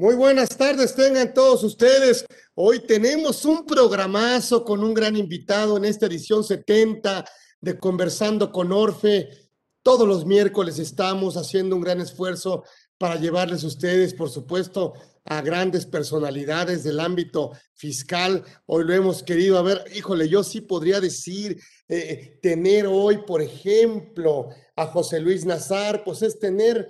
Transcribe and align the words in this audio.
Muy 0.00 0.14
buenas 0.14 0.50
tardes, 0.50 0.94
tengan 0.94 1.34
todos 1.34 1.64
ustedes. 1.64 2.24
Hoy 2.54 2.78
tenemos 2.78 3.44
un 3.44 3.66
programazo 3.66 4.64
con 4.64 4.84
un 4.84 4.94
gran 4.94 5.16
invitado 5.16 5.76
en 5.76 5.84
esta 5.84 6.06
edición 6.06 6.44
70 6.44 7.24
de 7.60 7.76
Conversando 7.76 8.52
con 8.52 8.70
Orfe. 8.70 9.28
Todos 9.82 10.06
los 10.06 10.24
miércoles 10.24 10.78
estamos 10.78 11.36
haciendo 11.36 11.74
un 11.74 11.82
gran 11.82 12.00
esfuerzo 12.00 12.62
para 12.96 13.16
llevarles 13.16 13.64
a 13.64 13.66
ustedes, 13.66 14.14
por 14.14 14.30
supuesto, 14.30 14.92
a 15.24 15.42
grandes 15.42 15.84
personalidades 15.84 16.84
del 16.84 17.00
ámbito 17.00 17.50
fiscal. 17.74 18.44
Hoy 18.66 18.84
lo 18.84 18.94
hemos 18.94 19.24
querido, 19.24 19.58
a 19.58 19.62
ver, 19.62 19.82
híjole, 19.96 20.28
yo 20.28 20.44
sí 20.44 20.60
podría 20.60 21.00
decir, 21.00 21.60
eh, 21.88 22.38
tener 22.40 22.86
hoy, 22.86 23.24
por 23.26 23.42
ejemplo, 23.42 24.50
a 24.76 24.86
José 24.86 25.18
Luis 25.18 25.44
Nazar, 25.44 26.04
pues 26.04 26.22
es 26.22 26.38
tener 26.38 26.88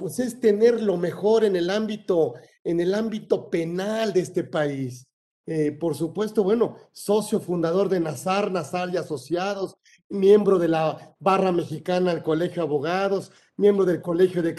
pues 0.00 0.18
es 0.18 0.40
tener 0.40 0.82
lo 0.82 0.96
mejor 0.96 1.44
en 1.44 1.56
el 1.56 1.68
ámbito, 1.68 2.32
en 2.64 2.80
el 2.80 2.94
ámbito 2.94 3.50
penal 3.50 4.12
de 4.12 4.20
este 4.20 4.44
país. 4.44 5.06
Eh, 5.46 5.72
por 5.72 5.96
supuesto, 5.96 6.44
bueno, 6.44 6.76
socio 6.92 7.40
fundador 7.40 7.88
de 7.88 8.00
Nazar, 8.00 8.52
Nazar 8.52 8.90
y 8.92 8.96
Asociados, 8.96 9.76
miembro 10.10 10.58
de 10.58 10.68
la 10.68 11.14
barra 11.20 11.52
mexicana 11.52 12.12
del 12.12 12.22
Colegio 12.22 12.62
de 12.62 12.68
Abogados, 12.68 13.32
miembro 13.56 13.84
del 13.84 14.02
Colegio 14.02 14.42
de 14.42 14.54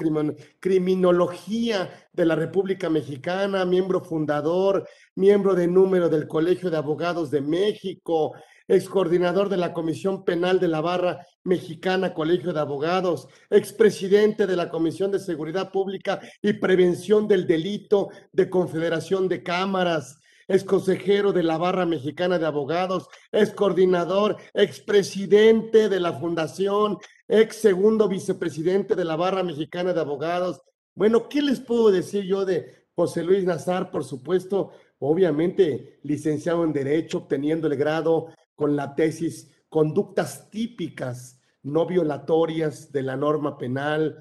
Criminología 0.59 1.89
de 2.13 2.25
la 2.25 2.35
República 2.35 2.89
Mexicana, 2.89 3.65
miembro 3.65 4.01
fundador, 4.01 4.87
miembro 5.15 5.53
de 5.53 5.67
número 5.67 6.07
del 6.07 6.27
Colegio 6.27 6.69
de 6.69 6.77
Abogados 6.77 7.29
de 7.31 7.41
México, 7.41 8.33
ex 8.67 8.87
coordinador 8.87 9.49
de 9.49 9.57
la 9.57 9.73
Comisión 9.73 10.23
Penal 10.23 10.59
de 10.59 10.69
la 10.69 10.79
Barra 10.79 11.25
Mexicana 11.43 12.13
Colegio 12.13 12.53
de 12.53 12.59
Abogados, 12.61 13.27
expresidente 13.49 14.47
de 14.47 14.55
la 14.55 14.69
Comisión 14.69 15.11
de 15.11 15.19
Seguridad 15.19 15.71
Pública 15.71 16.21
y 16.41 16.53
Prevención 16.53 17.27
del 17.27 17.45
Delito 17.45 18.09
de 18.31 18.49
Confederación 18.49 19.27
de 19.27 19.43
Cámaras, 19.43 20.20
ex 20.51 20.63
consejero 20.63 21.31
de 21.31 21.43
la 21.43 21.57
Barra 21.57 21.85
Mexicana 21.85 22.37
de 22.37 22.45
Abogados, 22.45 23.07
ex 23.31 23.51
coordinador, 23.51 24.37
expresidente 24.53 25.87
de 25.87 25.99
la 25.99 26.13
Fundación, 26.13 26.97
ex 27.27 27.55
segundo 27.55 28.07
vicepresidente 28.07 28.95
de 28.95 29.05
la 29.05 29.15
Barra 29.15 29.43
Mexicana 29.43 29.93
de 29.93 30.01
Abogados. 30.01 30.61
Bueno, 30.93 31.29
¿qué 31.29 31.41
les 31.41 31.59
puedo 31.59 31.89
decir 31.91 32.23
yo 32.25 32.45
de 32.45 32.85
José 32.95 33.23
Luis 33.23 33.45
Nazar? 33.45 33.91
Por 33.91 34.03
supuesto, 34.03 34.71
obviamente 34.99 35.99
licenciado 36.03 36.63
en 36.63 36.73
Derecho, 36.73 37.19
obteniendo 37.19 37.67
el 37.67 37.77
grado 37.77 38.27
con 38.55 38.75
la 38.75 38.93
tesis 38.95 39.49
Conductas 39.69 40.49
típicas 40.49 41.39
no 41.63 41.85
violatorias 41.85 42.91
de 42.91 43.03
la 43.03 43.15
norma 43.15 43.57
penal. 43.57 44.17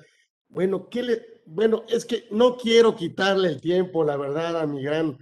Bueno, 0.48 0.88
¿qué 0.88 1.02
le, 1.02 1.42
bueno, 1.44 1.82
es 1.88 2.04
que 2.04 2.28
no 2.30 2.56
quiero 2.56 2.94
quitarle 2.94 3.48
el 3.48 3.60
tiempo, 3.60 4.04
la 4.04 4.16
verdad, 4.16 4.60
a 4.60 4.66
mi 4.66 4.80
gran, 4.80 5.18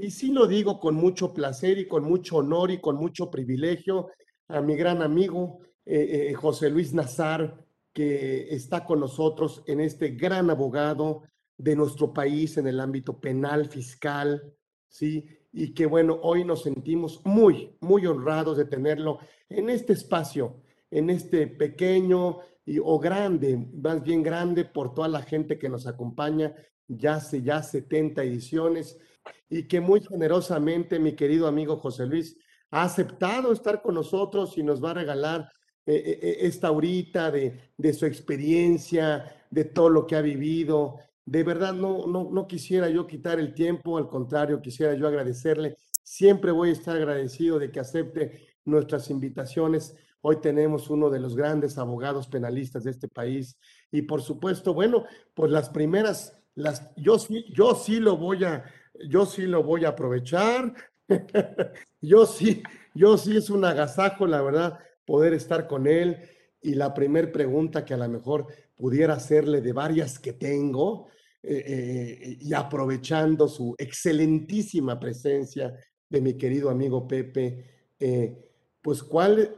y 0.00 0.10
sí 0.10 0.32
lo 0.32 0.46
digo 0.46 0.78
con 0.78 0.94
mucho 0.94 1.34
placer 1.34 1.78
y 1.78 1.88
con 1.88 2.04
mucho 2.04 2.36
honor 2.36 2.70
y 2.70 2.78
con 2.78 2.96
mucho 2.96 3.30
privilegio, 3.30 4.08
a 4.46 4.60
mi 4.60 4.76
gran 4.76 5.02
amigo 5.02 5.58
eh, 5.84 6.28
eh, 6.30 6.34
José 6.34 6.70
Luis 6.70 6.94
Nazar, 6.94 7.66
que 7.92 8.54
está 8.54 8.84
con 8.84 9.00
nosotros 9.00 9.64
en 9.66 9.80
este 9.80 10.10
gran 10.10 10.50
abogado 10.50 11.22
de 11.56 11.74
nuestro 11.74 12.12
país 12.12 12.56
en 12.56 12.68
el 12.68 12.78
ámbito 12.78 13.18
penal, 13.18 13.68
fiscal, 13.68 14.54
¿sí? 14.88 15.26
y 15.52 15.74
que 15.74 15.86
bueno, 15.86 16.18
hoy 16.22 16.44
nos 16.44 16.62
sentimos 16.62 17.20
muy, 17.24 17.76
muy 17.80 18.06
honrados 18.06 18.56
de 18.56 18.66
tenerlo 18.66 19.18
en 19.48 19.68
este 19.68 19.94
espacio, 19.94 20.62
en 20.90 21.10
este 21.10 21.48
pequeño 21.48 22.38
y, 22.64 22.78
o 22.78 22.98
grande, 23.00 23.56
más 23.56 24.02
bien 24.02 24.22
grande 24.22 24.64
por 24.64 24.94
toda 24.94 25.08
la 25.08 25.22
gente 25.22 25.58
que 25.58 25.68
nos 25.68 25.86
acompaña, 25.88 26.54
ya 26.86 27.16
hace 27.16 27.42
ya 27.42 27.62
70 27.62 28.22
ediciones 28.22 28.98
y 29.48 29.68
que 29.68 29.80
muy 29.80 30.00
generosamente 30.00 30.98
mi 30.98 31.12
querido 31.12 31.46
amigo 31.46 31.76
José 31.76 32.06
Luis 32.06 32.36
ha 32.70 32.82
aceptado 32.82 33.52
estar 33.52 33.82
con 33.82 33.94
nosotros 33.94 34.56
y 34.58 34.62
nos 34.62 34.82
va 34.82 34.90
a 34.90 34.94
regalar 34.94 35.50
eh, 35.86 35.94
eh, 35.94 36.18
eh, 36.22 36.36
esta 36.42 36.70
horita 36.70 37.30
de, 37.30 37.72
de 37.76 37.92
su 37.94 38.04
experiencia, 38.06 39.46
de 39.50 39.64
todo 39.64 39.88
lo 39.88 40.06
que 40.06 40.16
ha 40.16 40.20
vivido, 40.20 40.98
de 41.28 41.42
verdad 41.42 41.74
no, 41.74 42.06
no, 42.06 42.30
no 42.32 42.46
quisiera 42.48 42.88
yo 42.88 43.06
quitar 43.06 43.38
el 43.38 43.52
tiempo, 43.52 43.98
al 43.98 44.08
contrario, 44.08 44.62
quisiera 44.62 44.94
yo 44.94 45.06
agradecerle. 45.06 45.76
Siempre 46.02 46.52
voy 46.52 46.70
a 46.70 46.72
estar 46.72 46.96
agradecido 46.96 47.58
de 47.58 47.70
que 47.70 47.80
acepte 47.80 48.48
nuestras 48.64 49.10
invitaciones. 49.10 49.94
Hoy 50.22 50.40
tenemos 50.40 50.88
uno 50.88 51.10
de 51.10 51.20
los 51.20 51.36
grandes 51.36 51.76
abogados 51.76 52.28
penalistas 52.28 52.84
de 52.84 52.92
este 52.92 53.08
país 53.08 53.58
y 53.90 54.02
por 54.02 54.22
supuesto, 54.22 54.72
bueno, 54.72 55.04
pues 55.34 55.52
las 55.52 55.68
primeras, 55.68 56.34
las, 56.54 56.94
yo 56.96 57.18
sí, 57.18 57.44
yo 57.52 57.74
sí 57.74 58.00
lo 58.00 58.16
voy 58.16 58.44
a, 58.44 58.64
yo 59.06 59.26
sí 59.26 59.42
lo 59.42 59.62
voy 59.62 59.84
a 59.84 59.90
aprovechar. 59.90 60.74
yo 62.00 62.26
sí, 62.26 62.62
yo 62.94 63.16
sí 63.18 63.36
es 63.36 63.50
un 63.50 63.64
agasajo, 63.64 64.26
la 64.26 64.42
verdad, 64.42 64.78
poder 65.04 65.34
estar 65.34 65.66
con 65.66 65.86
él. 65.86 66.18
Y 66.60 66.74
la 66.74 66.92
primera 66.92 67.30
pregunta 67.30 67.84
que 67.84 67.94
a 67.94 67.98
lo 67.98 68.08
mejor 68.08 68.46
pudiera 68.74 69.14
hacerle 69.14 69.60
de 69.60 69.72
varias 69.72 70.18
que 70.18 70.32
tengo, 70.32 71.08
eh, 71.40 71.64
eh, 71.66 72.36
y 72.40 72.52
aprovechando 72.52 73.46
su 73.46 73.74
excelentísima 73.78 74.98
presencia 74.98 75.72
de 76.08 76.20
mi 76.20 76.34
querido 76.34 76.68
amigo 76.68 77.06
Pepe, 77.06 77.64
eh, 77.98 78.44
pues 78.82 79.02
cuál 79.02 79.54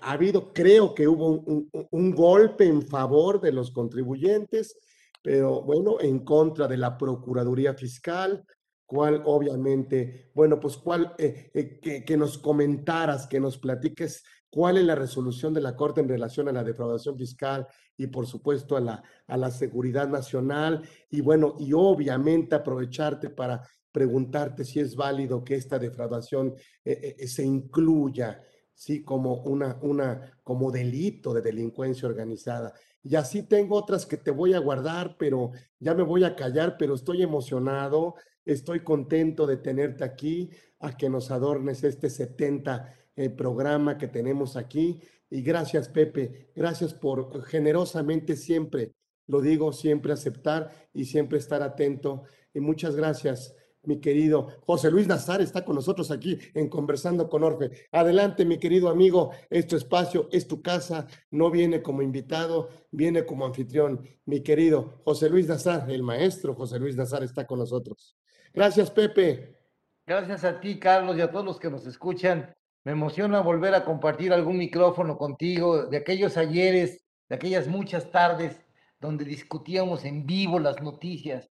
ha 0.00 0.12
habido, 0.12 0.52
creo 0.52 0.94
que 0.94 1.06
hubo 1.06 1.28
un, 1.28 1.70
un, 1.90 2.10
golpe 2.12 2.64
en 2.64 2.82
favor 2.82 3.40
de 3.40 3.52
los 3.52 3.70
contribuyentes, 3.70 4.76
pero 5.22 5.62
bueno, 5.62 6.00
en 6.00 6.24
contra 6.24 6.66
de 6.68 6.76
la 6.76 6.98
Procuraduría 6.98 7.74
Fiscal, 7.74 8.44
cuál 8.84 9.22
obviamente, 9.24 10.30
bueno, 10.34 10.60
pues 10.60 10.76
cuál, 10.76 11.14
que, 11.16 12.04
que, 12.04 12.16
nos 12.16 12.36
comentaras, 12.36 13.26
que 13.26 13.40
nos 13.40 13.56
platiques 13.56 14.22
cuál 14.50 14.76
es 14.76 14.84
la 14.84 14.94
resolución 14.94 15.54
de 15.54 15.62
la 15.62 15.74
Corte 15.74 16.02
en 16.02 16.08
relación 16.08 16.48
a 16.48 16.52
la 16.52 16.62
defraudación 16.62 17.16
fiscal 17.16 17.66
y 17.96 18.08
por 18.08 18.26
supuesto 18.26 18.76
a 18.76 18.80
la, 18.80 19.02
a 19.26 19.36
la 19.38 19.50
seguridad 19.50 20.08
nacional 20.08 20.82
y 21.08 21.22
bueno, 21.22 21.54
y 21.58 21.72
obviamente 21.72 22.54
aprovecharte 22.54 23.30
para 23.30 23.62
preguntarte 23.92 24.64
si 24.64 24.80
es 24.80 24.96
válido 24.96 25.44
que 25.44 25.54
esta 25.54 25.78
defraudación 25.78 26.54
eh, 26.84 27.16
eh, 27.18 27.28
se 27.28 27.44
incluya, 27.44 28.42
sí, 28.74 29.02
como 29.02 29.36
una, 29.42 29.78
una, 29.82 30.38
como 30.42 30.70
delito 30.70 31.32
de 31.32 31.42
delincuencia 31.42 32.08
organizada. 32.08 32.72
Y 33.02 33.16
así 33.16 33.42
tengo 33.42 33.76
otras 33.76 34.06
que 34.06 34.16
te 34.16 34.30
voy 34.30 34.54
a 34.54 34.60
guardar, 34.60 35.16
pero 35.18 35.50
ya 35.78 35.94
me 35.94 36.02
voy 36.02 36.24
a 36.24 36.36
callar, 36.36 36.76
pero 36.78 36.94
estoy 36.94 37.22
emocionado, 37.22 38.14
estoy 38.44 38.80
contento 38.80 39.46
de 39.46 39.56
tenerte 39.56 40.04
aquí, 40.04 40.50
a 40.78 40.96
que 40.96 41.08
nos 41.08 41.30
adornes 41.30 41.84
este 41.84 42.10
70 42.10 42.92
el 43.16 43.34
programa 43.34 43.98
que 43.98 44.08
tenemos 44.08 44.56
aquí. 44.56 45.00
Y 45.30 45.42
gracias, 45.42 45.88
Pepe. 45.88 46.50
Gracias 46.54 46.92
por 46.92 47.44
generosamente 47.44 48.36
siempre, 48.36 48.92
lo 49.26 49.40
digo, 49.40 49.72
siempre 49.72 50.12
aceptar 50.12 50.70
y 50.92 51.04
siempre 51.04 51.38
estar 51.38 51.62
atento. 51.62 52.24
Y 52.52 52.60
muchas 52.60 52.96
gracias, 52.96 53.54
mi 53.84 54.00
querido 54.00 54.48
José 54.66 54.90
Luis 54.90 55.06
Nazar 55.06 55.40
está 55.40 55.64
con 55.64 55.74
nosotros 55.74 56.10
aquí 56.10 56.38
en 56.54 56.68
Conversando 56.68 57.28
con 57.28 57.42
Orfe. 57.42 57.88
Adelante, 57.90 58.44
mi 58.44 58.58
querido 58.58 58.88
amigo, 58.88 59.30
es 59.50 59.66
tu 59.66 59.76
espacio, 59.76 60.28
es 60.30 60.46
tu 60.46 60.62
casa, 60.62 61.06
no 61.30 61.50
viene 61.50 61.82
como 61.82 62.02
invitado, 62.02 62.68
viene 62.90 63.26
como 63.26 63.44
anfitrión. 63.44 64.08
Mi 64.24 64.42
querido 64.42 65.00
José 65.04 65.28
Luis 65.28 65.48
Nazar, 65.48 65.90
el 65.90 66.02
maestro 66.02 66.54
José 66.54 66.78
Luis 66.78 66.96
Nazar 66.96 67.22
está 67.22 67.46
con 67.46 67.58
nosotros. 67.58 68.16
Gracias, 68.54 68.90
Pepe. 68.90 69.58
Gracias 70.06 70.44
a 70.44 70.60
ti, 70.60 70.78
Carlos, 70.78 71.16
y 71.16 71.20
a 71.20 71.30
todos 71.30 71.44
los 71.44 71.58
que 71.58 71.70
nos 71.70 71.86
escuchan. 71.86 72.54
Me 72.84 72.92
emociona 72.92 73.40
volver 73.40 73.74
a 73.74 73.84
compartir 73.84 74.32
algún 74.32 74.58
micrófono 74.58 75.16
contigo 75.16 75.86
de 75.86 75.96
aquellos 75.96 76.36
ayeres, 76.36 77.04
de 77.28 77.36
aquellas 77.36 77.68
muchas 77.68 78.10
tardes 78.10 78.60
donde 79.00 79.24
discutíamos 79.24 80.04
en 80.04 80.26
vivo 80.26 80.58
las 80.58 80.80
noticias. 80.82 81.51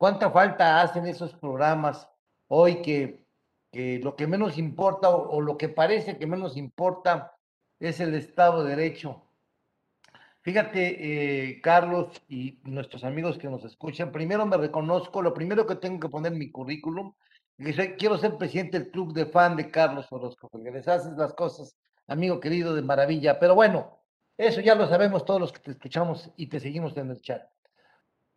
¿Cuánta 0.00 0.30
falta 0.30 0.80
hacen 0.80 1.06
esos 1.06 1.34
programas 1.34 2.08
hoy 2.48 2.80
que, 2.80 3.26
lo 4.02 4.16
que 4.16 4.26
menos 4.26 4.56
importa 4.56 5.10
o, 5.10 5.42
lo 5.42 5.58
que 5.58 5.68
parece 5.68 6.16
que 6.16 6.26
menos 6.26 6.56
importa 6.56 7.36
es 7.78 8.00
el 8.00 8.14
Estado 8.14 8.64
de 8.64 8.76
Derecho? 8.76 9.22
Fíjate, 10.40 11.50
eh, 11.50 11.60
Carlos 11.60 12.22
y 12.30 12.60
nuestros 12.64 13.04
amigos 13.04 13.36
que 13.36 13.50
nos 13.50 13.62
escuchan, 13.66 14.10
primero 14.10 14.46
me 14.46 14.56
reconozco, 14.56 15.20
lo 15.20 15.34
primero 15.34 15.66
que 15.66 15.74
tengo 15.74 16.00
que 16.00 16.08
poner 16.08 16.32
en 16.32 16.38
mi 16.38 16.50
currículum 16.50 17.12
quiero 17.98 18.16
ser 18.16 18.38
presidente 18.38 18.78
del 18.78 18.90
club 18.90 19.12
de 19.12 19.26
fan 19.26 19.54
de 19.54 19.70
Carlos 19.70 20.06
Orozco, 20.10 20.48
porque 20.48 20.70
les 20.70 20.88
haces 20.88 21.12
las 21.18 21.34
cosas, 21.34 21.76
amigo 22.06 22.40
querido, 22.40 22.74
de 22.74 22.80
maravilla. 22.80 23.38
Pero 23.38 23.54
bueno, 23.54 23.98
eso 24.38 24.62
ya 24.62 24.74
lo 24.74 24.88
sabemos 24.88 25.26
todos 25.26 25.42
los 25.42 25.52
que 25.52 25.60
te 25.60 25.72
escuchamos 25.72 26.30
y 26.38 26.46
te 26.46 26.58
seguimos 26.58 26.96
en 26.96 27.10
el 27.10 27.20
chat. 27.20 27.42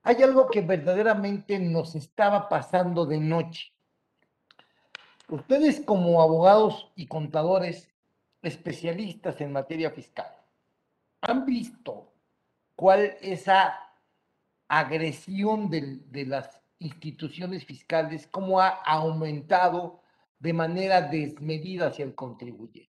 Hay 0.03 0.21
algo 0.21 0.49
que 0.49 0.61
verdaderamente 0.61 1.57
nos 1.59 1.95
estaba 1.95 2.49
pasando 2.49 3.05
de 3.05 3.19
noche. 3.19 3.73
Ustedes 5.29 5.81
como 5.81 6.21
abogados 6.21 6.91
y 6.95 7.07
contadores 7.07 7.89
especialistas 8.41 9.39
en 9.39 9.53
materia 9.53 9.89
fiscal, 9.91 10.27
¿han 11.21 11.45
visto 11.45 12.11
cuál 12.75 13.15
esa 13.21 13.79
agresión 14.67 15.69
de, 15.69 15.99
de 16.09 16.25
las 16.25 16.59
instituciones 16.83 17.65
fiscales, 17.65 18.27
cómo 18.27 18.59
ha 18.59 18.67
aumentado 18.67 20.01
de 20.39 20.53
manera 20.53 21.01
desmedida 21.01 21.87
hacia 21.87 22.03
el 22.03 22.13
contribuyente. 22.13 22.89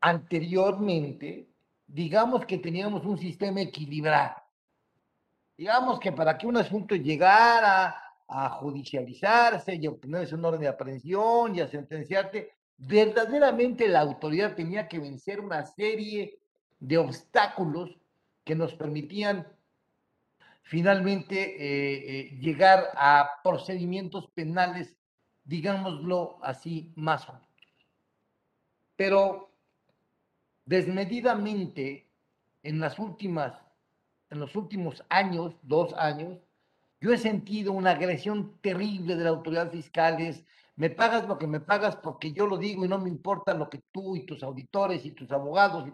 Anteriormente, 0.00 1.48
digamos 1.86 2.46
que 2.46 2.58
teníamos 2.58 3.04
un 3.04 3.18
sistema 3.18 3.60
equilibrado. 3.60 4.43
Digamos 5.56 6.00
que 6.00 6.12
para 6.12 6.36
que 6.36 6.46
un 6.46 6.56
asunto 6.56 6.94
llegara 6.96 7.96
a 8.26 8.48
judicializarse 8.50 9.74
y 9.76 9.86
obtenerse 9.86 10.34
un 10.34 10.44
orden 10.44 10.62
de 10.62 10.68
aprehensión 10.68 11.54
y 11.54 11.60
a 11.60 11.68
sentenciarte, 11.68 12.52
verdaderamente 12.76 13.86
la 13.88 14.00
autoridad 14.00 14.54
tenía 14.54 14.88
que 14.88 14.98
vencer 14.98 15.40
una 15.40 15.64
serie 15.64 16.38
de 16.80 16.98
obstáculos 16.98 17.96
que 18.44 18.54
nos 18.54 18.74
permitían 18.74 19.46
finalmente 20.64 21.36
eh, 21.36 22.20
eh, 22.20 22.38
llegar 22.40 22.88
a 22.96 23.40
procedimientos 23.42 24.28
penales, 24.34 24.96
digámoslo 25.44 26.38
así, 26.42 26.92
más 26.96 27.28
o 27.28 27.38
Pero 28.96 29.50
desmedidamente 30.64 32.08
en 32.62 32.80
las 32.80 32.98
últimas, 32.98 33.63
en 34.34 34.40
los 34.40 34.54
últimos 34.56 35.02
años, 35.08 35.54
dos 35.62 35.94
años, 35.94 36.38
yo 37.00 37.12
he 37.12 37.18
sentido 37.18 37.72
una 37.72 37.92
agresión 37.92 38.58
terrible 38.60 39.16
de 39.16 39.24
la 39.24 39.30
autoridad 39.30 39.70
fiscales. 39.70 40.44
Me 40.76 40.90
pagas 40.90 41.28
lo 41.28 41.38
que 41.38 41.46
me 41.46 41.60
pagas 41.60 41.96
porque 41.96 42.32
yo 42.32 42.46
lo 42.46 42.56
digo 42.56 42.84
y 42.84 42.88
no 42.88 42.98
me 42.98 43.08
importa 43.08 43.54
lo 43.54 43.70
que 43.70 43.82
tú 43.92 44.16
y 44.16 44.26
tus 44.26 44.42
auditores 44.42 45.04
y 45.06 45.12
tus 45.12 45.30
abogados. 45.30 45.88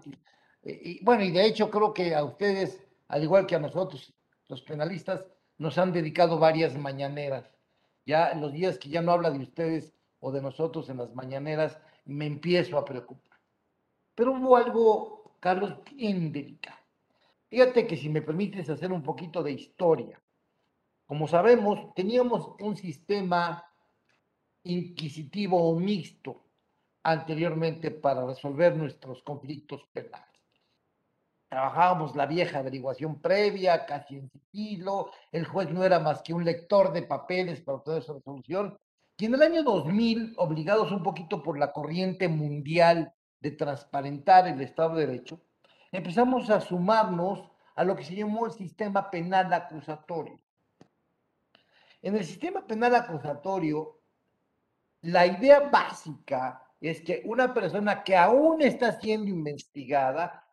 Y, 0.63 1.05
bueno, 1.05 1.23
y 1.23 1.31
de 1.31 1.47
hecho 1.47 1.71
creo 1.71 1.93
que 1.93 2.15
a 2.15 2.25
ustedes, 2.25 2.83
al 3.09 3.23
igual 3.23 3.47
que 3.47 3.57
a 3.57 3.61
nosotros, 3.61 4.13
los 4.49 4.63
penalistas, 4.63 5.27
nos 5.59 5.77
han 5.77 5.93
dedicado 5.93 6.39
varias 6.39 6.77
mañaneras. 6.77 7.51
Ya 8.07 8.31
en 8.31 8.41
los 8.41 8.53
días 8.53 8.79
que 8.79 8.89
ya 8.89 9.03
no 9.03 9.13
habla 9.13 9.31
de 9.31 9.41
ustedes 9.41 9.93
o 10.21 10.33
de 10.33 10.41
nosotros 10.41 10.89
en 10.89 10.97
las 10.97 11.15
mañaneras, 11.15 11.79
me 12.07 12.27
empiezo 12.27 12.79
a 12.79 12.85
preocupar. 12.85 13.39
Pero 14.15 14.33
hubo 14.33 14.57
algo, 14.57 15.37
Carlos, 15.41 15.75
bien 15.95 16.33
delicado. 16.33 16.80
Fíjate 17.51 17.85
que 17.87 17.97
si 17.97 18.09
me 18.09 18.23
permites 18.23 18.71
hacer 18.71 18.93
un 18.93 19.03
poquito 19.03 19.43
de 19.43 19.51
historia. 19.51 20.23
Como 21.05 21.27
sabemos, 21.27 21.93
teníamos 21.95 22.55
un 22.61 22.77
sistema 22.77 23.65
inquisitivo 24.63 25.69
o 25.69 25.79
mixto 25.81 26.45
anteriormente 27.03 27.91
para 27.91 28.25
resolver 28.25 28.77
nuestros 28.77 29.23
conflictos 29.25 29.83
penales. 29.93 30.29
Trabajábamos 31.49 32.15
la 32.15 32.27
vieja 32.27 32.61
averiguación 32.61 33.21
previa, 33.21 33.85
casi 33.85 34.19
en 34.19 34.31
sigilo, 34.31 35.11
el 35.33 35.45
juez 35.45 35.69
no 35.71 35.83
era 35.83 35.99
más 35.99 36.23
que 36.23 36.33
un 36.33 36.45
lector 36.45 36.93
de 36.93 37.03
papeles 37.03 37.61
para 37.63 37.81
toda 37.81 37.99
esa 37.99 38.13
resolución. 38.13 38.79
Y 39.19 39.25
en 39.25 39.35
el 39.35 39.43
año 39.43 39.65
2000, 39.65 40.35
obligados 40.37 40.93
un 40.93 41.03
poquito 41.03 41.43
por 41.43 41.59
la 41.59 41.73
corriente 41.73 42.29
mundial 42.29 43.13
de 43.41 43.51
transparentar 43.51 44.47
el 44.47 44.61
Estado 44.61 44.95
de 44.95 45.07
Derecho, 45.09 45.41
empezamos 45.93 46.51
a 46.51 46.61
sumarnos 46.61 47.51
a 47.75 47.85
lo 47.85 47.97
que 47.97 48.05
se 48.05 48.15
llamó 48.15 48.47
el 48.47 48.53
sistema 48.53 49.11
penal 49.11 49.53
acusatorio. 49.53 50.39
En 52.03 52.17
el 52.17 52.25
sistema 52.25 52.67
penal 52.67 52.95
acusatorio, 52.95 54.01
la 55.03 55.27
idea 55.27 55.61
básica 55.61 56.63
es 56.81 57.01
que 57.03 57.23
una 57.25 57.53
persona 57.53 58.03
que 58.03 58.17
aún 58.17 58.63
está 58.63 58.99
siendo 59.01 59.29
investigada 59.29 60.47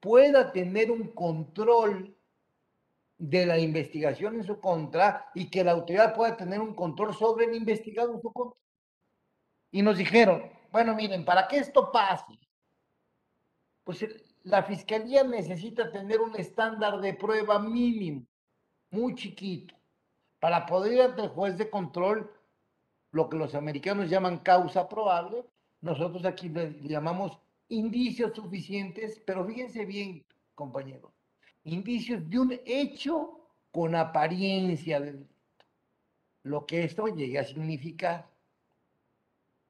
pueda 0.00 0.52
tener 0.52 0.90
un 0.90 1.08
control 1.14 2.16
de 3.16 3.46
la 3.46 3.58
investigación 3.58 4.36
en 4.36 4.44
su 4.44 4.60
contra 4.60 5.30
y 5.34 5.48
que 5.48 5.64
la 5.64 5.72
autoridad 5.72 6.14
pueda 6.14 6.36
tener 6.36 6.60
un 6.60 6.74
control 6.74 7.14
sobre 7.14 7.46
el 7.46 7.54
investigado 7.54 8.14
en 8.14 8.20
su 8.20 8.32
contra. 8.32 8.58
Y 9.70 9.82
nos 9.82 9.96
dijeron, 9.96 10.50
bueno, 10.70 10.94
miren, 10.94 11.24
para 11.24 11.46
que 11.48 11.58
esto 11.58 11.90
pase, 11.90 12.38
pues 13.84 14.02
la 14.44 14.62
fiscalía 14.62 15.24
necesita 15.24 15.90
tener 15.90 16.20
un 16.20 16.36
estándar 16.36 17.00
de 17.00 17.14
prueba 17.14 17.58
mínimo, 17.58 18.26
muy 18.90 19.14
chiquito 19.14 19.74
para 20.38 20.66
poder 20.66 20.92
ir 20.92 21.00
ante 21.00 21.22
el 21.22 21.28
juez 21.30 21.56
de 21.56 21.70
control, 21.70 22.30
lo 23.12 23.30
que 23.30 23.38
los 23.38 23.54
americanos 23.54 24.10
llaman 24.10 24.38
causa 24.38 24.86
probable, 24.86 25.42
nosotros 25.80 26.26
aquí 26.26 26.50
le 26.50 26.78
llamamos 26.82 27.38
indicios 27.68 28.34
suficientes, 28.34 29.22
pero 29.24 29.46
fíjense 29.46 29.86
bien, 29.86 30.22
compañeros, 30.54 31.10
indicios 31.62 32.28
de 32.28 32.38
un 32.38 32.60
hecho 32.66 33.40
con 33.72 33.94
apariencia 33.94 35.00
de 35.00 35.12
delito. 35.12 35.34
Lo 36.42 36.66
que 36.66 36.84
esto 36.84 37.06
llegue 37.06 37.38
a 37.38 37.44
significar. 37.44 38.28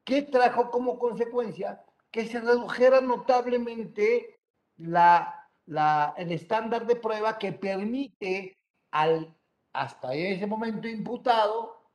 ¿Qué 0.03 0.23
trajo 0.23 0.73
como 0.73 0.99
consecuencia? 0.99 1.85
Que 2.11 2.27
se 2.27 2.41
redujera 2.41 3.01
notablemente 3.01 4.34
la, 4.77 5.49
la, 5.67 6.15
el 6.17 6.33
estándar 6.33 6.87
de 6.87 6.97
prueba 6.97 7.39
que 7.39 7.53
permite 7.53 8.59
al 8.91 9.35
hasta 9.75 10.15
ese 10.15 10.47
momento 10.47 10.87
imputado 10.87 11.91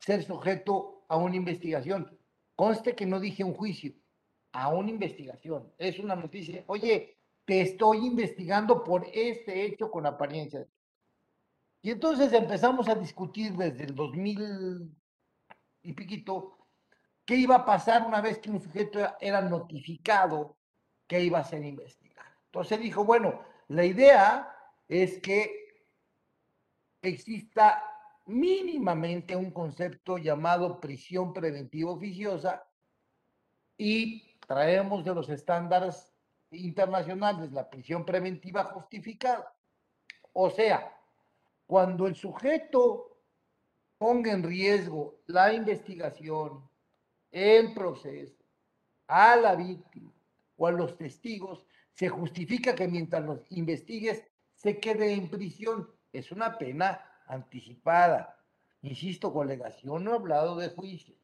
ser 0.00 0.22
sujeto 0.24 1.04
a 1.08 1.16
una 1.16 1.36
investigación. 1.36 2.18
Conste 2.56 2.94
que 2.94 3.06
no 3.06 3.20
dije 3.20 3.44
un 3.44 3.54
juicio, 3.54 3.94
a 4.52 4.68
una 4.68 4.90
investigación. 4.90 5.72
Es 5.78 5.98
una 5.98 6.16
noticia. 6.16 6.64
Oye, 6.66 7.16
te 7.44 7.60
estoy 7.60 7.98
investigando 7.98 8.82
por 8.82 9.06
este 9.12 9.64
hecho 9.64 9.90
con 9.90 10.06
apariencia. 10.06 10.66
Y 11.82 11.90
entonces 11.90 12.32
empezamos 12.32 12.88
a 12.88 12.94
discutir 12.94 13.52
desde 13.52 13.84
el 13.84 13.94
2000 13.94 14.90
y 15.82 15.92
piquito 15.92 16.58
qué 17.24 17.36
iba 17.36 17.56
a 17.56 17.64
pasar 17.64 18.06
una 18.06 18.20
vez 18.20 18.38
que 18.38 18.50
un 18.50 18.60
sujeto 18.60 19.00
era 19.20 19.40
notificado 19.42 20.56
que 21.06 21.20
iba 21.20 21.38
a 21.38 21.44
ser 21.44 21.62
investigado. 21.64 22.03
Entonces 22.54 22.78
dijo, 22.78 23.04
bueno, 23.04 23.40
la 23.66 23.84
idea 23.84 24.56
es 24.86 25.18
que 25.18 25.88
exista 27.02 27.82
mínimamente 28.26 29.34
un 29.34 29.50
concepto 29.50 30.18
llamado 30.18 30.78
prisión 30.78 31.32
preventiva 31.32 31.90
oficiosa 31.90 32.64
y 33.76 34.38
traemos 34.46 35.04
de 35.04 35.16
los 35.16 35.28
estándares 35.30 36.14
internacionales 36.52 37.50
la 37.50 37.68
prisión 37.68 38.04
preventiva 38.04 38.62
justificada. 38.62 39.52
O 40.32 40.48
sea, 40.48 40.96
cuando 41.66 42.06
el 42.06 42.14
sujeto 42.14 43.18
ponga 43.98 44.30
en 44.30 44.44
riesgo 44.44 45.16
la 45.26 45.52
investigación, 45.52 46.62
el 47.32 47.74
proceso, 47.74 48.44
a 49.08 49.34
la 49.34 49.56
víctima 49.56 50.12
o 50.56 50.68
a 50.68 50.70
los 50.70 50.96
testigos, 50.96 51.66
se 51.94 52.08
justifica 52.08 52.74
que 52.74 52.88
mientras 52.88 53.24
los 53.24 53.40
investigues 53.50 54.22
se 54.54 54.78
quede 54.78 55.12
en 55.12 55.28
prisión 55.28 55.88
es 56.12 56.32
una 56.32 56.58
pena 56.58 57.00
anticipada. 57.26 58.38
Insisto, 58.82 59.32
colegación 59.32 60.04
no 60.04 60.12
ha 60.12 60.16
hablado 60.16 60.56
de 60.56 60.68
juicio. 60.70 61.14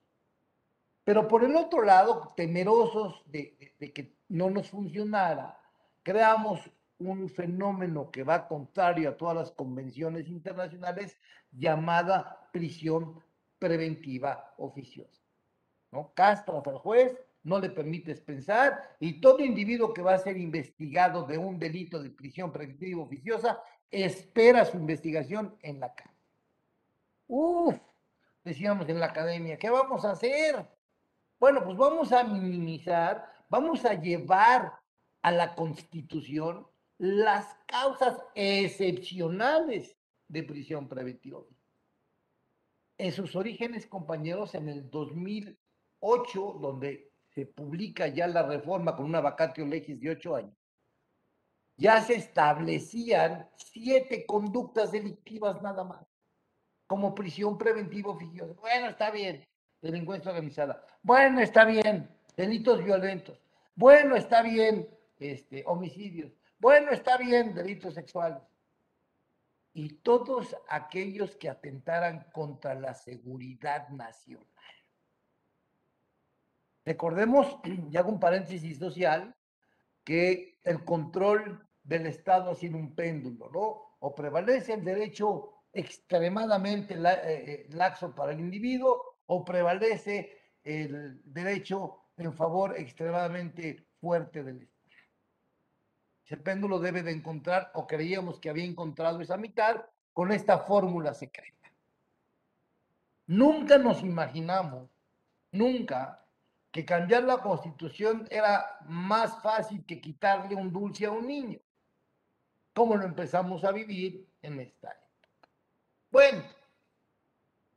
Pero 1.04 1.26
por 1.28 1.44
el 1.44 1.56
otro 1.56 1.82
lado, 1.82 2.32
temerosos 2.36 3.22
de, 3.26 3.74
que 3.78 4.16
no 4.28 4.50
nos 4.50 4.68
funcionara, 4.68 5.58
creamos 6.02 6.70
un 6.98 7.28
fenómeno 7.28 8.10
que 8.10 8.22
va 8.22 8.46
contrario 8.46 9.08
a 9.08 9.16
todas 9.16 9.36
las 9.36 9.50
convenciones 9.50 10.28
internacionales 10.28 11.16
llamada 11.50 12.48
prisión 12.52 13.22
preventiva 13.58 14.54
oficiosa. 14.58 15.22
¿no? 15.90 16.12
Castras 16.14 16.66
al 16.66 16.78
juez, 16.78 17.16
no 17.42 17.58
le 17.58 17.70
permites 17.70 18.20
pensar 18.20 18.96
y 19.00 19.20
todo 19.20 19.40
individuo 19.40 19.94
que 19.94 20.02
va 20.02 20.14
a 20.14 20.18
ser 20.18 20.36
investigado 20.36 21.24
de 21.24 21.38
un 21.38 21.58
delito 21.58 22.02
de 22.02 22.10
prisión 22.10 22.52
preventiva 22.52 23.02
oficiosa 23.02 23.62
espera 23.90 24.64
su 24.64 24.76
investigación 24.76 25.56
en 25.62 25.80
la 25.80 25.94
cárcel. 25.94 26.16
Uf, 27.26 27.76
decíamos 28.44 28.88
en 28.88 29.00
la 29.00 29.06
academia, 29.06 29.58
¿qué 29.58 29.70
vamos 29.70 30.04
a 30.04 30.12
hacer? 30.12 30.68
Bueno, 31.38 31.64
pues 31.64 31.76
vamos 31.76 32.12
a 32.12 32.24
minimizar, 32.24 33.32
vamos 33.48 33.84
a 33.84 33.94
llevar 33.94 34.72
a 35.22 35.32
la 35.32 35.54
constitución 35.54 36.66
las 36.98 37.56
causas 37.66 38.22
excepcionales 38.34 39.96
de 40.28 40.42
prisión 40.42 40.88
preventiva. 40.88 41.40
En 42.98 43.12
sus 43.12 43.34
orígenes, 43.34 43.86
compañeros, 43.86 44.54
en 44.54 44.68
el 44.68 44.90
2008, 44.90 46.58
donde 46.60 47.09
se 47.34 47.46
publica 47.46 48.08
ya 48.08 48.26
la 48.26 48.42
reforma 48.42 48.96
con 48.96 49.06
una 49.06 49.20
vacatio 49.20 49.64
legis 49.66 50.00
de 50.00 50.10
ocho 50.10 50.36
años, 50.36 50.56
ya 51.76 52.00
se 52.02 52.14
establecían 52.14 53.48
siete 53.56 54.26
conductas 54.26 54.92
delictivas 54.92 55.62
nada 55.62 55.82
más, 55.84 56.06
como 56.86 57.14
prisión 57.14 57.56
preventiva 57.56 58.10
oficiosa. 58.10 58.54
Bueno, 58.60 58.88
está 58.88 59.10
bien, 59.10 59.46
delincuencia 59.80 60.30
organizada. 60.30 60.84
Bueno, 61.02 61.40
está 61.40 61.64
bien, 61.64 62.10
delitos 62.36 62.84
violentos. 62.84 63.40
Bueno, 63.74 64.16
está 64.16 64.42
bien, 64.42 64.88
este, 65.18 65.62
homicidios. 65.66 66.32
Bueno, 66.58 66.90
está 66.90 67.16
bien, 67.16 67.54
delitos 67.54 67.94
sexuales. 67.94 68.42
y 69.72 69.88
todos 70.02 70.56
aquellos 70.68 71.36
que 71.36 71.48
atentaran 71.48 72.26
contra 72.32 72.74
la 72.74 72.92
seguridad 72.92 73.88
nacional. 73.90 74.46
Recordemos, 76.84 77.58
y 77.90 77.96
hago 77.96 78.10
un 78.10 78.20
paréntesis 78.20 78.78
social, 78.78 79.34
que 80.04 80.58
el 80.64 80.84
control 80.84 81.66
del 81.82 82.06
Estado 82.06 82.50
ha 82.50 82.54
sido 82.54 82.76
un 82.76 82.94
péndulo, 82.94 83.50
¿no? 83.52 83.96
O 84.00 84.14
prevalece 84.14 84.74
el 84.74 84.84
derecho 84.84 85.52
extremadamente 85.72 86.94
eh, 86.94 87.00
eh, 87.24 87.66
laxo 87.70 88.14
para 88.14 88.32
el 88.32 88.40
individuo 88.40 89.18
o 89.26 89.44
prevalece 89.44 90.38
el 90.64 91.20
derecho 91.24 92.00
en 92.16 92.32
favor 92.32 92.76
extremadamente 92.76 93.86
fuerte 94.00 94.42
del 94.42 94.62
Estado. 94.62 94.80
Ese 96.24 96.36
péndulo 96.36 96.78
debe 96.78 97.02
de 97.02 97.10
encontrar, 97.10 97.72
o 97.74 97.86
creíamos 97.86 98.38
que 98.38 98.50
había 98.50 98.64
encontrado 98.64 99.20
esa 99.20 99.36
mitad, 99.36 99.84
con 100.12 100.32
esta 100.32 100.58
fórmula 100.58 101.14
secreta. 101.14 101.72
Nunca 103.26 103.78
nos 103.78 104.02
imaginamos, 104.02 104.90
nunca, 105.52 106.19
que 106.70 106.84
cambiar 106.84 107.24
la 107.24 107.38
constitución 107.38 108.26
era 108.30 108.78
más 108.86 109.42
fácil 109.42 109.84
que 109.84 110.00
quitarle 110.00 110.54
un 110.54 110.72
dulce 110.72 111.06
a 111.06 111.10
un 111.10 111.26
niño, 111.26 111.58
como 112.74 112.96
lo 112.96 113.04
empezamos 113.04 113.64
a 113.64 113.72
vivir 113.72 114.28
en 114.42 114.60
esta 114.60 114.90
época. 114.90 115.48
Bueno, 116.10 116.42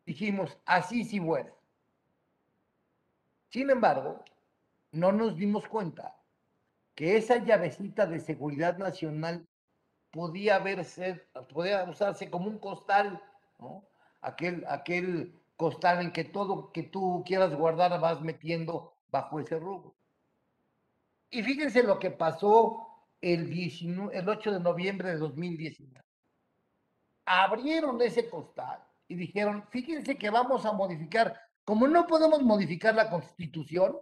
dijimos, 0.06 0.58
así 0.66 1.04
sí 1.04 1.20
bueno. 1.20 1.52
Sin 3.50 3.70
embargo, 3.70 4.24
no 4.92 5.12
nos 5.12 5.36
dimos 5.36 5.68
cuenta 5.68 6.16
que 6.96 7.18
esa 7.18 7.38
llavecita 7.38 8.06
de 8.06 8.20
seguridad 8.20 8.78
nacional 8.78 9.48
podía 10.12 10.60
verse, 10.60 11.28
podía 11.52 11.84
usarse 11.86 12.30
como 12.30 12.48
un 12.48 12.60
costal, 12.60 13.22
¿no? 13.58 13.84
Aquel, 14.22 14.64
aquel 14.68 15.43
costal 15.56 16.02
en 16.02 16.12
que 16.12 16.24
todo 16.24 16.72
que 16.72 16.84
tú 16.84 17.24
quieras 17.26 17.56
guardar 17.56 18.00
vas 18.00 18.22
metiendo 18.22 18.96
bajo 19.10 19.40
ese 19.40 19.60
rubro. 19.60 19.96
Y 21.30 21.42
fíjense 21.44 21.84
lo 21.84 22.00
que 22.00 22.12
pasó 22.12 22.88
el, 23.22 23.50
19, 23.50 24.18
el 24.18 24.30
8 24.30 24.52
de 24.52 24.60
noviembre 24.60 25.10
de 25.10 25.18
2019. 25.18 26.04
Abrieron 27.26 28.02
ese 28.02 28.30
costal 28.30 28.84
y 29.08 29.16
dijeron, 29.16 29.66
fíjense 29.70 30.18
que 30.18 30.30
vamos 30.30 30.66
a 30.66 30.74
modificar, 30.74 31.40
como 31.64 31.88
no 31.88 32.06
podemos 32.06 32.44
modificar 32.44 32.94
la 32.94 33.10
constitución, 33.10 33.98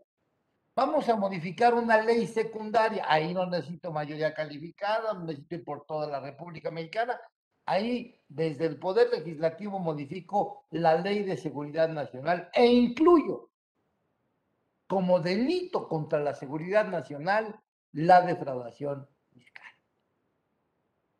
vamos 0.75 1.08
a 1.08 1.15
modificar 1.15 1.74
una 1.74 2.01
ley 2.01 2.25
secundaria. 2.27 3.05
Ahí 3.08 3.34
no 3.34 3.46
necesito 3.46 3.91
mayoría 3.91 4.34
calificada, 4.34 5.13
no 5.13 5.25
necesito 5.25 5.55
ir 5.55 5.63
por 5.63 5.86
toda 5.86 6.08
la 6.08 6.20
República 6.20 6.72
Mexicana. 6.72 7.20
Ahí, 7.65 8.20
desde 8.27 8.65
el 8.65 8.80
Poder 8.80 9.10
Legislativo, 9.10 9.80
modifico 9.80 10.65
la 10.72 10.96
ley 10.96 11.24
de 11.24 11.38
seguridad 11.38 11.89
nacional 11.89 12.50
e 12.53 12.65
incluyo 12.65 13.50
como 14.88 15.20
delito 15.20 15.88
contra 15.88 16.20
la 16.20 16.34
seguridad 16.34 16.88
nacional 16.88 17.60
la 17.94 18.22
defraudación 18.22 19.08
fiscal. 19.32 19.72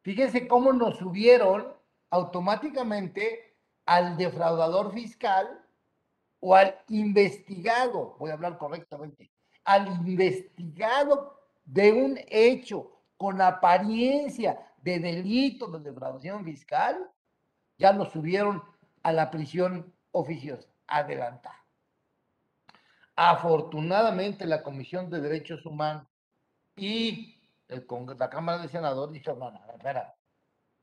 Fíjense 0.02 0.48
cómo 0.48 0.74
nos 0.74 0.98
subieron 0.98 1.74
automáticamente 2.10 3.56
al 3.86 4.18
defraudador 4.18 4.94
fiscal 4.94 5.64
o 6.40 6.56
al 6.56 6.78
investigado, 6.90 8.16
voy 8.20 8.32
a 8.32 8.34
hablar 8.34 8.58
correctamente, 8.58 9.32
al 9.64 9.88
investigado 9.88 11.40
de 11.64 11.94
un 11.94 12.20
hecho 12.28 12.92
con 13.16 13.42
apariencia 13.42 14.71
de 14.82 15.00
delito 15.00 15.68
de 15.68 15.80
defraudación 15.80 16.44
fiscal, 16.44 17.10
ya 17.78 17.94
lo 17.94 18.06
subieron 18.06 18.64
a 19.04 19.12
la 19.12 19.32
prisión 19.32 19.94
oficiosa, 20.12 20.70
adelantar. 20.88 21.56
Afortunadamente 23.16 24.46
la 24.46 24.64
Comisión 24.64 25.10
de 25.10 25.22
Derechos 25.22 25.66
Humanos 25.66 26.08
y 26.76 27.40
el, 27.68 27.86
la 28.18 28.30
Cámara 28.30 28.62
de 28.62 28.68
Senadores 28.68 29.14
dijeron, 29.14 29.40
no, 29.40 29.52
no, 29.52 29.60
espera, 29.74 30.16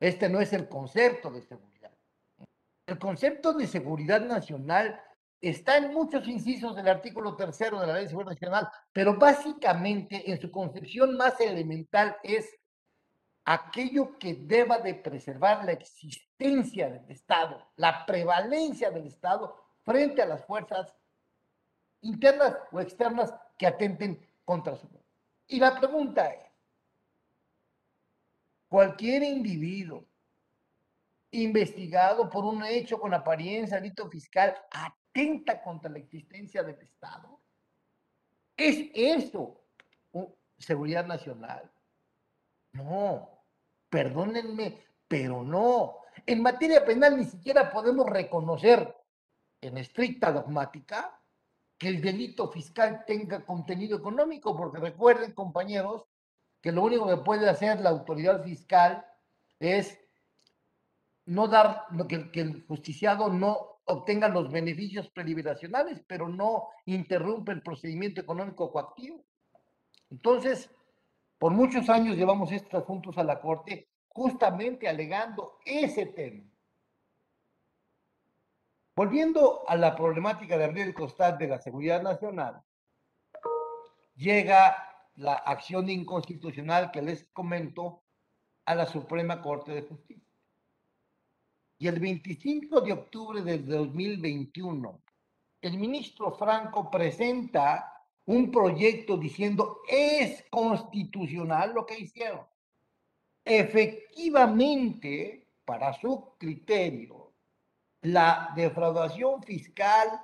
este 0.00 0.28
no 0.28 0.40
es 0.40 0.52
el 0.52 0.68
concepto 0.68 1.30
de 1.30 1.42
seguridad. 1.42 1.92
El 2.86 2.98
concepto 2.98 3.52
de 3.52 3.66
seguridad 3.66 4.20
nacional 4.20 5.00
está 5.40 5.76
en 5.76 5.92
muchos 5.92 6.26
incisos 6.26 6.74
del 6.74 6.88
artículo 6.88 7.36
tercero 7.36 7.80
de 7.80 7.86
la 7.86 7.94
Ley 7.94 8.04
de 8.04 8.08
Seguridad 8.08 8.32
Nacional, 8.32 8.68
pero 8.92 9.16
básicamente 9.16 10.30
en 10.30 10.40
su 10.40 10.50
concepción 10.50 11.16
más 11.16 11.40
elemental 11.40 12.16
es 12.22 12.57
aquello 13.50 14.18
que 14.18 14.34
deba 14.34 14.78
de 14.78 14.94
preservar 14.94 15.64
la 15.64 15.72
existencia 15.72 16.90
del 16.90 17.10
Estado, 17.10 17.66
la 17.76 18.04
prevalencia 18.04 18.90
del 18.90 19.06
Estado 19.06 19.56
frente 19.84 20.20
a 20.20 20.26
las 20.26 20.44
fuerzas 20.44 20.94
internas 22.02 22.58
o 22.70 22.78
externas 22.78 23.32
que 23.56 23.66
atenten 23.66 24.20
contra 24.44 24.76
su. 24.76 24.86
Y 25.46 25.58
la 25.60 25.80
pregunta 25.80 26.26
es, 26.26 26.44
cualquier 28.68 29.22
individuo 29.22 30.04
investigado 31.30 32.28
por 32.28 32.44
un 32.44 32.62
hecho 32.64 33.00
con 33.00 33.14
apariencia 33.14 33.76
de 33.76 33.82
delito 33.84 34.10
fiscal 34.10 34.54
atenta 34.70 35.62
contra 35.62 35.90
la 35.90 35.98
existencia 35.98 36.62
del 36.62 36.78
Estado. 36.82 37.40
¿Es 38.54 38.90
eso 38.92 39.64
seguridad 40.58 41.06
nacional? 41.06 41.72
No, 42.72 43.37
perdónenme, 43.88 44.84
pero 45.06 45.42
no. 45.42 45.98
En 46.26 46.42
materia 46.42 46.84
penal 46.84 47.16
ni 47.16 47.24
siquiera 47.24 47.70
podemos 47.70 48.06
reconocer 48.06 48.94
en 49.60 49.78
estricta 49.78 50.32
dogmática 50.32 51.18
que 51.76 51.88
el 51.88 52.00
delito 52.00 52.50
fiscal 52.50 53.04
tenga 53.06 53.44
contenido 53.44 53.98
económico, 53.98 54.56
porque 54.56 54.78
recuerden, 54.78 55.32
compañeros, 55.32 56.04
que 56.60 56.72
lo 56.72 56.82
único 56.82 57.08
que 57.08 57.18
puede 57.18 57.48
hacer 57.48 57.80
la 57.80 57.90
autoridad 57.90 58.42
fiscal 58.42 59.06
es 59.60 59.98
no 61.26 61.46
dar, 61.46 61.86
que, 62.08 62.30
que 62.32 62.40
el 62.40 62.64
justiciado 62.66 63.28
no 63.28 63.78
obtengan 63.84 64.34
los 64.34 64.50
beneficios 64.50 65.08
preliberacionales, 65.08 66.02
pero 66.06 66.28
no 66.28 66.68
interrumpe 66.86 67.52
el 67.52 67.62
procedimiento 67.62 68.20
económico 68.20 68.70
coactivo. 68.72 69.24
Entonces, 70.10 70.70
por 71.38 71.52
muchos 71.52 71.88
años 71.88 72.16
llevamos 72.16 72.50
estos 72.52 72.82
asuntos 72.82 73.16
a 73.16 73.24
la 73.24 73.40
Corte 73.40 73.88
justamente 74.08 74.88
alegando 74.88 75.58
ese 75.64 76.06
tema. 76.06 76.44
Volviendo 78.96 79.62
a 79.68 79.76
la 79.76 79.94
problemática 79.94 80.58
de 80.58 80.64
abrir 80.64 80.86
el 80.86 80.94
costal 80.94 81.38
de 81.38 81.46
la 81.46 81.60
seguridad 81.60 82.02
nacional, 82.02 82.60
llega 84.16 85.06
la 85.14 85.34
acción 85.34 85.88
inconstitucional 85.88 86.90
que 86.90 87.02
les 87.02 87.28
comento 87.32 88.02
a 88.64 88.74
la 88.74 88.86
Suprema 88.86 89.40
Corte 89.40 89.72
de 89.72 89.82
Justicia. 89.82 90.28
Y 91.78 91.86
el 91.86 92.00
25 92.00 92.80
de 92.80 92.92
octubre 92.92 93.42
del 93.42 93.64
2021, 93.64 95.00
el 95.60 95.78
ministro 95.78 96.32
Franco 96.32 96.90
presenta 96.90 97.97
un 98.28 98.50
proyecto 98.50 99.16
diciendo 99.16 99.80
es 99.88 100.44
constitucional 100.50 101.72
lo 101.72 101.86
que 101.86 101.98
hicieron. 101.98 102.46
Efectivamente, 103.42 105.48
para 105.64 105.94
su 105.94 106.34
criterio, 106.36 107.32
la 108.02 108.52
defraudación 108.54 109.42
fiscal 109.42 110.20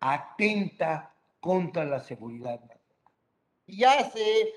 atenta 0.00 1.14
contra 1.38 1.84
la 1.84 2.00
seguridad 2.00 2.60
nacional. 2.60 2.80
Y 3.66 3.84
hace 3.84 4.52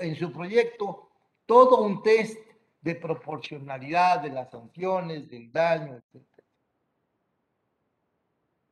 en 0.00 0.16
su 0.16 0.32
proyecto 0.32 1.12
todo 1.46 1.82
un 1.82 2.02
test 2.02 2.36
de 2.80 2.96
proporcionalidad 2.96 4.22
de 4.22 4.30
las 4.30 4.50
sanciones, 4.50 5.30
del 5.30 5.52
daño, 5.52 5.94
etc. 5.94 6.26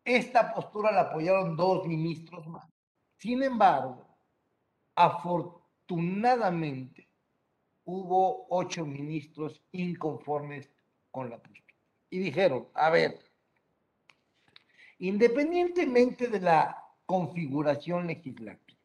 Esta 0.04 0.52
postura 0.52 0.90
la 0.90 1.02
apoyaron 1.02 1.56
dos 1.56 1.86
ministros 1.86 2.44
más. 2.48 2.71
Sin 3.22 3.42
embargo, 3.44 4.04
afortunadamente 4.96 7.08
hubo 7.84 8.48
ocho 8.50 8.84
ministros 8.84 9.62
inconformes 9.70 10.68
con 11.12 11.30
la 11.30 11.38
postura. 11.38 11.76
Y 12.10 12.18
dijeron, 12.18 12.66
a 12.74 12.90
ver, 12.90 13.20
independientemente 14.98 16.26
de 16.26 16.40
la 16.40 16.84
configuración 17.06 18.08
legislativa, 18.08 18.80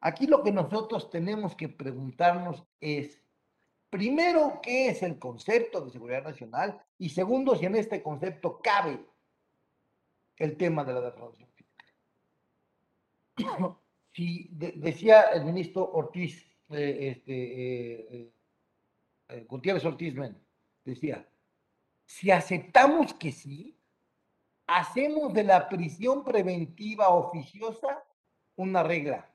aquí 0.00 0.26
lo 0.26 0.42
que 0.42 0.50
nosotros 0.50 1.08
tenemos 1.08 1.54
que 1.54 1.68
preguntarnos 1.68 2.64
es, 2.80 3.22
Primero, 3.90 4.60
¿qué 4.62 4.88
es 4.88 5.02
el 5.02 5.18
concepto 5.18 5.84
de 5.84 5.90
seguridad 5.90 6.24
nacional? 6.24 6.82
Y 6.98 7.10
segundo, 7.10 7.54
si 7.54 7.66
en 7.66 7.76
este 7.76 8.02
concepto 8.02 8.58
cabe 8.62 8.98
el 10.38 10.56
tema 10.56 10.82
de 10.82 10.94
la 10.94 11.02
defraudación 11.02 11.52
Si 14.14 14.50
decía 14.52 15.22
el 15.32 15.46
ministro 15.46 15.90
Ortiz, 15.90 16.44
eh, 16.68 17.12
este, 17.16 17.32
eh, 17.32 18.32
eh, 19.28 19.46
Gutiérrez 19.48 19.84
Ortiz 19.86 20.14
decía, 20.84 21.26
Si 22.04 22.30
aceptamos 22.30 23.14
que 23.14 23.32
sí, 23.32 23.74
hacemos 24.66 25.32
de 25.32 25.44
la 25.44 25.66
prisión 25.66 26.24
preventiva 26.24 27.08
oficiosa 27.08 28.04
una 28.56 28.82
regla 28.82 29.34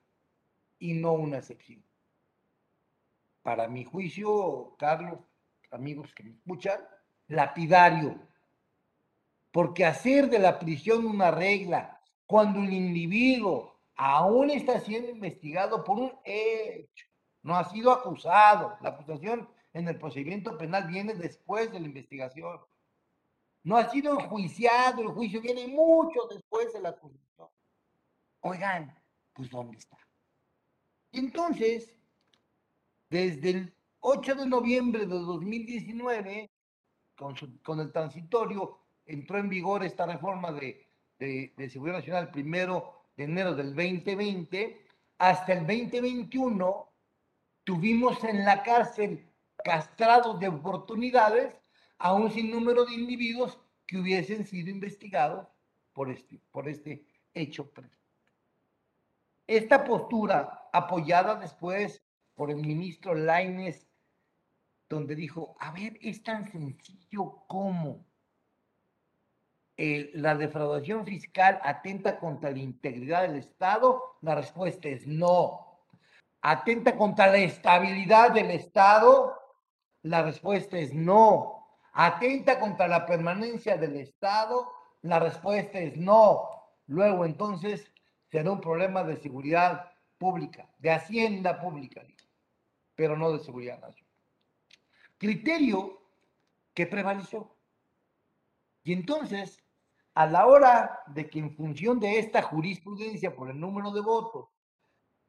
y 0.78 0.94
no 0.94 1.12
una 1.12 1.38
excepción. 1.38 1.82
Para 3.42 3.66
mi 3.66 3.84
juicio, 3.84 4.76
Carlos, 4.78 5.18
amigos 5.72 6.14
que 6.14 6.22
me 6.22 6.30
escuchan, 6.30 6.80
lapidario. 7.26 8.20
Porque 9.50 9.84
hacer 9.84 10.30
de 10.30 10.38
la 10.38 10.58
prisión 10.58 11.04
una 11.04 11.32
regla 11.32 12.00
cuando 12.26 12.60
el 12.60 12.72
individuo 12.72 13.77
aún 13.98 14.48
está 14.50 14.80
siendo 14.80 15.10
investigado 15.10 15.82
por 15.82 15.98
un 15.98 16.12
hecho, 16.24 17.06
no 17.42 17.56
ha 17.56 17.68
sido 17.68 17.90
acusado, 17.90 18.76
la 18.80 18.90
acusación 18.90 19.48
en 19.72 19.88
el 19.88 19.98
procedimiento 19.98 20.56
penal 20.56 20.86
viene 20.86 21.14
después 21.14 21.70
de 21.72 21.80
la 21.80 21.86
investigación, 21.86 22.60
no 23.64 23.76
ha 23.76 23.90
sido 23.90 24.18
enjuiciado, 24.18 25.02
el 25.02 25.08
juicio 25.08 25.40
viene 25.40 25.66
mucho 25.66 26.26
después 26.30 26.72
de 26.72 26.80
la 26.80 26.90
acusación. 26.90 27.48
Oigan, 28.40 28.96
pues 29.32 29.50
¿dónde 29.50 29.76
está? 29.78 29.98
Y 31.10 31.18
entonces, 31.18 31.92
desde 33.10 33.50
el 33.50 33.74
8 34.00 34.36
de 34.36 34.46
noviembre 34.46 35.00
de 35.06 35.06
2019, 35.06 36.50
con, 37.16 37.80
el 37.80 37.92
transitorio, 37.92 38.78
entró 39.04 39.38
en 39.38 39.48
vigor 39.48 39.82
esta 39.84 40.06
reforma 40.06 40.52
de, 40.52 40.88
de, 41.18 41.68
Seguridad 41.68 41.98
Nacional 41.98 42.30
primero 42.30 42.97
de 43.18 43.24
enero 43.24 43.52
del 43.56 43.74
2020, 43.74 44.86
hasta 45.18 45.52
el 45.52 45.66
2021 45.66 46.88
tuvimos 47.64 48.22
en 48.22 48.44
la 48.44 48.62
cárcel 48.62 49.28
castrados 49.64 50.38
de 50.38 50.46
oportunidades 50.46 51.52
a 51.98 52.12
un 52.12 52.30
sinnúmero 52.30 52.84
de 52.84 52.94
individuos 52.94 53.58
que 53.88 53.98
hubiesen 53.98 54.46
sido 54.46 54.70
investigados 54.70 55.48
por 55.92 56.10
este, 56.12 56.40
por 56.52 56.68
este 56.68 57.04
hecho. 57.34 57.68
Esta 59.48 59.82
postura, 59.82 60.70
apoyada 60.72 61.34
después 61.34 62.00
por 62.36 62.52
el 62.52 62.58
ministro 62.58 63.16
Laines, 63.16 63.88
donde 64.88 65.16
dijo, 65.16 65.56
a 65.58 65.72
ver, 65.72 65.98
es 66.02 66.22
tan 66.22 66.48
sencillo 66.52 67.42
como 67.48 68.06
eh, 69.80 70.10
la 70.14 70.34
defraudación 70.34 71.06
fiscal 71.06 71.60
atenta 71.62 72.18
contra 72.18 72.50
la 72.50 72.58
integridad 72.58 73.22
del 73.22 73.36
Estado, 73.36 74.16
la 74.22 74.34
respuesta 74.34 74.88
es 74.88 75.06
no. 75.06 75.78
Atenta 76.42 76.96
contra 76.96 77.28
la 77.28 77.38
estabilidad 77.38 78.32
del 78.32 78.50
Estado, 78.50 79.40
la 80.02 80.22
respuesta 80.22 80.76
es 80.76 80.92
no. 80.92 81.64
Atenta 81.92 82.58
contra 82.58 82.88
la 82.88 83.06
permanencia 83.06 83.76
del 83.76 83.94
Estado, 83.96 84.68
la 85.02 85.20
respuesta 85.20 85.78
es 85.78 85.96
no. 85.96 86.48
Luego 86.88 87.24
entonces 87.24 87.92
será 88.32 88.50
un 88.50 88.60
problema 88.60 89.04
de 89.04 89.16
seguridad 89.16 89.92
pública, 90.18 90.68
de 90.78 90.90
hacienda 90.90 91.60
pública, 91.60 92.02
pero 92.96 93.16
no 93.16 93.30
de 93.30 93.38
seguridad 93.38 93.78
nacional. 93.78 94.12
Criterio 95.18 96.02
que 96.74 96.86
prevaleció. 96.86 97.54
Y 98.82 98.92
entonces, 98.92 99.62
a 100.18 100.26
la 100.26 100.46
hora 100.46 101.04
de 101.06 101.30
que 101.30 101.38
en 101.38 101.54
función 101.54 102.00
de 102.00 102.18
esta 102.18 102.42
jurisprudencia 102.42 103.36
por 103.36 103.50
el 103.50 103.60
número 103.60 103.92
de 103.92 104.00
votos 104.00 104.48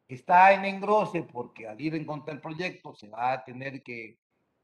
está 0.08 0.52
en 0.52 0.66
engrose 0.66 1.22
porque 1.22 1.68
al 1.68 1.80
ir 1.80 1.94
en 1.94 2.06
contra 2.06 2.34
del 2.34 2.42
proyecto 2.42 2.96
se 2.96 3.08
va 3.08 3.34
a 3.34 3.44
tener 3.44 3.84
que 3.84 4.06
eh, 4.08 4.18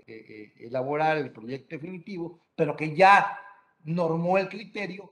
eh, 0.08 0.54
elaborar 0.62 1.18
el 1.18 1.32
proyecto 1.32 1.76
definitivo, 1.76 2.40
pero 2.56 2.76
que 2.76 2.96
ya 2.96 3.40
normó 3.84 4.40
el 4.40 4.50
criterio, 4.50 5.12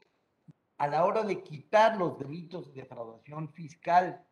a 0.80 0.88
la 0.88 1.06
hora 1.06 1.22
de 1.22 1.44
quitar 1.44 1.96
los 1.96 2.18
delitos 2.18 2.74
de 2.74 2.82
defraudación 2.82 3.54
fiscal 3.54 4.26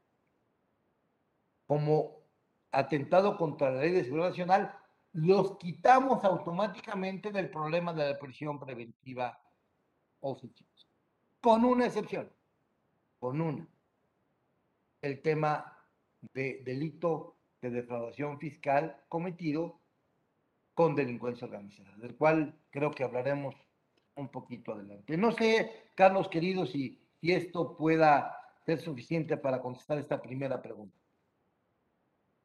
como 1.67 2.24
atentado 2.72 3.38
contra 3.38 3.70
la 3.70 3.82
ley 3.82 3.91
de 3.91 4.04
seguridad 4.04 4.30
nacional, 4.30 4.76
los 5.13 5.60
quitamos 5.60 6.24
automáticamente 6.24 7.32
del 7.32 7.52
problema 7.52 7.94
de 7.94 8.13
la 8.13 8.17
prisión 8.17 8.60
preventiva 8.60 9.39
oficiosa. 10.22 10.88
Con 11.40 11.66
una 11.66 11.88
excepción, 11.88 12.30
con 13.20 13.42
una. 13.42 13.68
El 15.02 15.22
tema 15.22 15.78
de 16.34 16.62
delito 16.64 17.36
de 17.62 17.72
defraudación 17.72 18.40
fiscal 18.40 19.04
cometido 19.10 19.80
con 20.74 20.96
delincuencia 20.96 21.46
organizada, 21.46 21.96
del 21.98 22.16
cual 22.16 22.56
creo 22.70 22.92
que 22.92 23.04
hablaremos 23.04 23.56
un 24.16 24.30
poquito 24.30 24.74
adelante. 24.74 25.18
No 25.18 25.32
sé, 25.32 25.90
Carlos 25.96 26.28
querido, 26.30 26.66
si, 26.66 27.00
si 27.20 27.32
esto 27.32 27.76
pueda 27.76 28.36
ser 28.66 28.80
suficiente 28.80 29.38
para 29.38 29.62
contestar 29.62 29.98
esta 29.98 30.22
primera 30.22 30.62
pregunta. 30.62 30.98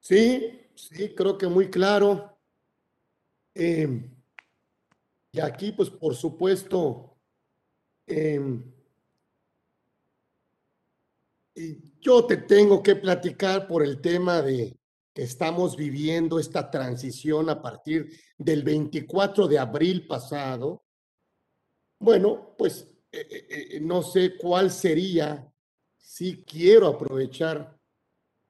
Sí, 0.01 0.69
sí, 0.75 1.15
creo 1.15 1.37
que 1.37 1.47
muy 1.47 1.71
claro. 1.71 2.37
Em, 3.55 4.11
y 5.33 5.41
aquí, 5.41 5.73
pues, 5.73 5.91
por 5.91 6.15
supuesto, 6.15 7.16
em, 8.07 8.63
yo 12.01 12.25
te 12.27 12.37
tengo 12.37 12.83
que 12.83 12.97
platicar 12.97 13.67
por 13.67 13.83
el 13.83 14.01
tema 14.01 14.43
de 14.43 14.77
que 15.15 15.23
estamos 15.23 15.77
viviendo 15.77 16.39
esta 16.39 16.71
transición 16.71 17.49
a 17.49 17.63
partir 17.63 18.11
del 18.37 18.63
24 18.63 19.49
de 19.49 19.59
abril 19.59 20.07
pasado. 20.07 20.85
Bueno, 21.99 22.55
pues 22.59 22.87
eh, 23.11 23.27
eh, 23.31 23.47
eh, 23.51 23.81
no 23.81 24.03
sé 24.03 24.37
cuál 24.37 24.71
sería, 24.71 25.51
si 25.97 26.45
quiero 26.45 26.89
aprovechar 26.89 27.79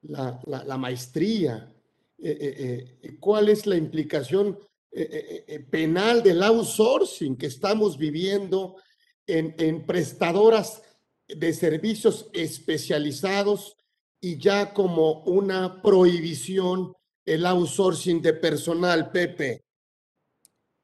la, 0.02 0.40
la, 0.44 0.76
maestría, 0.76 1.72
cuál 3.20 3.48
es 3.48 3.66
la 3.66 3.76
implicación 3.76 4.58
penal 5.70 6.22
del 6.22 6.42
outsourcing 6.42 7.36
que 7.36 7.46
estamos 7.46 7.96
viviendo 7.96 8.76
en, 9.26 9.86
prestadoras 9.86 10.82
de 11.28 11.52
servicios 11.52 12.30
especializados 12.32 13.76
y 14.20 14.38
ya 14.38 14.72
como 14.72 15.22
una 15.24 15.82
prohibición 15.82 16.94
el 17.24 17.44
outsourcing 17.44 18.22
de 18.22 18.34
personal, 18.34 19.10
Pepe. 19.10 19.62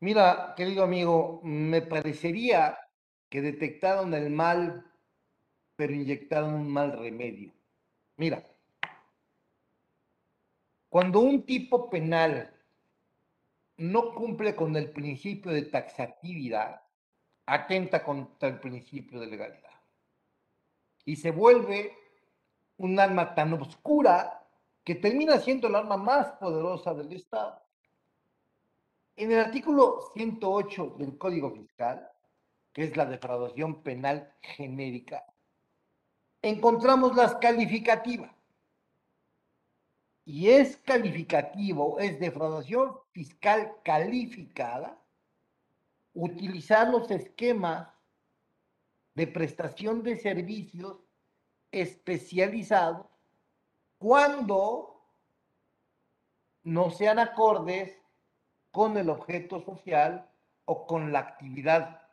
Mira, 0.00 0.55
querido 0.57 0.83
amigo, 0.83 1.40
me 1.44 1.83
parecería 1.83 2.76
que 3.28 3.40
detectaron 3.40 4.12
el 4.14 4.31
mal, 4.31 4.85
pero 5.76 5.94
inyectaron 5.94 6.55
un 6.55 6.68
mal 6.68 6.98
remedio. 6.98 7.52
Mira, 8.16 8.44
cuando 10.88 11.20
un 11.20 11.46
tipo 11.46 11.88
penal 11.88 12.52
no 13.76 14.12
cumple 14.14 14.55
con 14.55 14.76
el 14.76 14.90
principio 14.90 15.52
de 15.52 15.62
taxatividad, 15.62 16.83
atenta 17.46 18.02
contra 18.02 18.48
el 18.48 18.61
principio 18.61 19.20
de 19.20 19.26
legalidad. 19.26 19.70
Y 21.05 21.16
se 21.16 21.31
vuelve 21.31 21.96
un 22.78 22.98
arma 22.98 23.35
tan 23.35 23.52
oscura 23.55 24.46
que 24.85 24.94
termina 24.94 25.38
siendo 25.38 25.68
el 25.68 25.76
arma 25.76 25.96
más 25.96 26.33
poderosa 26.33 26.94
del 26.94 27.12
Estado. 27.12 27.62
En 29.16 29.31
el 29.31 29.40
artículo 29.40 30.11
108 30.14 30.96
del 30.98 31.18
Código 31.18 31.50
Fiscal, 31.52 32.11
que 32.72 32.85
es 32.85 32.96
la 32.96 33.05
defraudación 33.05 33.83
penal 33.83 34.33
genérica, 34.40 35.24
encontramos 36.40 37.14
las 37.14 37.35
calificativas. 37.37 38.33
Y 40.24 40.50
es 40.50 40.76
calificativo, 40.78 41.98
es 41.98 42.18
defraudación 42.18 42.96
fiscal 43.11 43.74
calificada, 43.83 45.01
utilizar 46.14 46.88
los 46.88 47.11
esquemas 47.11 47.88
de 49.14 49.27
prestación 49.27 50.03
de 50.03 50.16
servicios 50.16 50.98
especializados 51.70 53.07
cuando 53.98 55.03
no 56.64 56.90
sean 56.90 57.18
acordes 57.18 57.96
con 58.70 58.96
el 58.96 59.11
objeto 59.11 59.61
social 59.61 60.31
o 60.64 60.87
con 60.87 61.12
la 61.12 61.20
actividad 61.20 62.09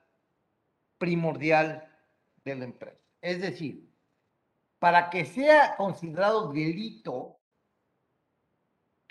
primordial 0.97 1.87
de 2.43 2.55
la 2.55 2.65
empresa. 2.65 2.99
Es 3.21 3.41
decir, 3.41 3.89
para 4.79 5.09
que 5.09 5.25
sea 5.25 5.75
considerado 5.75 6.51
delito 6.51 7.39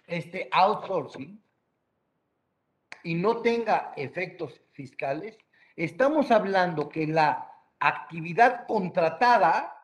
este 0.06 0.48
outsourcing 0.52 1.42
y 3.02 3.14
no 3.14 3.42
tenga 3.42 3.92
efectos 3.96 4.60
fiscales, 4.72 5.38
estamos 5.76 6.30
hablando 6.30 6.88
que 6.88 7.06
la 7.06 7.50
actividad 7.80 8.66
contratada 8.66 9.74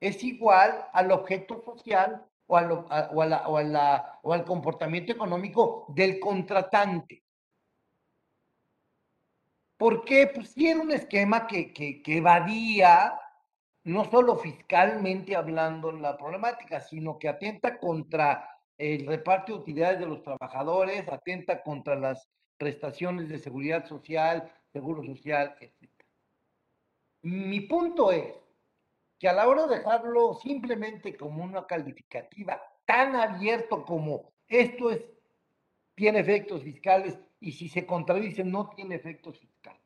es 0.00 0.22
igual 0.24 0.86
al 0.92 1.12
objeto 1.12 1.62
social 1.64 2.24
o, 2.46 2.56
o 2.56 4.32
al 4.32 4.44
comportamiento 4.44 5.12
económico 5.12 5.86
del 5.88 6.18
contratante. 6.20 7.22
¿Por 9.76 10.04
qué? 10.04 10.30
Pues 10.32 10.50
sí 10.50 10.68
era 10.68 10.80
un 10.80 10.92
esquema 10.92 11.46
que, 11.46 11.72
que, 11.72 12.02
que 12.02 12.18
evadía, 12.18 13.18
no 13.84 14.04
solo 14.04 14.36
fiscalmente 14.36 15.34
hablando 15.34 15.90
la 15.90 16.16
problemática, 16.16 16.80
sino 16.80 17.18
que 17.18 17.28
atenta 17.28 17.78
contra 17.78 18.48
el 18.78 19.06
reparto 19.06 19.52
de 19.52 19.58
utilidades 19.58 19.98
de 19.98 20.06
los 20.06 20.22
trabajadores, 20.22 21.08
atenta 21.08 21.62
contra 21.62 21.96
las 21.96 22.28
prestaciones 22.62 23.28
de 23.28 23.40
seguridad 23.40 23.88
social, 23.88 24.48
seguro 24.72 25.02
social, 25.02 25.56
etc. 25.60 25.90
Mi 27.22 27.58
punto 27.62 28.12
es 28.12 28.32
que 29.18 29.28
a 29.28 29.32
la 29.32 29.48
hora 29.48 29.66
de 29.66 29.78
dejarlo 29.78 30.34
simplemente 30.34 31.16
como 31.16 31.42
una 31.42 31.66
calificativa 31.66 32.62
tan 32.84 33.16
abierto 33.16 33.84
como 33.84 34.32
esto 34.46 34.92
es, 34.92 35.02
tiene 35.96 36.20
efectos 36.20 36.62
fiscales 36.62 37.18
y 37.40 37.50
si 37.50 37.68
se 37.68 37.84
contradice 37.84 38.44
no 38.44 38.70
tiene 38.70 38.94
efectos 38.94 39.40
fiscales. 39.40 39.82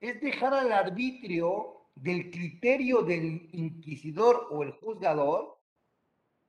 Es 0.00 0.22
dejar 0.22 0.54
al 0.54 0.72
arbitrio 0.72 1.90
del 1.94 2.30
criterio 2.30 3.02
del 3.02 3.50
inquisidor 3.52 4.48
o 4.50 4.62
el 4.62 4.72
juzgador 4.72 5.58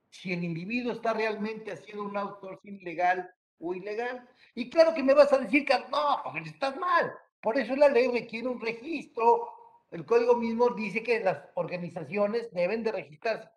si 0.08 0.32
el 0.32 0.44
individuo 0.44 0.92
está 0.92 1.12
realmente 1.12 1.72
haciendo 1.72 2.04
un 2.04 2.16
outsourcing 2.16 2.82
legal 2.82 3.30
o 3.58 3.74
ilegal. 3.74 4.28
Y 4.54 4.70
claro 4.70 4.94
que 4.94 5.02
me 5.02 5.14
vas 5.14 5.32
a 5.32 5.38
decir 5.38 5.64
que 5.64 5.74
no, 5.90 6.20
porque 6.24 6.50
estás 6.50 6.76
mal. 6.76 7.12
Por 7.40 7.58
eso 7.58 7.76
la 7.76 7.88
ley 7.88 8.08
requiere 8.08 8.48
un 8.48 8.60
registro. 8.60 9.52
El 9.90 10.04
código 10.04 10.36
mismo 10.36 10.70
dice 10.70 11.02
que 11.02 11.20
las 11.20 11.42
organizaciones 11.54 12.50
deben 12.52 12.82
de 12.82 12.92
registrarse. 12.92 13.48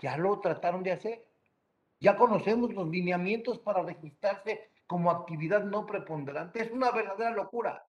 Ya 0.00 0.16
lo 0.16 0.40
trataron 0.40 0.82
de 0.82 0.92
hacer. 0.92 1.26
Ya 2.00 2.16
conocemos 2.16 2.72
los 2.72 2.88
lineamientos 2.88 3.58
para 3.58 3.82
registrarse 3.82 4.70
como 4.86 5.10
actividad 5.10 5.64
no 5.64 5.86
preponderante. 5.86 6.62
Es 6.62 6.70
una 6.70 6.90
verdadera 6.90 7.30
locura. 7.30 7.86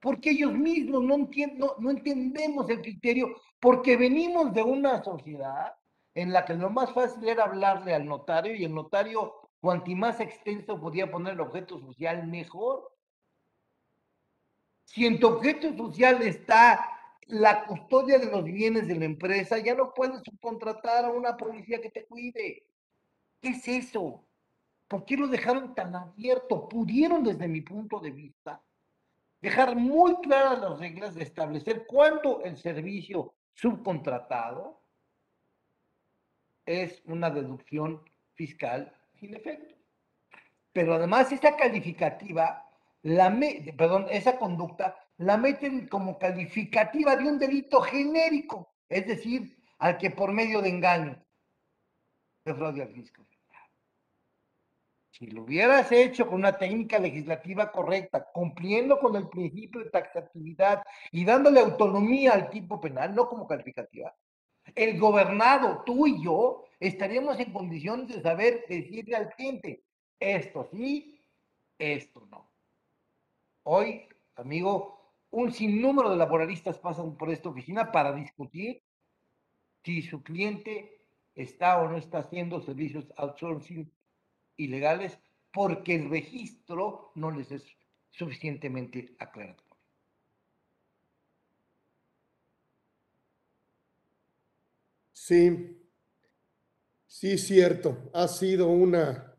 Porque 0.00 0.30
ellos 0.30 0.52
mismos 0.52 1.02
no, 1.02 1.14
entiendo, 1.14 1.76
no 1.78 1.90
entendemos 1.90 2.68
el 2.70 2.80
criterio, 2.80 3.36
porque 3.60 3.98
venimos 3.98 4.52
de 4.54 4.62
una 4.62 5.04
sociedad 5.04 5.74
en 6.14 6.32
la 6.32 6.44
que 6.44 6.54
lo 6.54 6.70
más 6.70 6.92
fácil 6.92 7.28
era 7.28 7.44
hablarle 7.44 7.94
al 7.94 8.06
notario 8.06 8.54
y 8.54 8.64
el 8.64 8.74
notario 8.74 9.39
Cuanto 9.60 9.90
más 9.90 10.20
extenso 10.20 10.80
podía 10.80 11.10
poner 11.10 11.34
el 11.34 11.40
objeto 11.40 11.78
social, 11.78 12.26
mejor. 12.26 12.90
Si 14.84 15.06
en 15.06 15.20
tu 15.20 15.28
objeto 15.28 15.76
social 15.76 16.22
está 16.22 16.86
la 17.26 17.66
custodia 17.66 18.18
de 18.18 18.30
los 18.30 18.42
bienes 18.42 18.88
de 18.88 18.96
la 18.96 19.04
empresa, 19.04 19.58
ya 19.58 19.74
no 19.74 19.92
puedes 19.92 20.22
subcontratar 20.24 21.04
a 21.04 21.10
una 21.10 21.36
policía 21.36 21.80
que 21.80 21.90
te 21.90 22.06
cuide. 22.06 22.66
¿Qué 23.40 23.48
es 23.50 23.68
eso? 23.68 24.24
¿Por 24.88 25.04
qué 25.04 25.16
lo 25.16 25.28
dejaron 25.28 25.74
tan 25.74 25.94
abierto? 25.94 26.68
Pudieron, 26.68 27.22
desde 27.22 27.46
mi 27.46 27.60
punto 27.60 28.00
de 28.00 28.10
vista, 28.10 28.62
dejar 29.40 29.76
muy 29.76 30.16
claras 30.22 30.58
las 30.58 30.78
reglas 30.78 31.14
de 31.14 31.22
establecer 31.22 31.86
cuándo 31.86 32.40
el 32.42 32.56
servicio 32.56 33.34
subcontratado 33.52 34.80
es 36.64 37.02
una 37.04 37.30
deducción 37.30 38.02
fiscal 38.34 38.99
sin 39.20 39.34
efecto. 39.34 39.74
Pero 40.72 40.94
además 40.94 41.30
esa 41.30 41.56
calificativa, 41.56 42.66
la 43.02 43.36
perdón, 43.76 44.06
esa 44.10 44.38
conducta 44.38 44.96
la 45.18 45.36
meten 45.36 45.86
como 45.88 46.18
calificativa 46.18 47.14
de 47.14 47.28
un 47.28 47.38
delito 47.38 47.82
genérico, 47.82 48.72
es 48.88 49.06
decir, 49.06 49.58
al 49.78 49.98
que 49.98 50.10
por 50.10 50.32
medio 50.32 50.62
de 50.62 50.70
engaño 50.70 51.22
de 52.44 52.54
fraude 52.54 52.82
al 52.82 52.88
fisco. 52.88 53.22
Si 55.10 55.26
lo 55.26 55.42
hubieras 55.42 55.92
hecho 55.92 56.26
con 56.26 56.36
una 56.36 56.56
técnica 56.56 56.98
legislativa 56.98 57.70
correcta, 57.70 58.26
cumpliendo 58.32 58.98
con 58.98 59.14
el 59.16 59.28
principio 59.28 59.84
de 59.84 59.90
taxatividad 59.90 60.82
y 61.12 61.26
dándole 61.26 61.60
autonomía 61.60 62.32
al 62.32 62.48
tipo 62.48 62.80
penal, 62.80 63.14
no 63.14 63.28
como 63.28 63.46
calificativa, 63.46 64.16
el 64.74 64.98
gobernado, 64.98 65.82
tú 65.84 66.06
y 66.06 66.24
yo, 66.24 66.64
estaríamos 66.80 67.38
en 67.38 67.52
condiciones 67.52 68.08
de 68.08 68.22
saber 68.22 68.64
decirle 68.68 69.14
al 69.14 69.28
cliente, 69.30 69.84
esto 70.18 70.68
sí, 70.72 71.20
esto 71.78 72.26
no. 72.30 72.50
Hoy, 73.62 74.08
amigo, 74.36 75.14
un 75.30 75.52
sinnúmero 75.52 76.10
de 76.10 76.16
laboralistas 76.16 76.78
pasan 76.78 77.16
por 77.16 77.30
esta 77.30 77.50
oficina 77.50 77.92
para 77.92 78.12
discutir 78.12 78.82
si 79.84 80.02
su 80.02 80.22
cliente 80.22 81.06
está 81.34 81.80
o 81.80 81.88
no 81.88 81.96
está 81.96 82.18
haciendo 82.18 82.60
servicios 82.60 83.12
outsourcing 83.16 83.90
ilegales 84.56 85.18
porque 85.52 85.94
el 85.94 86.10
registro 86.10 87.12
no 87.14 87.30
les 87.30 87.50
es 87.52 87.64
suficientemente 88.10 89.14
aclarado. 89.18 89.62
Sí, 95.12 95.79
sí, 97.20 97.36
cierto. 97.36 98.10
Ha 98.14 98.26
sido 98.28 98.68
una 98.68 99.36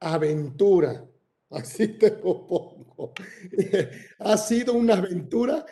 aventura. 0.00 1.06
Así 1.50 1.88
te 1.98 2.10
lo 2.10 2.46
pongo. 2.46 3.12
ha 4.18 4.36
sido 4.36 4.74
una 4.74 4.94
aventura 4.94 5.64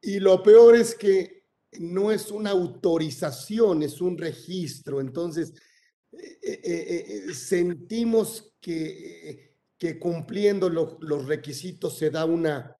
y 0.00 0.18
lo 0.20 0.42
peor 0.42 0.76
es 0.76 0.94
que 0.94 1.44
no 1.80 2.10
es 2.10 2.30
una 2.30 2.50
autorización, 2.50 3.82
es 3.82 4.00
un 4.00 4.16
registro. 4.16 5.00
Entonces, 5.00 5.52
eh, 6.12 6.38
eh, 6.42 7.04
eh, 7.28 7.34
sentimos 7.34 8.54
que, 8.60 9.56
que 9.78 9.98
cumpliendo 9.98 10.68
los 10.68 11.26
requisitos 11.26 11.96
se 11.98 12.10
da 12.10 12.24
una, 12.24 12.76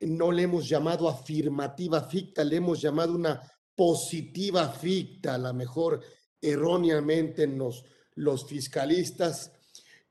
no 0.00 0.32
le 0.32 0.42
hemos 0.42 0.68
llamado 0.68 1.08
afirmativa 1.08 2.02
ficta, 2.02 2.44
le 2.44 2.56
hemos 2.56 2.80
llamado 2.80 3.14
una 3.14 3.40
positiva 3.74 4.68
ficta, 4.68 5.34
a 5.34 5.38
lo 5.38 5.54
mejor 5.54 6.00
erróneamente 6.42 7.44
en 7.44 7.56
los, 7.56 7.84
los 8.16 8.46
fiscalistas, 8.46 9.52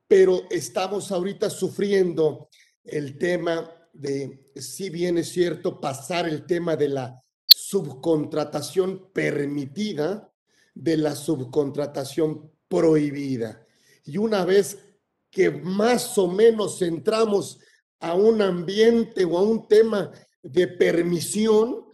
pero 0.07 0.43
estamos 0.49 1.11
ahorita 1.11 1.49
sufriendo 1.49 2.49
el 2.83 3.17
tema 3.17 3.69
de, 3.93 4.51
si 4.55 4.89
bien 4.89 5.17
es 5.17 5.29
cierto, 5.29 5.79
pasar 5.79 6.27
el 6.27 6.45
tema 6.45 6.75
de 6.75 6.89
la 6.89 7.21
subcontratación 7.45 9.11
permitida 9.13 10.33
de 10.73 10.97
la 10.97 11.15
subcontratación 11.15 12.51
prohibida. 12.67 13.65
Y 14.05 14.17
una 14.17 14.45
vez 14.45 14.77
que 15.29 15.51
más 15.51 16.17
o 16.17 16.27
menos 16.27 16.81
entramos 16.81 17.59
a 17.99 18.15
un 18.15 18.41
ambiente 18.41 19.23
o 19.25 19.37
a 19.37 19.41
un 19.41 19.67
tema 19.67 20.11
de 20.41 20.67
permisión, 20.67 21.85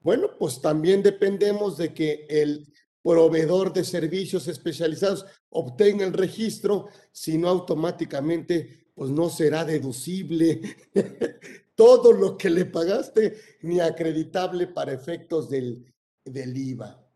bueno, 0.00 0.30
pues 0.38 0.60
también 0.60 1.02
dependemos 1.02 1.76
de 1.78 1.94
que 1.94 2.26
el 2.28 2.72
proveedor 3.04 3.70
de 3.74 3.84
servicios 3.84 4.48
especializados 4.48 5.26
obtenga 5.50 6.06
el 6.06 6.14
registro, 6.14 6.88
si 7.12 7.36
no 7.36 7.50
automáticamente, 7.50 8.88
pues 8.94 9.10
no 9.10 9.28
será 9.28 9.64
deducible 9.64 10.62
todo 11.74 12.12
lo 12.14 12.38
que 12.38 12.48
le 12.48 12.64
pagaste 12.64 13.36
ni 13.60 13.78
acreditable 13.78 14.68
para 14.68 14.94
efectos 14.94 15.50
del, 15.50 15.84
del 16.24 16.56
IVA. 16.56 17.06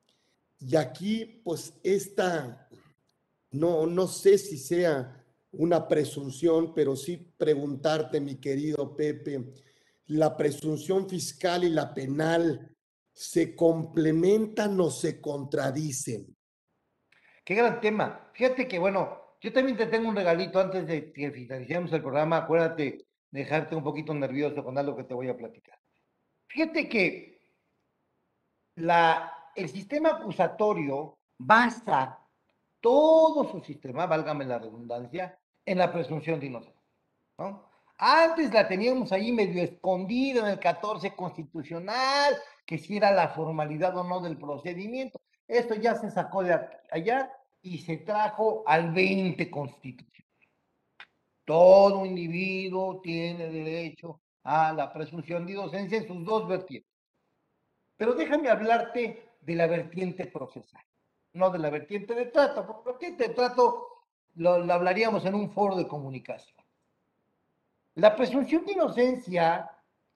Y 0.60 0.76
aquí, 0.76 1.40
pues 1.42 1.72
esta, 1.82 2.68
no, 3.52 3.86
no 3.86 4.08
sé 4.08 4.36
si 4.36 4.58
sea 4.58 5.24
una 5.52 5.88
presunción, 5.88 6.74
pero 6.74 6.96
sí 6.96 7.32
preguntarte, 7.38 8.20
mi 8.20 8.34
querido 8.34 8.94
Pepe, 8.94 9.54
la 10.08 10.36
presunción 10.36 11.08
fiscal 11.08 11.64
y 11.64 11.70
la 11.70 11.94
penal 11.94 12.76
se 13.18 13.56
complementan 13.56 14.80
o 14.80 14.90
se 14.90 15.20
contradicen? 15.20 16.36
Qué 17.44 17.56
gran 17.56 17.80
tema. 17.80 18.30
Fíjate 18.32 18.68
que, 18.68 18.78
bueno, 18.78 19.34
yo 19.40 19.52
también 19.52 19.76
te 19.76 19.86
tengo 19.86 20.08
un 20.08 20.14
regalito 20.14 20.60
antes 20.60 20.86
de 20.86 21.12
que 21.12 21.32
finalicemos 21.32 21.92
el 21.92 22.00
programa. 22.00 22.36
Acuérdate 22.36 23.08
dejarte 23.28 23.74
un 23.74 23.82
poquito 23.82 24.14
nervioso 24.14 24.62
con 24.62 24.78
algo 24.78 24.96
que 24.96 25.02
te 25.02 25.14
voy 25.14 25.28
a 25.28 25.36
platicar. 25.36 25.76
Fíjate 26.46 26.88
que 26.88 27.40
la, 28.76 29.32
el 29.56 29.68
sistema 29.68 30.10
acusatorio 30.10 31.18
basa 31.38 32.24
todo 32.80 33.50
su 33.50 33.60
sistema, 33.64 34.06
válgame 34.06 34.44
la 34.44 34.60
redundancia, 34.60 35.36
en 35.66 35.78
la 35.78 35.92
presunción 35.92 36.38
de 36.38 36.46
inocencia. 36.46 36.80
¿no? 37.38 37.68
Antes 37.98 38.54
la 38.54 38.68
teníamos 38.68 39.10
ahí 39.10 39.32
medio 39.32 39.60
escondida 39.60 40.40
en 40.42 40.46
el 40.46 40.60
14 40.60 41.16
constitucional, 41.16 42.36
que 42.68 42.76
si 42.76 42.98
era 42.98 43.10
la 43.12 43.28
formalidad 43.28 43.96
o 43.96 44.04
no 44.04 44.20
del 44.20 44.36
procedimiento. 44.36 45.18
Esto 45.46 45.74
ya 45.74 45.94
se 45.94 46.10
sacó 46.10 46.44
de 46.44 46.52
allá 46.90 47.32
y 47.62 47.78
se 47.78 47.96
trajo 47.96 48.62
al 48.66 48.92
20 48.92 49.50
constitucional. 49.50 50.28
Todo 51.46 52.04
individuo 52.04 53.00
tiene 53.00 53.48
derecho 53.48 54.20
a 54.42 54.74
la 54.74 54.92
presunción 54.92 55.46
de 55.46 55.52
inocencia 55.52 55.96
en 55.96 56.06
sus 56.06 56.22
dos 56.26 56.46
vertientes. 56.46 56.92
Pero 57.96 58.12
déjame 58.12 58.50
hablarte 58.50 59.30
de 59.40 59.54
la 59.54 59.66
vertiente 59.66 60.26
procesal, 60.26 60.84
no 61.32 61.48
de 61.48 61.60
la 61.60 61.70
vertiente 61.70 62.14
de 62.14 62.26
trato, 62.26 62.66
porque 62.66 62.84
la 62.84 62.92
vertiente 62.92 63.28
de 63.28 63.34
trato 63.34 63.86
lo 64.34 64.50
hablaríamos 64.70 65.24
en 65.24 65.34
un 65.34 65.50
foro 65.50 65.74
de 65.74 65.88
comunicación. 65.88 66.62
La 67.94 68.14
presunción 68.14 68.66
de 68.66 68.72
inocencia 68.72 69.70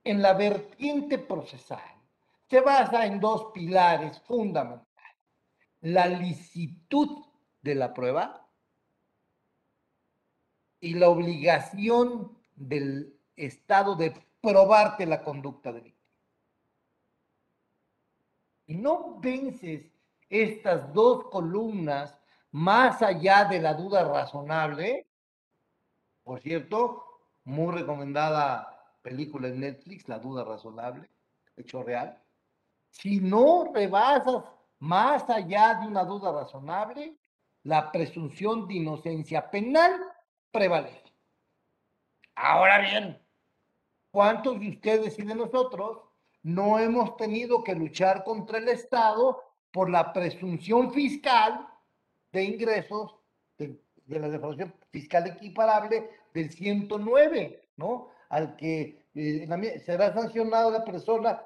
en 0.05 0.21
la 0.21 0.35
vertiente 0.35 1.17
procesal 1.17 2.02
se 2.53 2.61
basa 2.61 3.07
en 3.07 3.19
dos 3.19 3.51
pilares 3.55 4.21
fundamentales. 4.21 4.87
La 5.81 6.07
licitud 6.07 7.25
de 7.62 7.75
la 7.75 7.95
prueba 7.95 8.47
y 10.79 10.93
la 10.93 11.09
obligación 11.09 12.37
del 12.55 13.19
Estado 13.37 13.95
de 13.97 14.12
probarte 14.43 15.07
la 15.07 15.23
conducta 15.23 15.73
delictiva. 15.73 16.12
Y 18.67 18.75
no 18.75 19.19
vences 19.19 19.91
estas 20.29 20.93
dos 20.93 21.31
columnas 21.31 22.19
más 22.51 23.01
allá 23.01 23.47
de 23.47 23.62
la 23.62 23.73
duda 23.73 24.05
razonable, 24.05 25.07
por 26.23 26.38
cierto, 26.43 27.03
muy 27.45 27.73
recomendada 27.73 28.99
película 29.01 29.49
en 29.49 29.61
Netflix, 29.61 30.07
La 30.07 30.19
duda 30.19 30.45
razonable, 30.45 31.09
hecho 31.57 31.83
real. 31.83 32.23
Si 32.92 33.20
no 33.20 33.72
rebasas 33.72 34.44
más 34.78 35.28
allá 35.31 35.78
de 35.81 35.88
una 35.88 36.05
duda 36.05 36.31
razonable, 36.31 37.16
la 37.64 37.90
presunción 37.90 38.68
de 38.68 38.74
inocencia 38.74 39.50
penal 39.50 39.92
prevalece. 40.50 41.02
Ahora 42.35 42.81
bien, 42.81 43.18
¿cuántos 44.11 44.61
de 44.61 44.68
ustedes 44.68 45.18
y 45.18 45.22
de 45.22 45.35
nosotros 45.35 46.02
no 46.42 46.78
hemos 46.78 47.16
tenido 47.16 47.64
que 47.64 47.74
luchar 47.74 48.24
contra 48.24 48.59
el 48.59 48.68
Estado 48.68 49.42
por 49.70 49.88
la 49.88 50.12
presunción 50.12 50.92
fiscal 50.92 51.66
de 52.31 52.44
ingresos 52.44 53.14
de, 53.57 53.81
la 54.07 54.28
defraudación 54.28 54.74
fiscal 54.90 55.26
equiparable 55.28 56.11
del 56.35 56.50
109, 56.50 57.68
¿no? 57.76 58.11
Al 58.28 58.55
que 58.57 59.07
eh, 59.14 59.83
será 59.85 60.12
sancionado 60.12 60.70
la 60.70 60.85
persona 60.85 61.42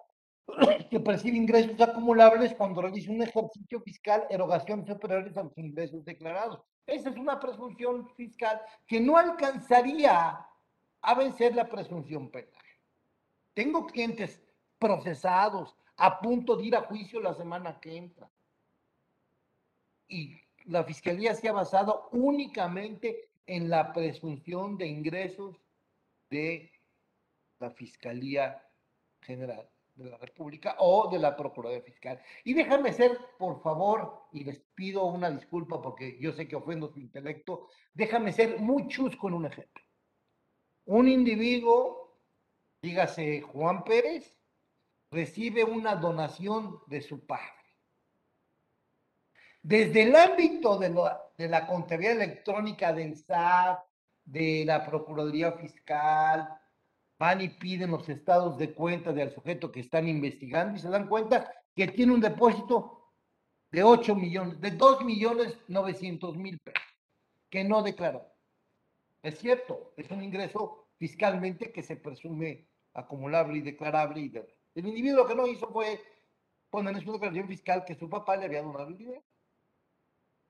que 0.91 1.01
percibe 1.01 1.37
ingresos 1.37 1.81
acumulables 1.81 2.55
cuando 2.55 2.83
realiza 2.83 3.11
un 3.11 3.23
ejercicio 3.23 3.81
fiscal, 3.81 4.27
erogación 4.31 4.87
superiores 4.87 5.37
a 5.37 5.43
los 5.43 5.57
ingresos 5.59 6.05
declarados. 6.05 6.61
Esa 6.87 7.11
es 7.11 7.17
una 7.17 7.41
presunción 7.41 8.09
fiscal 8.15 8.61
que 8.87 9.01
no 9.01 9.17
alcanzaría 9.17 10.39
a 11.03 11.15
vencer 11.15 11.55
la 11.55 11.69
presunción 11.69 12.31
penal. 12.31 12.53
Tengo 13.55 13.87
clientes 13.87 14.41
procesados 14.79 15.77
a 15.97 16.21
punto 16.21 16.57
de 16.57 16.67
ir 16.67 16.77
a 16.77 16.83
juicio 16.83 17.21
la 17.21 17.35
semana 17.35 17.81
que 17.81 17.97
entra. 17.97 18.31
Y 20.09 20.41
la 20.67 20.85
fiscalía 20.85 21.35
se 21.35 21.49
ha 21.49 21.53
basado 21.53 22.09
únicamente 22.13 23.31
en 23.47 23.69
la 23.69 23.93
presunción 23.93 24.77
de 24.77 24.87
ingresos 24.87 25.57
de 26.31 26.71
la 27.59 27.71
Fiscalía 27.71 28.63
General 29.21 29.69
de 29.97 30.11
la 30.11 30.19
República 30.19 30.77
o 30.79 31.11
de 31.11 31.19
la 31.19 31.37
Procuraduría 31.37 31.83
Fiscal. 31.83 32.21
Y 32.45 32.55
déjame 32.55 32.93
ser, 32.93 33.19
por 33.39 33.63
favor, 33.63 34.29
y 34.33 34.45
les 34.45 34.59
pido 34.75 35.05
una 35.05 35.31
disculpa 35.31 35.81
porque 35.81 36.19
yo 36.21 36.33
sé 36.33 36.47
que 36.47 36.57
ofendo 36.57 36.93
su 36.93 37.01
intelecto, 37.01 37.69
déjame 37.95 38.33
ser 38.33 38.61
muy 38.61 38.87
chusco 38.89 39.23
con 39.23 39.35
un 39.35 39.47
ejemplo. 39.47 39.83
Un 40.85 41.09
individuo, 41.09 42.21
dígase 42.81 43.41
Juan 43.41 43.83
Pérez, 43.85 44.39
recibe 45.11 45.65
una 45.65 45.97
donación 45.97 46.81
de 46.87 47.01
su 47.01 47.27
padre. 47.27 47.45
Desde 49.63 50.03
el 50.03 50.15
ámbito 50.15 50.79
de, 50.79 50.95
de 51.39 51.49
la 51.49 51.67
contabilidad 51.67 52.23
electrónica 52.23 52.93
del 52.93 53.17
SAT, 53.17 53.81
de 54.25 54.65
la 54.67 54.85
Procuraduría 54.85 55.53
Fiscal, 55.53 56.49
van 57.19 57.41
y 57.41 57.49
piden 57.49 57.91
los 57.91 58.09
estados 58.09 58.59
de 58.59 58.75
cuenta 58.75 59.13
del 59.13 59.33
sujeto 59.33 59.73
que 59.73 59.81
están 59.81 60.09
investigando 60.09 60.77
y 60.77 60.81
se 60.81 60.89
dan 60.89 61.09
cuenta 61.09 61.51
que 61.75 61.89
tiene 61.89 62.13
un 62.13 62.21
depósito 62.21 63.13
de 63.71 63.83
8 63.83 64.15
millones, 64.15 64.61
de 64.61 64.71
2 64.71 65.05
millones 65.05 65.59
900 65.69 66.37
mil 66.37 66.59
pesos, 66.59 66.83
que 67.51 67.65
no 67.65 67.83
declaró. 67.83 68.27
Es 69.23 69.39
cierto, 69.39 69.93
es 69.97 70.11
un 70.11 70.23
ingreso 70.23 70.89
fiscalmente 70.99 71.73
que 71.73 71.83
se 71.83 71.97
presume 71.97 72.69
acumulable 72.95 73.59
y 73.59 73.63
declarable. 73.63 74.21
Y 74.21 74.33
El 74.79 74.87
individuo 74.87 75.27
que 75.27 75.35
no 75.35 75.47
hizo 75.47 75.69
fue 75.69 76.01
poner 76.71 76.95
en 76.95 77.03
su 77.03 77.13
declaración 77.13 77.49
fiscal 77.49 77.85
que 77.85 77.95
su 77.95 78.09
papá 78.09 78.37
le 78.37 78.47
había 78.47 78.63
donado 78.63 78.89
el 78.89 78.97
dinero. 78.97 79.25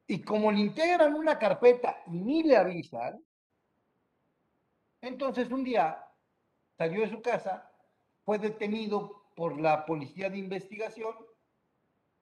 Y 0.09 0.23
como 0.23 0.53
le 0.53 0.61
integran 0.61 1.15
una 1.15 1.39
carpeta 1.39 2.03
y 2.07 2.11
ni 2.13 2.43
le 2.45 2.57
avisan, 2.57 3.21
entonces 5.01 5.51
un 5.51 5.65
día 5.65 6.06
salió 6.77 7.03
de 7.03 7.11
su 7.11 7.23
casa, 7.23 7.71
fue 8.25 8.39
detenido 8.39 9.25
por 9.35 9.61
la 9.61 9.85
policía 9.85 10.31
de 10.31 10.39
investigación, 10.39 11.15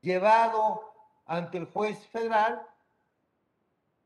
llevado 0.01 0.93
ante 1.27 1.59
el 1.59 1.67
juez 1.67 1.99
federal 2.09 2.67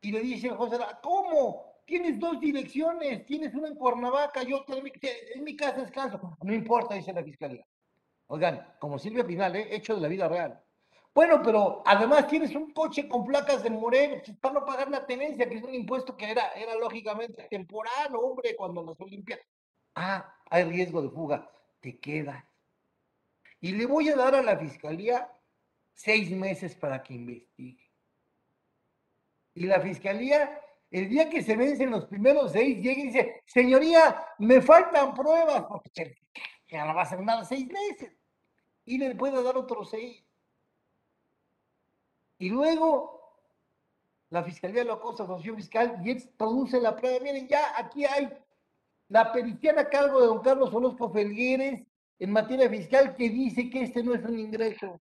y 0.01 0.11
le 0.11 0.21
dice 0.21 0.49
al 0.49 0.57
juez 0.57 0.71
¿cómo? 1.01 1.69
Tienes 1.85 2.19
dos 2.19 2.39
direcciones, 2.39 3.25
tienes 3.25 3.53
una 3.55 3.67
en 3.67 3.75
Cuernavaca, 3.75 4.43
yo 4.43 4.63
en 4.67 5.43
mi 5.43 5.55
casa 5.55 5.81
descanso. 5.81 6.37
No 6.43 6.53
importa, 6.53 6.93
dice 6.93 7.11
la 7.11 7.23
fiscalía. 7.23 7.65
Oigan, 8.27 8.75
como 8.77 8.99
Silvia 8.99 9.25
Pinal, 9.25 9.55
¿eh? 9.55 9.75
hecho 9.75 9.95
de 9.95 10.01
la 10.01 10.07
vida 10.07 10.27
real. 10.27 10.63
Bueno, 11.15 11.41
pero 11.43 11.81
además 11.83 12.27
tienes 12.27 12.53
un 12.53 12.71
coche 12.71 13.09
con 13.09 13.25
placas 13.25 13.63
de 13.63 13.71
Moreno 13.71 14.21
para 14.39 14.53
no 14.53 14.65
pagar 14.65 14.91
la 14.91 15.05
tenencia, 15.05 15.49
que 15.49 15.57
es 15.57 15.63
un 15.63 15.73
impuesto 15.73 16.15
que 16.15 16.29
era, 16.29 16.51
era 16.51 16.75
lógicamente 16.75 17.47
temporal, 17.49 18.15
hombre, 18.15 18.55
cuando 18.55 18.83
las 18.83 19.01
Olimpiadas. 19.01 19.45
Ah, 19.95 20.35
hay 20.49 20.63
riesgo 20.63 21.01
de 21.01 21.09
fuga. 21.09 21.51
Te 21.79 21.99
queda. 21.99 22.47
Y 23.61 23.73
le 23.73 23.85
voy 23.85 24.09
a 24.09 24.15
dar 24.15 24.35
a 24.35 24.41
la 24.41 24.57
fiscalía 24.57 25.31
seis 25.93 26.31
meses 26.31 26.75
para 26.75 27.03
que 27.03 27.13
investigue. 27.13 27.91
Y 29.53 29.65
la 29.65 29.81
fiscalía, 29.81 30.61
el 30.89 31.09
día 31.09 31.29
que 31.29 31.43
se 31.43 31.55
vencen 31.55 31.91
los 31.91 32.05
primeros 32.05 32.53
seis, 32.53 32.77
llega 32.77 33.01
y 33.01 33.07
dice, 33.07 33.43
señoría, 33.45 34.25
me 34.37 34.61
faltan 34.61 35.13
pruebas. 35.13 35.65
Ya 36.69 36.85
no 36.85 36.95
va 36.95 37.01
a 37.01 37.05
ser 37.05 37.21
nada 37.21 37.43
seis 37.43 37.67
meses. 37.67 38.13
Y 38.85 38.97
le 38.97 39.15
puede 39.15 39.43
dar 39.43 39.57
otros 39.57 39.89
seis. 39.89 40.23
Y 42.37 42.49
luego 42.49 43.19
la 44.29 44.43
fiscalía 44.43 44.83
lo 44.83 44.93
acosa 44.93 45.27
fiscal 45.39 45.99
y 46.03 46.11
él 46.11 46.29
produce 46.37 46.79
la 46.79 46.95
prueba. 46.95 47.19
Miren, 47.21 47.47
ya 47.47 47.77
aquí 47.77 48.05
hay 48.05 48.29
la 49.09 49.31
periciana 49.31 49.81
a 49.81 49.89
cargo 49.89 50.21
de 50.21 50.27
don 50.27 50.41
Carlos 50.41 50.73
Orozco 50.73 51.11
Felgueres 51.11 51.85
en 52.19 52.31
materia 52.31 52.69
fiscal 52.69 53.15
que 53.15 53.29
dice 53.29 53.69
que 53.69 53.83
este 53.83 54.03
no 54.03 54.13
es 54.13 54.23
un 54.23 54.39
ingreso 54.39 55.01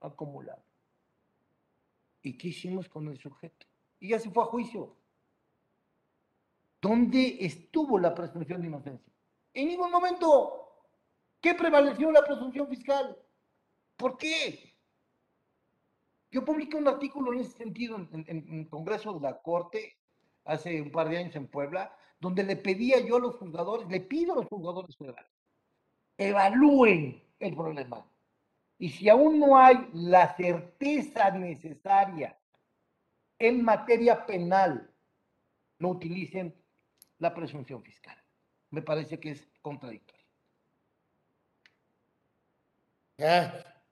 acumulado. 0.00 0.62
¿Y 2.22 2.36
qué 2.36 2.48
hicimos 2.48 2.88
con 2.88 3.08
el 3.08 3.18
sujeto? 3.18 3.66
Y 4.00 4.08
ya 4.08 4.18
se 4.18 4.30
fue 4.30 4.42
a 4.42 4.46
juicio. 4.46 4.96
¿Dónde 6.80 7.38
estuvo 7.40 7.98
la 7.98 8.14
presunción 8.14 8.60
de 8.60 8.66
inocencia? 8.66 9.12
En 9.52 9.68
ningún 9.68 9.90
momento. 9.90 10.60
¿Qué 11.40 11.54
prevaleció 11.54 12.10
la 12.10 12.24
presunción 12.24 12.66
fiscal? 12.68 13.16
¿Por 13.96 14.16
qué? 14.16 14.74
Yo 16.30 16.44
publiqué 16.44 16.76
un 16.76 16.88
artículo 16.88 17.32
en 17.32 17.40
ese 17.40 17.56
sentido 17.56 17.96
en, 17.96 18.24
en 18.26 18.60
el 18.60 18.68
Congreso 18.68 19.12
de 19.12 19.20
la 19.20 19.40
Corte 19.40 19.98
hace 20.44 20.80
un 20.80 20.90
par 20.90 21.08
de 21.08 21.18
años 21.18 21.36
en 21.36 21.46
Puebla, 21.46 21.94
donde 22.24 22.42
le 22.42 22.56
pedía 22.56 23.00
yo 23.00 23.16
a 23.16 23.20
los 23.20 23.36
jugadores, 23.36 23.86
le 23.88 24.00
pido 24.00 24.32
a 24.32 24.36
los 24.36 24.46
jugadores 24.46 24.96
federales, 24.96 25.30
evalúen 26.16 27.22
el 27.38 27.54
problema. 27.54 28.02
Y 28.78 28.88
si 28.88 29.10
aún 29.10 29.38
no 29.38 29.58
hay 29.58 29.90
la 29.92 30.34
certeza 30.34 31.30
necesaria 31.32 32.34
en 33.38 33.62
materia 33.62 34.24
penal, 34.24 34.90
no 35.78 35.90
utilicen 35.90 36.54
la 37.18 37.34
presunción 37.34 37.82
fiscal. 37.82 38.16
Me 38.70 38.80
parece 38.80 39.20
que 39.20 39.32
es 39.32 39.46
contradictorio. 39.60 40.24
Ya, 43.18 43.82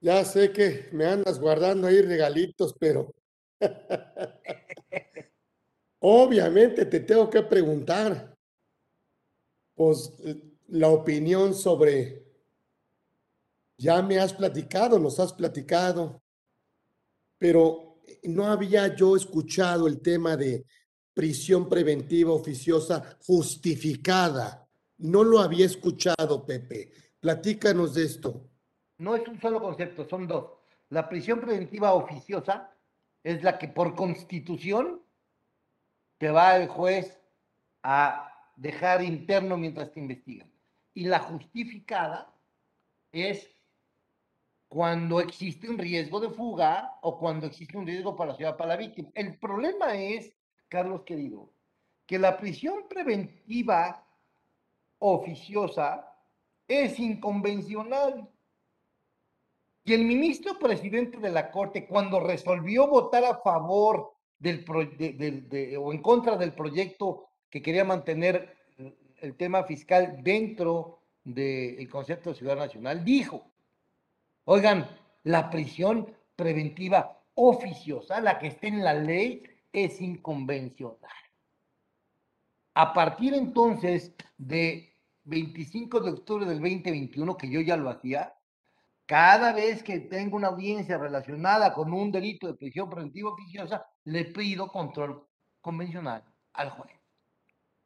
ya 0.00 0.24
sé 0.24 0.52
que 0.52 0.90
me 0.92 1.06
andas 1.06 1.40
guardando 1.40 1.88
ahí 1.88 2.00
regalitos, 2.02 2.72
pero 2.78 3.12
Obviamente 6.00 6.86
te 6.86 7.00
tengo 7.00 7.28
que 7.28 7.42
preguntar, 7.42 8.34
pues 9.74 10.12
la 10.68 10.88
opinión 10.88 11.54
sobre, 11.54 12.24
ya 13.76 14.00
me 14.02 14.18
has 14.18 14.32
platicado, 14.32 14.98
nos 14.98 15.20
has 15.20 15.32
platicado, 15.32 16.22
pero 17.38 18.00
no 18.24 18.46
había 18.46 18.94
yo 18.94 19.14
escuchado 19.14 19.86
el 19.86 20.00
tema 20.00 20.36
de 20.36 20.64
prisión 21.12 21.68
preventiva 21.68 22.32
oficiosa 22.32 23.18
justificada. 23.26 24.66
No 24.98 25.22
lo 25.22 25.38
había 25.38 25.66
escuchado, 25.66 26.46
Pepe. 26.46 26.92
Platícanos 27.20 27.94
de 27.94 28.04
esto. 28.04 28.48
No 28.98 29.16
es 29.16 29.26
un 29.28 29.40
solo 29.40 29.60
concepto, 29.60 30.08
son 30.08 30.26
dos. 30.26 30.46
La 30.88 31.08
prisión 31.08 31.40
preventiva 31.40 31.92
oficiosa 31.92 32.74
es 33.22 33.42
la 33.42 33.58
que 33.58 33.68
por 33.68 33.94
constitución 33.94 35.02
te 36.20 36.30
va 36.30 36.54
el 36.58 36.68
juez 36.68 37.18
a 37.82 38.30
dejar 38.54 39.02
interno 39.02 39.56
mientras 39.56 39.90
te 39.90 40.00
investigan. 40.00 40.52
Y 40.92 41.04
la 41.04 41.18
justificada 41.18 42.30
es 43.10 43.50
cuando 44.68 45.18
existe 45.18 45.70
un 45.70 45.78
riesgo 45.78 46.20
de 46.20 46.28
fuga 46.28 46.98
o 47.00 47.18
cuando 47.18 47.46
existe 47.46 47.78
un 47.78 47.86
riesgo 47.86 48.14
para 48.16 48.32
la 48.32 48.36
ciudad, 48.36 48.58
para 48.58 48.68
la 48.68 48.76
víctima. 48.76 49.08
El 49.14 49.38
problema 49.38 49.94
es, 49.94 50.36
Carlos 50.68 51.04
querido, 51.04 51.54
que 52.04 52.18
la 52.18 52.36
prisión 52.36 52.86
preventiva 52.86 54.06
oficiosa 54.98 56.06
es 56.68 57.00
inconvencional. 57.00 58.28
Y 59.84 59.94
el 59.94 60.04
ministro 60.04 60.58
presidente 60.58 61.16
de 61.16 61.30
la 61.30 61.50
Corte, 61.50 61.86
cuando 61.86 62.20
resolvió 62.20 62.88
votar 62.88 63.24
a 63.24 63.38
favor 63.38 64.19
del, 64.40 64.64
o 65.78 65.92
en 65.92 66.02
contra 66.02 66.36
del 66.36 66.54
proyecto 66.54 67.28
que 67.48 67.62
quería 67.62 67.84
mantener 67.84 68.56
el 69.20 69.36
tema 69.36 69.62
fiscal 69.64 70.18
dentro 70.22 71.02
del 71.22 71.88
concepto 71.88 72.30
de 72.30 72.36
ciudad 72.36 72.56
nacional, 72.56 73.04
dijo, 73.04 73.52
oigan, 74.44 74.88
la 75.24 75.50
prisión 75.50 76.12
preventiva 76.34 77.22
oficiosa, 77.34 78.20
la 78.20 78.38
que 78.38 78.48
esté 78.48 78.68
en 78.68 78.82
la 78.82 78.94
ley, 78.94 79.42
es 79.72 80.00
inconvencional. 80.00 81.10
A 82.74 82.92
partir 82.92 83.34
entonces 83.34 84.14
de 84.38 84.94
25 85.24 86.00
de 86.00 86.10
octubre 86.12 86.46
del 86.46 86.60
2021, 86.60 87.36
que 87.36 87.50
yo 87.50 87.60
ya 87.60 87.76
lo 87.76 87.90
hacía, 87.90 88.34
cada 89.10 89.52
vez 89.52 89.82
que 89.82 89.98
tengo 89.98 90.36
una 90.36 90.46
audiencia 90.46 90.96
relacionada 90.96 91.74
con 91.74 91.92
un 91.92 92.12
delito 92.12 92.46
de 92.46 92.54
prisión 92.54 92.88
preventiva 92.88 93.30
oficiosa, 93.30 93.84
le 94.04 94.26
pido 94.26 94.68
control 94.68 95.26
convencional 95.60 96.22
al 96.52 96.70
juez. 96.70 96.94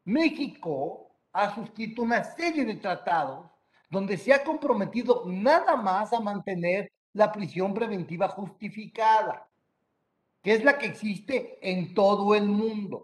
México 0.04 1.16
ha 1.32 1.54
suscrito 1.54 2.02
una 2.02 2.22
serie 2.22 2.66
de 2.66 2.74
tratados 2.74 3.50
donde 3.88 4.18
se 4.18 4.34
ha 4.34 4.44
comprometido 4.44 5.22
nada 5.24 5.76
más 5.76 6.12
a 6.12 6.20
mantener 6.20 6.92
la 7.14 7.32
prisión 7.32 7.72
preventiva 7.72 8.28
justificada, 8.28 9.48
que 10.42 10.52
es 10.52 10.62
la 10.62 10.76
que 10.76 10.84
existe 10.84 11.58
en 11.62 11.94
todo 11.94 12.34
el 12.34 12.44
mundo, 12.44 13.02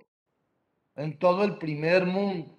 en 0.95 1.19
todo 1.19 1.43
el 1.43 1.57
primer 1.57 2.05
mundo. 2.05 2.55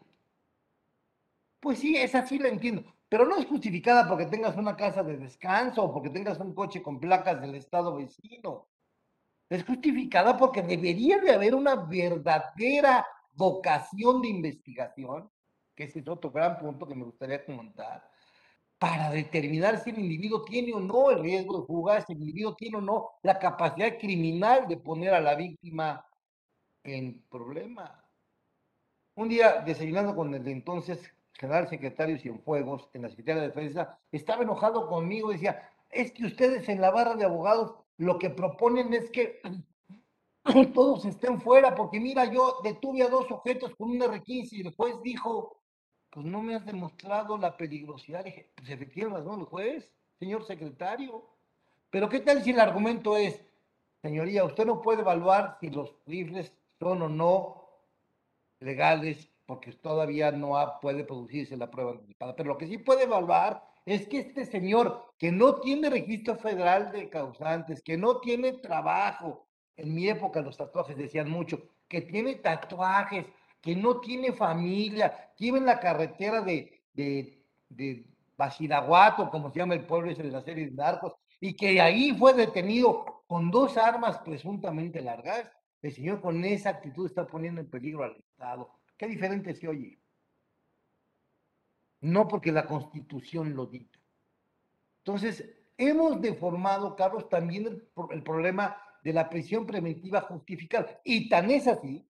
Pues 1.59 1.77
sí, 1.77 1.95
esa 1.97 2.25
sí 2.25 2.39
la 2.39 2.47
entiendo, 2.47 2.91
pero 3.11 3.25
no 3.25 3.35
es 3.35 3.45
justificada 3.45 4.07
porque 4.07 4.25
tengas 4.25 4.55
una 4.55 4.77
casa 4.77 5.03
de 5.03 5.17
descanso 5.17 5.83
o 5.83 5.93
porque 5.93 6.09
tengas 6.09 6.39
un 6.39 6.55
coche 6.55 6.81
con 6.81 6.97
placas 6.97 7.41
del 7.41 7.55
estado 7.55 7.93
vecino. 7.97 8.69
Es 9.49 9.65
justificada 9.65 10.37
porque 10.37 10.61
debería 10.61 11.19
de 11.19 11.33
haber 11.33 11.53
una 11.53 11.75
verdadera 11.75 13.05
vocación 13.33 14.21
de 14.21 14.29
investigación, 14.29 15.29
que 15.75 15.83
ese 15.83 15.99
es 15.99 16.07
otro 16.07 16.31
gran 16.31 16.57
punto 16.57 16.87
que 16.87 16.95
me 16.95 17.03
gustaría 17.03 17.43
comentar, 17.43 18.09
para 18.77 19.09
determinar 19.09 19.83
si 19.83 19.89
el 19.89 19.99
individuo 19.99 20.45
tiene 20.45 20.73
o 20.73 20.79
no 20.79 21.11
el 21.11 21.19
riesgo 21.19 21.59
de 21.59 21.65
jugar, 21.65 22.05
si 22.05 22.13
el 22.13 22.19
individuo 22.19 22.55
tiene 22.55 22.77
o 22.77 22.81
no 22.81 23.09
la 23.23 23.37
capacidad 23.37 23.97
criminal 23.97 24.69
de 24.69 24.77
poner 24.77 25.13
a 25.13 25.19
la 25.19 25.35
víctima 25.35 26.05
en 26.81 27.21
problema. 27.29 28.05
Un 29.15 29.27
día, 29.27 29.61
desayunando 29.65 30.15
con 30.15 30.33
el 30.33 30.47
entonces 30.47 31.13
general 31.41 31.67
secretario 31.67 32.19
Cienfuegos 32.19 32.87
en 32.93 33.01
la 33.01 33.09
Secretaría 33.09 33.41
de 33.41 33.47
Defensa, 33.47 33.99
estaba 34.11 34.43
enojado 34.43 34.87
conmigo 34.87 35.31
y 35.31 35.33
decía, 35.33 35.69
es 35.89 36.11
que 36.11 36.25
ustedes 36.25 36.69
en 36.69 36.79
la 36.79 36.91
barra 36.91 37.15
de 37.15 37.25
abogados 37.25 37.73
lo 37.97 38.19
que 38.19 38.29
proponen 38.29 38.93
es 38.93 39.09
que 39.09 39.41
todos 40.73 41.03
estén 41.05 41.41
fuera, 41.41 41.73
porque 41.73 41.99
mira, 41.99 42.25
yo 42.25 42.59
detuve 42.63 43.01
a 43.01 43.09
dos 43.09 43.27
sujetos 43.27 43.75
con 43.75 43.89
un 43.89 43.99
R15 43.99 44.49
y 44.51 44.61
el 44.61 44.75
juez 44.75 44.95
dijo, 45.03 45.57
pues 46.11 46.25
no 46.27 46.43
me 46.43 46.55
has 46.55 46.65
demostrado 46.65 47.37
la 47.39 47.57
peligrosidad. 47.57 48.23
dije, 48.23 48.51
pues 48.55 48.69
efectivamente, 48.69 49.27
¿no? 49.27 49.39
El 49.39 49.45
juez, 49.45 49.91
señor 50.19 50.45
secretario. 50.45 51.25
Pero 51.89 52.07
¿qué 52.07 52.19
tal 52.19 52.43
si 52.43 52.51
el 52.51 52.59
argumento 52.59 53.17
es, 53.17 53.43
señoría, 54.03 54.43
usted 54.43 54.65
no 54.65 54.81
puede 54.81 55.01
evaluar 55.01 55.57
si 55.59 55.71
los 55.71 55.95
rifles 56.05 56.53
son 56.79 57.01
o 57.01 57.09
no 57.09 57.67
legales 58.59 59.30
porque 59.51 59.73
todavía 59.73 60.31
no 60.31 60.53
puede 60.81 61.03
producirse 61.03 61.57
la 61.57 61.69
prueba 61.69 61.91
anticipada. 61.91 62.33
Pero 62.37 62.53
lo 62.53 62.57
que 62.57 62.67
sí 62.67 62.77
puede 62.77 63.03
evaluar 63.03 63.61
es 63.85 64.07
que 64.07 64.19
este 64.19 64.45
señor 64.45 65.11
que 65.17 65.29
no 65.29 65.55
tiene 65.59 65.89
registro 65.89 66.37
federal 66.37 66.89
de 66.93 67.09
causantes, 67.09 67.81
que 67.83 67.97
no 67.97 68.21
tiene 68.21 68.53
trabajo, 68.53 69.49
en 69.75 69.93
mi 69.93 70.07
época 70.07 70.39
los 70.39 70.55
tatuajes 70.55 70.95
decían 70.95 71.29
mucho, 71.29 71.61
que 71.89 71.99
tiene 71.99 72.35
tatuajes, 72.35 73.25
que 73.59 73.75
no 73.75 73.99
tiene 73.99 74.31
familia, 74.31 75.33
que 75.35 75.47
iba 75.47 75.57
en 75.57 75.65
la 75.65 75.81
carretera 75.81 76.39
de, 76.39 76.85
de, 76.93 77.43
de 77.67 78.05
como 79.29 79.51
se 79.51 79.59
llama 79.59 79.73
el 79.73 79.85
pueblo 79.85 80.11
ese 80.11 80.23
de 80.23 80.31
la 80.31 80.43
serie 80.43 80.67
de 80.67 80.71
narcos, 80.71 81.13
y 81.41 81.57
que 81.57 81.81
ahí 81.81 82.15
fue 82.17 82.33
detenido 82.33 83.23
con 83.27 83.51
dos 83.51 83.75
armas 83.75 84.17
presuntamente 84.19 85.01
largas, 85.01 85.51
el 85.81 85.91
señor 85.91 86.21
con 86.21 86.41
esa 86.45 86.69
actitud 86.69 87.05
está 87.05 87.27
poniendo 87.27 87.59
en 87.59 87.69
peligro 87.69 88.05
al 88.05 88.15
Estado. 88.15 88.80
Qué 89.01 89.07
diferente 89.07 89.55
se 89.55 89.67
oye. 89.67 89.97
No 92.01 92.27
porque 92.27 92.51
la 92.51 92.67
constitución 92.67 93.55
lo 93.55 93.65
dicta. 93.65 93.97
Entonces, 94.99 95.43
hemos 95.75 96.21
deformado, 96.21 96.95
Carlos, 96.95 97.27
también 97.27 97.65
el, 98.11 98.21
problema 98.21 98.77
de 99.03 99.13
la 99.13 99.27
prisión 99.27 99.65
preventiva 99.65 100.21
justificada. 100.21 101.01
Y 101.03 101.29
tan 101.29 101.49
es 101.49 101.65
así 101.67 102.07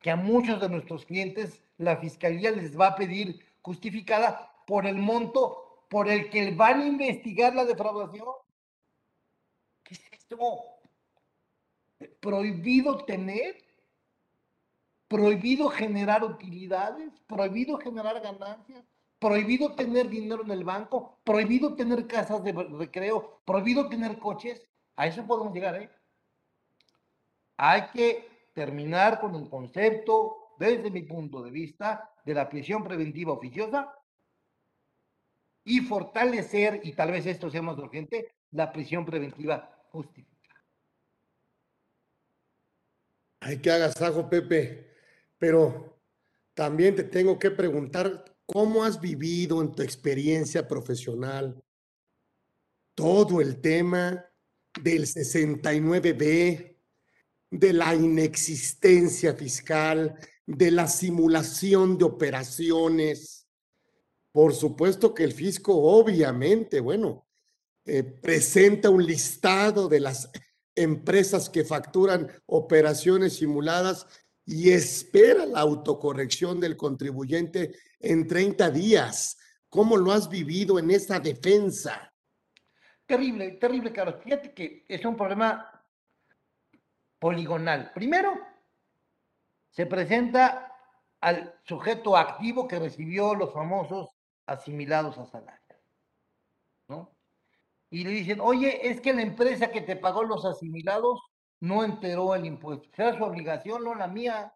que 0.00 0.10
a 0.10 0.16
muchos 0.16 0.60
de 0.60 0.68
nuestros 0.68 1.06
clientes 1.06 1.62
la 1.78 1.96
fiscalía 1.96 2.50
les 2.50 2.78
va 2.78 2.88
a 2.88 2.94
pedir 2.94 3.42
justificada 3.62 4.52
por 4.66 4.86
el 4.86 4.96
monto 4.96 5.86
por 5.88 6.10
el 6.10 6.28
que 6.28 6.50
van 6.50 6.82
a 6.82 6.86
investigar 6.86 7.54
la 7.54 7.64
defraudación. 7.64 8.26
¿Qué 9.82 9.94
es 9.94 10.12
esto? 10.12 10.36
¿Prohibido 12.20 13.02
tener? 13.06 13.63
Prohibido 15.14 15.68
generar 15.68 16.24
utilidades, 16.24 17.12
prohibido 17.28 17.78
generar 17.78 18.20
ganancias, 18.20 18.84
prohibido 19.20 19.76
tener 19.76 20.08
dinero 20.08 20.42
en 20.42 20.50
el 20.50 20.64
banco, 20.64 21.20
prohibido 21.22 21.76
tener 21.76 22.08
casas 22.08 22.42
de 22.42 22.50
recreo, 22.50 23.40
prohibido 23.44 23.88
tener 23.88 24.18
coches. 24.18 24.60
A 24.96 25.06
eso 25.06 25.24
podemos 25.24 25.54
llegar, 25.54 25.76
¿eh? 25.76 25.88
Hay 27.56 27.90
que 27.92 28.50
terminar 28.54 29.20
con 29.20 29.36
el 29.36 29.48
concepto, 29.48 30.56
desde 30.58 30.90
mi 30.90 31.02
punto 31.02 31.44
de 31.44 31.52
vista, 31.52 32.10
de 32.24 32.34
la 32.34 32.48
prisión 32.48 32.82
preventiva 32.82 33.34
oficiosa 33.34 33.96
y 35.62 35.78
fortalecer, 35.78 36.80
y 36.82 36.92
tal 36.94 37.12
vez 37.12 37.24
esto 37.26 37.50
sea 37.50 37.62
más 37.62 37.78
urgente, 37.78 38.34
la 38.50 38.72
prisión 38.72 39.04
preventiva 39.04 39.80
justificada. 39.92 40.64
Hay 43.42 43.62
que 43.62 43.70
algo, 43.70 44.28
Pepe. 44.28 44.93
Pero 45.46 46.00
también 46.54 46.96
te 46.96 47.04
tengo 47.04 47.38
que 47.38 47.50
preguntar, 47.50 48.24
¿cómo 48.46 48.82
has 48.82 48.98
vivido 48.98 49.60
en 49.60 49.72
tu 49.72 49.82
experiencia 49.82 50.66
profesional 50.66 51.62
todo 52.94 53.42
el 53.42 53.60
tema 53.60 54.24
del 54.82 55.04
69B, 55.04 56.78
de 57.50 57.72
la 57.74 57.94
inexistencia 57.94 59.34
fiscal, 59.34 60.18
de 60.46 60.70
la 60.70 60.88
simulación 60.88 61.98
de 61.98 62.06
operaciones? 62.06 63.46
Por 64.32 64.54
supuesto 64.54 65.12
que 65.12 65.24
el 65.24 65.34
fisco 65.34 65.74
obviamente, 65.74 66.80
bueno, 66.80 67.28
eh, 67.84 68.02
presenta 68.02 68.88
un 68.88 69.04
listado 69.04 69.90
de 69.90 70.00
las 70.00 70.30
empresas 70.74 71.50
que 71.50 71.64
facturan 71.64 72.32
operaciones 72.46 73.34
simuladas 73.34 74.06
y 74.46 74.70
espera 74.70 75.46
la 75.46 75.60
autocorrección 75.60 76.60
del 76.60 76.76
contribuyente 76.76 77.74
en 78.00 78.26
30 78.26 78.70
días. 78.70 79.38
¿Cómo 79.68 79.96
lo 79.96 80.12
has 80.12 80.28
vivido 80.28 80.78
en 80.78 80.90
esa 80.90 81.18
defensa? 81.18 82.12
Terrible, 83.06 83.52
terrible, 83.52 83.92
Carlos. 83.92 84.22
Fíjate 84.22 84.52
que 84.54 84.84
es 84.88 85.04
un 85.04 85.16
problema 85.16 85.70
poligonal. 87.18 87.90
Primero, 87.94 88.34
se 89.70 89.86
presenta 89.86 90.72
al 91.20 91.58
sujeto 91.64 92.16
activo 92.16 92.68
que 92.68 92.78
recibió 92.78 93.34
los 93.34 93.52
famosos 93.52 94.10
asimilados 94.46 95.18
a 95.18 95.26
salario. 95.26 95.76
¿no? 96.88 97.16
Y 97.90 98.04
le 98.04 98.10
dicen, 98.10 98.40
oye, 98.40 98.90
es 98.90 99.00
que 99.00 99.14
la 99.14 99.22
empresa 99.22 99.70
que 99.70 99.80
te 99.80 99.96
pagó 99.96 100.22
los 100.22 100.44
asimilados 100.44 101.20
no 101.60 101.84
enteró 101.84 102.34
el 102.34 102.46
impuesto. 102.46 102.88
Será 102.94 103.16
su 103.16 103.24
obligación, 103.24 103.84
no 103.84 103.94
la 103.94 104.06
mía. 104.06 104.54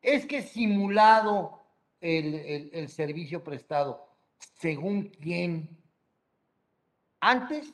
Es 0.00 0.26
que 0.26 0.42
simulado 0.42 1.60
el, 2.00 2.88
servicio 2.88 3.44
prestado. 3.44 4.08
¿Según 4.54 5.08
quién? 5.08 5.78
Antes, 7.20 7.72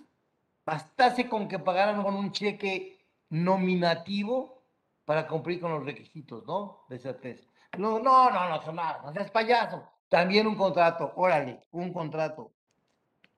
bastase 0.65 1.29
con 1.29 1.47
que 1.47 1.59
pagaran 1.59 2.03
con 2.03 2.17
un 2.17 2.33
cheque 2.33 3.07
nominativo 3.29 4.63
para 5.05 5.29
cumplir 5.29 5.61
con 5.61 5.71
los 5.71 5.85
requisitos, 5.85 6.45
¿no? 6.47 6.85
De 6.89 6.99
certeza. 6.99 7.49
No, 7.79 8.01
no, 8.01 8.31
no, 8.31 8.49
no, 8.49 8.73
no, 8.73 9.03
no 9.03 9.13
seas 9.13 9.31
payaso. 9.31 9.89
También 10.09 10.47
un 10.47 10.57
contrato, 10.57 11.13
órale, 11.17 11.61
un 11.71 11.93
contrato. 11.93 12.53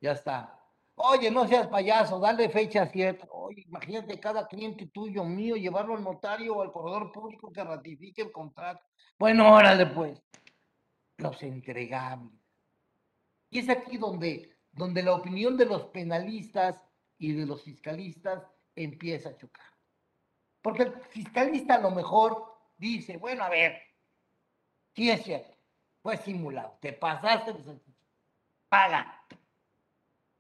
Ya 0.01 0.13
está. 0.13 0.58
Oye, 1.01 1.31
no 1.31 1.47
seas 1.47 1.69
payaso, 1.69 2.19
dale 2.19 2.49
fecha 2.49 2.87
cierta. 2.87 3.27
Oye, 3.31 3.63
imagínate 3.63 4.19
cada 4.19 4.49
cliente 4.49 4.87
tuyo, 4.87 5.25
mío, 5.25 5.57
llevarlo 5.57 5.95
al 5.95 6.03
notario 6.03 6.57
o 6.57 6.63
al 6.63 6.73
corredor 6.73 7.13
público 7.13 7.53
que 7.53 7.63
ratifique 7.63 8.23
el 8.23 8.33
contrato. 8.33 8.85
Bueno, 9.19 9.55
órale 9.55 9.87
pues. 9.87 10.21
Los 11.19 11.41
entregables. 11.43 12.33
Y 13.51 13.61
es 13.61 13.69
aquí 13.69 13.97
donde, 13.97 14.59
donde 14.73 15.03
la 15.03 15.15
opinión 15.15 15.57
de 15.57 15.67
los 15.67 15.85
penalistas 15.87 16.85
y 17.17 17.33
de 17.33 17.47
los 17.47 17.63
fiscalistas 17.63 18.43
empieza 18.75 19.31
a 19.31 19.37
chocar. 19.37 19.67
Porque 20.61 20.83
el 20.83 20.93
fiscalista 21.11 21.77
a 21.77 21.81
lo 21.81 21.93
mejor 21.93 22.45
dice, 22.77 23.17
bueno, 23.17 23.45
a 23.45 23.49
ver, 23.49 23.81
sí 24.95 25.11
es 25.11 25.23
cierto, 25.23 25.57
fue 26.03 26.17
simulado, 26.17 26.77
te 26.81 26.93
pasaste, 26.93 27.55
paga. 28.69 29.25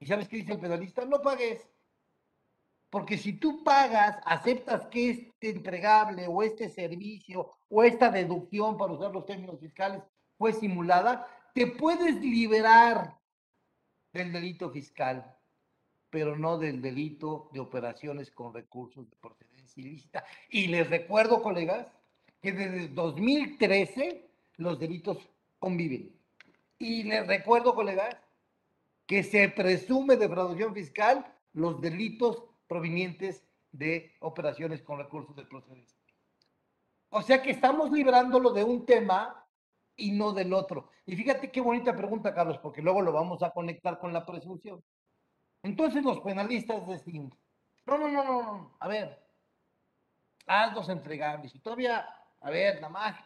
¿Y 0.01 0.07
sabes 0.07 0.29
qué 0.29 0.37
dice 0.37 0.53
el 0.53 0.61
penalista? 0.61 1.05
No 1.05 1.21
pagues. 1.21 1.69
Porque 2.91 3.19
si 3.19 3.35
tú 3.35 3.63
pagas, 3.65 4.19
aceptas 4.25 4.87
que 4.87 5.11
este 5.11 5.51
entregable 5.51 6.27
o 6.27 6.43
este 6.43 6.69
servicio 6.71 7.59
o 7.69 7.83
esta 7.83 8.11
deducción, 8.11 8.79
para 8.79 8.95
usar 8.95 9.13
los 9.13 9.27
términos 9.27 9.61
fiscales, 9.61 10.03
fue 10.39 10.53
simulada, 10.53 11.27
te 11.53 11.67
puedes 11.67 12.17
liberar 12.21 13.19
del 14.13 14.33
delito 14.33 14.71
fiscal, 14.71 15.37
pero 16.09 16.37
no 16.37 16.57
del 16.57 16.81
delito 16.81 17.51
de 17.53 17.61
operaciones 17.61 18.31
con 18.31 18.55
recursos 18.55 19.11
de 19.11 19.17
procedencia 19.17 19.83
ilícita. 19.83 20.25
Y 20.49 20.69
les 20.69 20.89
recuerdo, 20.89 21.43
colegas, 21.43 21.87
que 22.41 22.53
desde 22.53 22.89
2013 22.89 24.31
los 24.57 24.79
delitos 24.79 25.19
conviven. 25.59 26.17
Y 26.79 27.03
les 27.03 27.27
recuerdo, 27.27 27.75
colegas, 27.75 28.17
que 29.09 29.23
se 29.23 29.49
presume 29.49 30.17
defraudación 30.17 30.75
fiscal 30.75 31.27
los 31.55 31.81
delitos 31.81 32.45
provenientes 32.69 33.43
de 33.73 34.15
operaciones 34.21 34.83
con 34.83 34.99
recursos 34.99 35.35
de 35.35 35.47
procedencia. 35.47 35.99
O 37.09 37.23
sea 37.23 37.43
que 37.43 37.51
estamos 37.51 37.91
librándolo 37.91 38.53
de 38.53 38.65
un 38.65 38.85
tema 38.85 39.47
y 39.97 40.13
no 40.13 40.33
del 40.33 40.53
otro. 40.53 40.91
Y 41.07 41.17
fíjate 41.17 41.51
qué 41.51 41.63
bonita 41.63 41.97
pregunta, 41.97 42.35
Carlos, 42.35 42.59
porque 42.59 42.83
luego 42.83 43.01
lo 43.01 43.11
vamos 43.11 43.43
a 43.43 43.51
conectar 43.51 43.99
con 43.99 44.13
la 44.13 44.27
presunción. 44.27 44.85
Entonces 45.63 46.05
los 46.05 46.21
penalistas 46.21 46.87
decimos, 46.87 47.33
no, 47.87 47.97
no, 47.97 48.09
no, 48.09 48.25
no, 48.25 48.77
a 48.79 48.89
ver, 48.89 49.27
haz 50.47 50.75
los 50.75 50.87
entregables. 50.91 51.55
Y 51.55 51.61
todavía, 51.61 52.07
a 52.43 52.51
ver, 52.51 52.75
nada 52.75 52.91
más, 52.91 53.17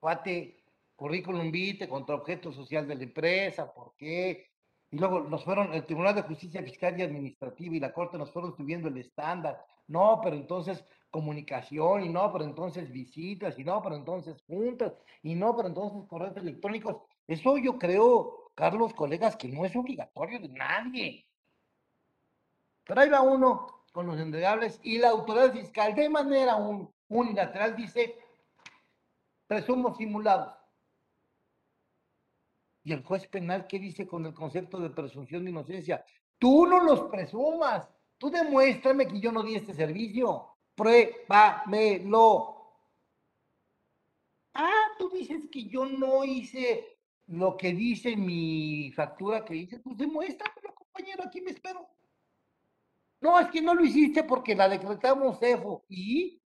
cuate, 0.00 0.64
currículum 0.96 1.52
vitae 1.52 1.86
contra 1.86 2.14
objeto 2.14 2.50
social 2.50 2.88
de 2.88 2.94
la 2.94 3.04
empresa, 3.04 3.70
¿por 3.70 3.94
qué? 3.94 4.51
Y 4.92 4.98
luego 4.98 5.22
nos 5.22 5.42
fueron, 5.42 5.72
el 5.72 5.86
Tribunal 5.86 6.14
de 6.14 6.22
Justicia 6.22 6.62
Fiscal 6.62 7.00
y 7.00 7.02
Administrativa 7.02 7.74
y 7.74 7.80
la 7.80 7.94
Corte 7.94 8.18
nos 8.18 8.30
fueron 8.30 8.54
subiendo 8.54 8.88
el 8.88 8.98
estándar. 8.98 9.64
No, 9.88 10.20
pero 10.22 10.36
entonces 10.36 10.84
comunicación, 11.10 12.04
y 12.04 12.10
no, 12.10 12.30
pero 12.30 12.44
entonces 12.44 12.92
visitas, 12.92 13.58
y 13.58 13.64
no, 13.64 13.82
pero 13.82 13.96
entonces 13.96 14.42
juntas, 14.46 14.92
y 15.22 15.34
no, 15.34 15.56
pero 15.56 15.68
entonces 15.68 16.06
correos 16.08 16.36
electrónicos. 16.36 16.96
Eso 17.26 17.56
yo 17.56 17.78
creo, 17.78 18.50
Carlos, 18.54 18.92
colegas, 18.92 19.34
que 19.34 19.48
no 19.48 19.64
es 19.64 19.74
obligatorio 19.74 20.38
de 20.40 20.48
nadie. 20.48 21.26
Pero 22.84 23.00
ahí 23.00 23.08
va 23.08 23.22
uno 23.22 23.84
con 23.92 24.06
los 24.06 24.20
entregables 24.20 24.78
y 24.82 24.98
la 24.98 25.08
autoridad 25.08 25.52
fiscal 25.52 25.94
de 25.94 26.10
manera 26.10 26.56
unilateral 27.08 27.76
dice, 27.76 28.14
presumo 29.46 29.94
simulados. 29.94 30.61
¿Y 32.84 32.92
el 32.92 33.04
juez 33.04 33.26
penal 33.28 33.66
qué 33.66 33.78
dice 33.78 34.06
con 34.06 34.26
el 34.26 34.34
concepto 34.34 34.78
de 34.78 34.90
presunción 34.90 35.44
de 35.44 35.50
inocencia? 35.50 36.04
Tú 36.38 36.66
no 36.66 36.80
los 36.82 37.02
presumas. 37.02 37.88
Tú 38.18 38.30
demuéstrame 38.30 39.06
que 39.06 39.20
yo 39.20 39.30
no 39.30 39.42
di 39.42 39.54
este 39.54 39.74
servicio. 39.74 40.56
Pruébamelo. 40.74 42.52
Ah, 44.54 44.88
tú 44.98 45.08
dices 45.10 45.48
que 45.50 45.64
yo 45.64 45.86
no 45.86 46.24
hice 46.24 46.98
lo 47.28 47.56
que 47.56 47.72
dice 47.72 48.16
mi 48.16 48.90
factura 48.92 49.44
que 49.44 49.54
hice. 49.54 49.78
Pues 49.78 49.96
demuéstramelo, 49.96 50.74
compañero. 50.74 51.22
Aquí 51.24 51.40
me 51.40 51.52
espero. 51.52 51.88
No, 53.20 53.38
es 53.38 53.48
que 53.48 53.62
no 53.62 53.74
lo 53.74 53.84
hiciste 53.84 54.24
porque 54.24 54.56
la 54.56 54.68
decretamos 54.68 55.38
CEFO. 55.38 55.84
¿Y? 55.88 56.42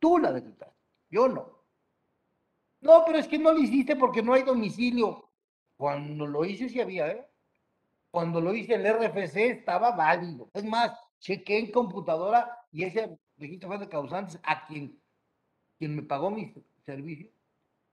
Tú 0.00 0.18
la 0.18 0.32
decretaste. 0.32 0.76
Yo 1.08 1.28
no. 1.28 1.58
No, 2.80 3.04
pero 3.06 3.18
es 3.18 3.28
que 3.28 3.38
no 3.38 3.52
lo 3.52 3.60
hiciste 3.60 3.96
porque 3.96 4.22
no 4.22 4.34
hay 4.34 4.42
domicilio. 4.42 5.27
Cuando 5.78 6.26
lo 6.26 6.44
hice 6.44 6.68
sí 6.68 6.80
había, 6.80 7.06
¿eh? 7.08 7.24
Cuando 8.10 8.40
lo 8.40 8.52
hice 8.52 8.74
el 8.74 8.84
RFC 8.84 9.36
estaba 9.36 9.92
válido. 9.92 10.50
Es 10.52 10.64
más, 10.64 10.92
chequé 11.20 11.56
en 11.58 11.70
computadora 11.70 12.58
y 12.72 12.82
ese 12.82 13.16
registro 13.36 13.78
de 13.78 13.88
causantes 13.88 14.40
a 14.42 14.66
quien, 14.66 15.00
quien 15.78 15.94
me 15.94 16.02
pagó 16.02 16.30
mi 16.32 16.52
servicio 16.84 17.30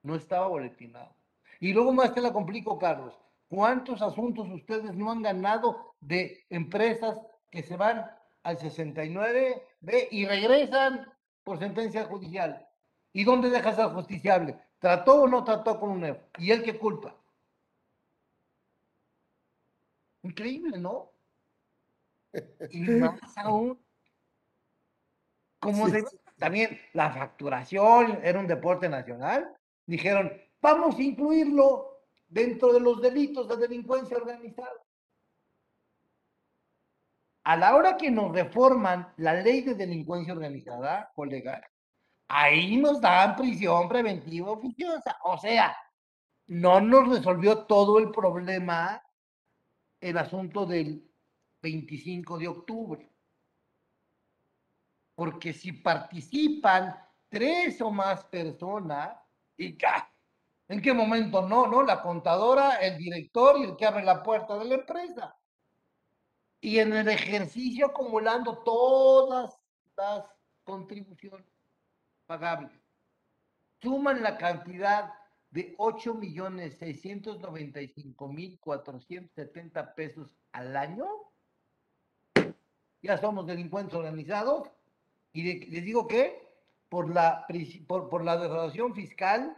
no 0.02 0.16
estaba 0.16 0.48
boletinado. 0.48 1.14
Y 1.60 1.74
luego 1.74 1.94
más 1.94 2.12
te 2.14 2.22
la 2.22 2.34
complico, 2.34 2.80
Carlos. 2.80 3.14
¿Cuántos 3.48 4.02
asuntos 4.02 4.50
ustedes 4.50 4.96
no 4.96 5.12
han 5.12 5.22
ganado 5.22 5.94
de 6.02 6.44
empresas 6.50 7.20
que 7.52 7.62
se 7.62 7.78
van 7.78 8.10
al 8.42 8.58
69B 8.58 9.62
y 10.10 10.26
regresan 10.26 11.06
por 11.44 11.60
sentencia 11.60 12.06
judicial? 12.06 12.68
¿Y 13.14 13.24
dónde 13.24 13.52
dejas 13.52 13.78
al 13.78 13.94
justiciable? 13.94 14.58
¿Trató 14.80 15.22
o 15.22 15.28
no 15.28 15.44
trató 15.44 15.80
con 15.80 15.92
un 15.92 16.04
F? 16.04 16.20
¿Y 16.40 16.50
él 16.50 16.64
qué 16.64 16.80
culpa? 16.80 17.16
Increíble, 20.26 20.80
¿no? 20.80 21.12
Y 22.72 22.80
más 23.00 23.38
aún, 23.38 23.80
como 25.60 25.88
también 26.38 26.80
la 26.94 27.12
facturación 27.12 28.20
era 28.24 28.40
un 28.40 28.48
deporte 28.48 28.90
nacional, 28.90 29.56
dijeron, 29.86 30.32
vamos 30.62 30.98
a 30.98 31.02
incluirlo 31.02 32.02
dentro 32.28 32.74
de 32.74 32.80
los 32.80 33.02
delitos 33.02 33.48
de 33.48 33.58
delincuencia 33.58 34.18
organizada. 34.18 34.84
A 37.44 37.56
la 37.56 37.76
hora 37.76 37.96
que 37.96 38.10
nos 38.10 38.32
reforman 38.32 39.14
la 39.18 39.36
ley 39.36 39.62
de 39.62 39.76
delincuencia 39.76 40.34
organizada, 40.34 41.12
colega, 41.16 41.62
ahí 42.28 42.78
nos 42.78 43.00
dan 43.00 43.36
prisión 43.36 43.88
preventiva 43.88 44.50
oficiosa. 44.50 45.16
O 45.24 45.38
sea, 45.38 45.78
no 46.48 46.82
nos 46.82 47.10
resolvió 47.10 47.66
todo 47.66 48.00
el 48.00 48.10
problema 48.10 49.05
el 50.10 50.20
asunto 50.20 50.68
del 50.68 51.04
25 51.64 52.38
de 52.38 52.48
octubre. 52.48 53.12
Porque 55.16 55.52
si 55.52 55.72
participan 55.72 56.96
tres 57.28 57.82
o 57.82 57.90
más 57.90 58.24
personas, 58.26 59.18
y 59.58 59.76
¿en 60.68 60.82
qué 60.82 60.94
momento 60.94 61.48
no? 61.48 61.66
¿No? 61.66 61.82
La 61.82 62.04
contadora, 62.04 62.76
el 62.76 63.00
director 63.00 63.58
y 63.58 63.64
el 63.64 63.76
que 63.76 63.88
abre 63.88 64.04
la 64.04 64.22
puerta 64.22 64.60
de 64.60 64.66
la 64.66 64.76
empresa. 64.76 65.36
Y 66.62 66.78
en 66.78 66.94
el 66.94 67.08
ejercicio 67.08 67.88
acumulando 67.88 68.60
todas 68.60 69.60
las 69.98 70.24
contribuciones 70.64 71.48
pagables. 72.28 72.80
Suman 73.82 74.22
la 74.22 74.38
cantidad 74.38 75.12
de 75.56 75.74
8 75.78 76.16
millones 76.16 76.78
695 76.80 78.28
mil 78.28 78.60
470 78.60 79.96
pesos 79.96 80.28
al 80.52 80.76
año. 80.76 81.08
Ya 83.02 83.18
somos 83.18 83.48
delincuentes 83.48 83.96
organizados. 83.96 84.70
Y 85.32 85.70
les 85.72 85.86
digo 85.86 86.08
que 86.08 86.46
por 86.90 87.10
la, 87.10 87.48
por, 87.88 88.10
por 88.10 88.26
la 88.26 88.36
defraudación 88.38 88.94
fiscal 88.94 89.58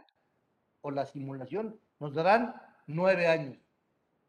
o 0.82 0.92
la 0.92 1.04
simulación 1.04 1.80
nos 1.98 2.14
darán 2.14 2.54
nueve 2.86 3.26
años. 3.26 3.58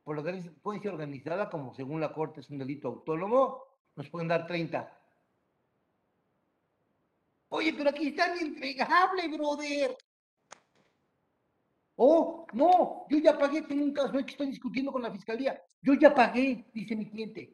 Por 0.04 0.18
la 0.18 0.24
delincuencia 0.24 0.92
organizada, 0.92 1.52
como 1.52 1.76
según 1.76 2.02
la 2.02 2.12
Corte 2.12 2.40
es 2.40 2.50
un 2.50 2.58
delito 2.58 2.88
autónomo, 2.88 3.64
nos 3.96 4.10
pueden 4.10 4.28
dar 4.28 4.48
30. 4.48 4.92
Oye, 7.50 7.74
pero 7.74 7.92
aquí 7.92 8.08
está 8.08 8.34
entregable, 8.36 9.28
brother. 9.28 9.96
Oh, 12.02 12.48
no, 12.54 13.06
yo 13.10 13.18
ya 13.18 13.38
pagué, 13.38 13.62
tengo 13.64 13.84
un 13.84 13.92
caso, 13.92 14.14
no 14.14 14.26
que 14.26 14.32
estoy 14.32 14.48
discutiendo 14.48 14.90
con 14.90 15.02
la 15.02 15.12
fiscalía. 15.12 15.62
Yo 15.82 15.96
ya 15.96 16.16
pagué, 16.16 16.66
dice 16.74 16.96
mi 16.96 17.10
cliente. 17.10 17.54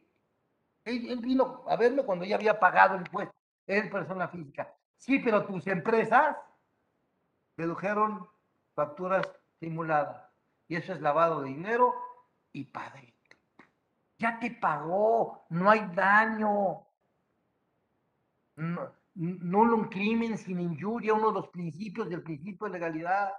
Él, 0.83 1.17
vino 1.17 1.63
a 1.67 1.75
verlo 1.75 2.05
cuando 2.05 2.25
ya 2.25 2.35
había 2.35 2.59
pagado 2.59 2.93
el 2.93 3.01
impuesto. 3.01 3.33
Él, 3.65 3.89
persona 3.89 4.27
física. 4.27 4.71
Sí, 4.97 5.17
pero 5.17 5.47
tus 5.47 5.65
empresas 5.65 6.37
dedujeron 7.57 8.29
facturas 8.75 9.27
simuladas. 9.59 10.29
Y 10.67 10.75
eso 10.75 10.93
es 10.93 11.01
lavado 11.01 11.41
de 11.41 11.49
dinero 11.49 11.95
y 12.53 12.65
padre. 12.65 13.15
Ya 14.19 14.37
te 14.39 14.51
pagó, 14.51 15.47
no 15.49 15.71
hay 15.71 15.89
daño. 15.95 16.85
nulo 19.15 19.75
un 19.75 19.85
crimen 19.85 20.37
sin 20.37 20.59
injuria, 20.59 21.15
uno 21.15 21.29
de 21.29 21.33
los 21.33 21.47
principios 21.47 22.09
del 22.09 22.21
principio 22.21 22.67
de 22.67 22.73
legalidad. 22.73 23.33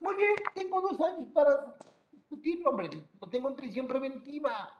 Muy 0.00 0.16
bien, 0.16 0.34
tengo 0.54 0.80
dos 0.80 1.00
años 1.00 1.28
para 1.32 1.76
discutirlo, 2.10 2.70
hombre. 2.70 2.90
Lo 3.20 3.28
tengo 3.28 3.48
en 3.48 3.56
prisión 3.56 3.86
preventiva. 3.86 4.72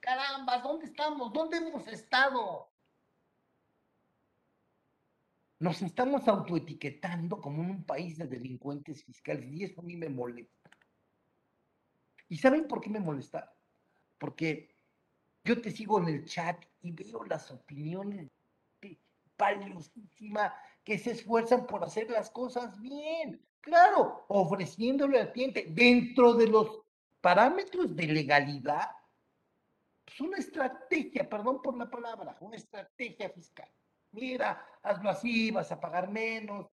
Caramba, 0.00 0.58
¿dónde 0.58 0.86
estamos? 0.86 1.32
¿Dónde 1.32 1.58
hemos 1.58 1.86
estado? 1.86 2.70
Nos 5.58 5.80
estamos 5.80 6.26
autoetiquetando 6.26 7.40
como 7.40 7.62
un 7.62 7.84
país 7.84 8.18
de 8.18 8.26
delincuentes 8.26 9.04
fiscales 9.04 9.52
y 9.52 9.62
eso 9.62 9.80
a 9.80 9.84
mí 9.84 9.96
me 9.96 10.08
molesta. 10.08 10.70
¿Y 12.28 12.38
saben 12.38 12.66
por 12.66 12.80
qué 12.80 12.90
me 12.90 12.98
molesta? 12.98 13.54
Porque 14.18 14.74
yo 15.44 15.60
te 15.60 15.70
sigo 15.70 16.00
en 16.00 16.08
el 16.08 16.24
chat 16.24 16.64
y 16.80 16.90
veo 16.92 17.24
las 17.24 17.50
opiniones 17.50 18.30
valiosísimas 19.38 20.52
que 20.84 20.98
se 20.98 21.12
esfuerzan 21.12 21.66
por 21.66 21.84
hacer 21.84 22.10
las 22.10 22.30
cosas 22.30 22.80
bien. 22.80 23.44
Claro, 23.62 24.24
ofreciéndole 24.28 25.20
al 25.20 25.32
cliente 25.32 25.66
dentro 25.70 26.34
de 26.34 26.48
los 26.48 26.82
parámetros 27.20 27.94
de 27.94 28.08
legalidad, 28.08 28.90
pues 30.04 30.20
una 30.20 30.36
estrategia, 30.38 31.28
perdón 31.28 31.62
por 31.62 31.76
la 31.78 31.88
palabra, 31.88 32.36
una 32.40 32.56
estrategia 32.56 33.30
fiscal. 33.30 33.68
Mira, 34.10 34.66
hazlo 34.82 35.08
así, 35.08 35.52
vas 35.52 35.70
a 35.70 35.80
pagar 35.80 36.10
menos. 36.10 36.66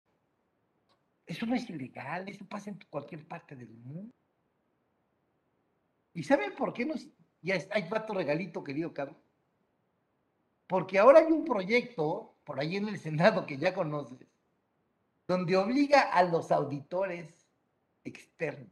Eso 1.25 1.45
no 1.45 1.55
es 1.55 1.69
ilegal, 1.69 2.29
eso 2.29 2.45
pasa 2.47 2.69
en 2.69 2.79
cualquier 2.89 3.27
parte 3.27 3.53
del 3.55 3.69
mundo. 3.69 4.15
¿Y 6.13 6.23
saben 6.23 6.55
por 6.55 6.73
qué 6.73 6.85
nos... 6.85 7.05
Ya 7.41 7.55
hay 7.71 7.87
cuatro 7.89 8.15
regalito, 8.15 8.63
querido 8.63 8.93
Carlos. 8.93 9.21
Porque 10.67 10.97
ahora 10.97 11.19
hay 11.19 11.31
un 11.31 11.43
proyecto 11.43 12.33
por 12.45 12.59
ahí 12.59 12.77
en 12.77 12.87
el 12.87 12.97
Senado 12.97 13.45
que 13.45 13.57
ya 13.57 13.73
conoces, 13.73 14.25
donde 15.27 15.57
obliga 15.57 16.01
a 16.01 16.23
los 16.23 16.51
auditores 16.51 17.47
externos 18.03 18.71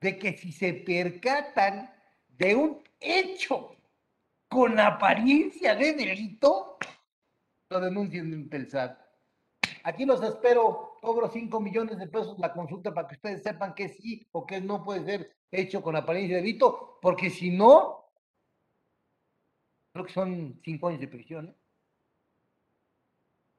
de 0.00 0.18
que 0.18 0.36
si 0.36 0.52
se 0.52 0.72
percatan 0.72 1.92
de 2.28 2.54
un 2.54 2.82
hecho 2.98 3.76
con 4.48 4.78
apariencia 4.80 5.74
de 5.74 5.92
delito, 5.92 6.78
lo 7.68 7.80
denuncien 7.80 8.32
en 8.32 8.48
el 8.50 8.70
SAT. 8.70 8.98
Aquí 9.84 10.04
los 10.04 10.22
espero, 10.22 10.96
cobro 11.00 11.28
5 11.28 11.60
millones 11.60 11.98
de 11.98 12.06
pesos 12.06 12.38
la 12.38 12.52
consulta 12.52 12.92
para 12.92 13.08
que 13.08 13.14
ustedes 13.14 13.42
sepan 13.42 13.74
que 13.74 13.88
sí 13.88 14.26
o 14.32 14.46
que 14.46 14.60
no 14.60 14.82
puede 14.82 15.04
ser 15.04 15.36
hecho 15.50 15.82
con 15.82 15.96
apariencia 15.96 16.36
de 16.36 16.42
delito, 16.42 16.98
porque 17.00 17.30
si 17.30 17.50
no, 17.50 18.10
creo 19.92 20.06
que 20.06 20.12
son 20.12 20.60
5 20.64 20.88
años 20.88 21.00
de 21.00 21.08
prisión. 21.08 21.48
¿eh? 21.48 21.59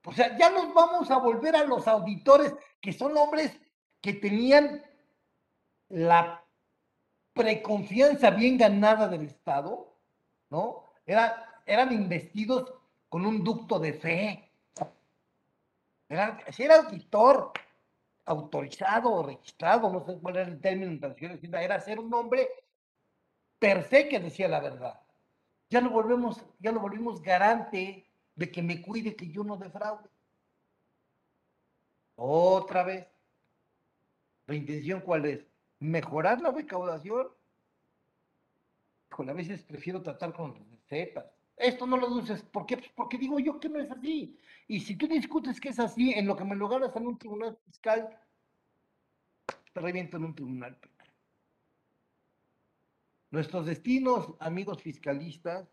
O 0.04 0.12
sea, 0.12 0.36
ya 0.36 0.50
nos 0.50 0.74
vamos 0.74 1.10
a 1.10 1.18
volver 1.18 1.54
a 1.54 1.64
los 1.64 1.86
auditores, 1.86 2.54
que 2.80 2.92
son 2.92 3.16
hombres 3.16 3.58
que 4.00 4.14
tenían 4.14 4.82
la 5.88 6.44
preconfianza 7.32 8.30
bien 8.30 8.58
ganada 8.58 9.08
del 9.08 9.22
Estado, 9.22 9.96
¿no? 10.50 10.92
Era, 11.06 11.62
eran 11.66 11.92
investidos 11.92 12.72
con 13.08 13.24
un 13.26 13.44
ducto 13.44 13.78
de 13.78 13.92
fe. 13.92 14.50
Era, 16.08 16.38
si 16.50 16.64
era 16.64 16.76
auditor 16.76 17.52
autorizado 18.24 19.10
o 19.12 19.22
registrado, 19.22 19.92
no 19.92 20.04
sé 20.04 20.18
cuál 20.20 20.36
era 20.36 20.48
el 20.48 20.60
término 20.60 20.90
en 20.90 21.54
era 21.54 21.80
ser 21.80 21.98
un 21.98 22.12
hombre 22.14 22.48
per 23.58 23.84
se 23.84 24.08
que 24.08 24.20
decía 24.20 24.48
la 24.48 24.60
verdad. 24.60 25.00
Ya 25.70 25.80
lo 25.80 25.90
volvemos, 25.90 26.44
ya 26.58 26.72
lo 26.72 26.80
volvimos 26.80 27.22
garante 27.22 28.11
de 28.34 28.50
que 28.50 28.62
me 28.62 28.80
cuide 28.80 29.14
que 29.14 29.28
yo 29.28 29.44
no 29.44 29.56
defraude. 29.56 30.08
Otra 32.16 32.82
vez. 32.82 33.06
¿La 34.46 34.54
intención 34.54 35.00
cuál 35.00 35.26
es? 35.26 35.44
¿Mejorar 35.78 36.40
la 36.40 36.50
recaudación? 36.50 37.28
Con 39.08 39.28
a 39.28 39.32
veces 39.32 39.62
prefiero 39.62 40.02
tratar 40.02 40.32
con 40.32 40.54
recetas. 40.54 41.26
Esto 41.56 41.86
no 41.86 41.96
lo 41.96 42.08
dudes. 42.08 42.42
¿Por 42.42 42.66
qué? 42.66 42.76
Pues 42.76 42.90
porque 42.94 43.18
digo 43.18 43.38
yo 43.38 43.60
que 43.60 43.68
no 43.68 43.78
es 43.78 43.90
así. 43.90 44.36
Y 44.66 44.80
si 44.80 44.96
tú 44.96 45.06
discutes 45.06 45.60
que 45.60 45.68
es 45.68 45.78
así, 45.78 46.12
en 46.12 46.26
lo 46.26 46.36
que 46.36 46.44
me 46.44 46.56
lo 46.56 46.72
en 46.72 47.06
un 47.06 47.18
tribunal 47.18 47.58
fiscal, 47.66 48.18
te 49.72 49.80
reviento 49.80 50.16
en 50.16 50.24
un 50.24 50.34
tribunal 50.34 50.76
penal. 50.76 51.08
Nuestros 53.30 53.66
destinos, 53.66 54.34
amigos 54.40 54.82
fiscalistas, 54.82 55.68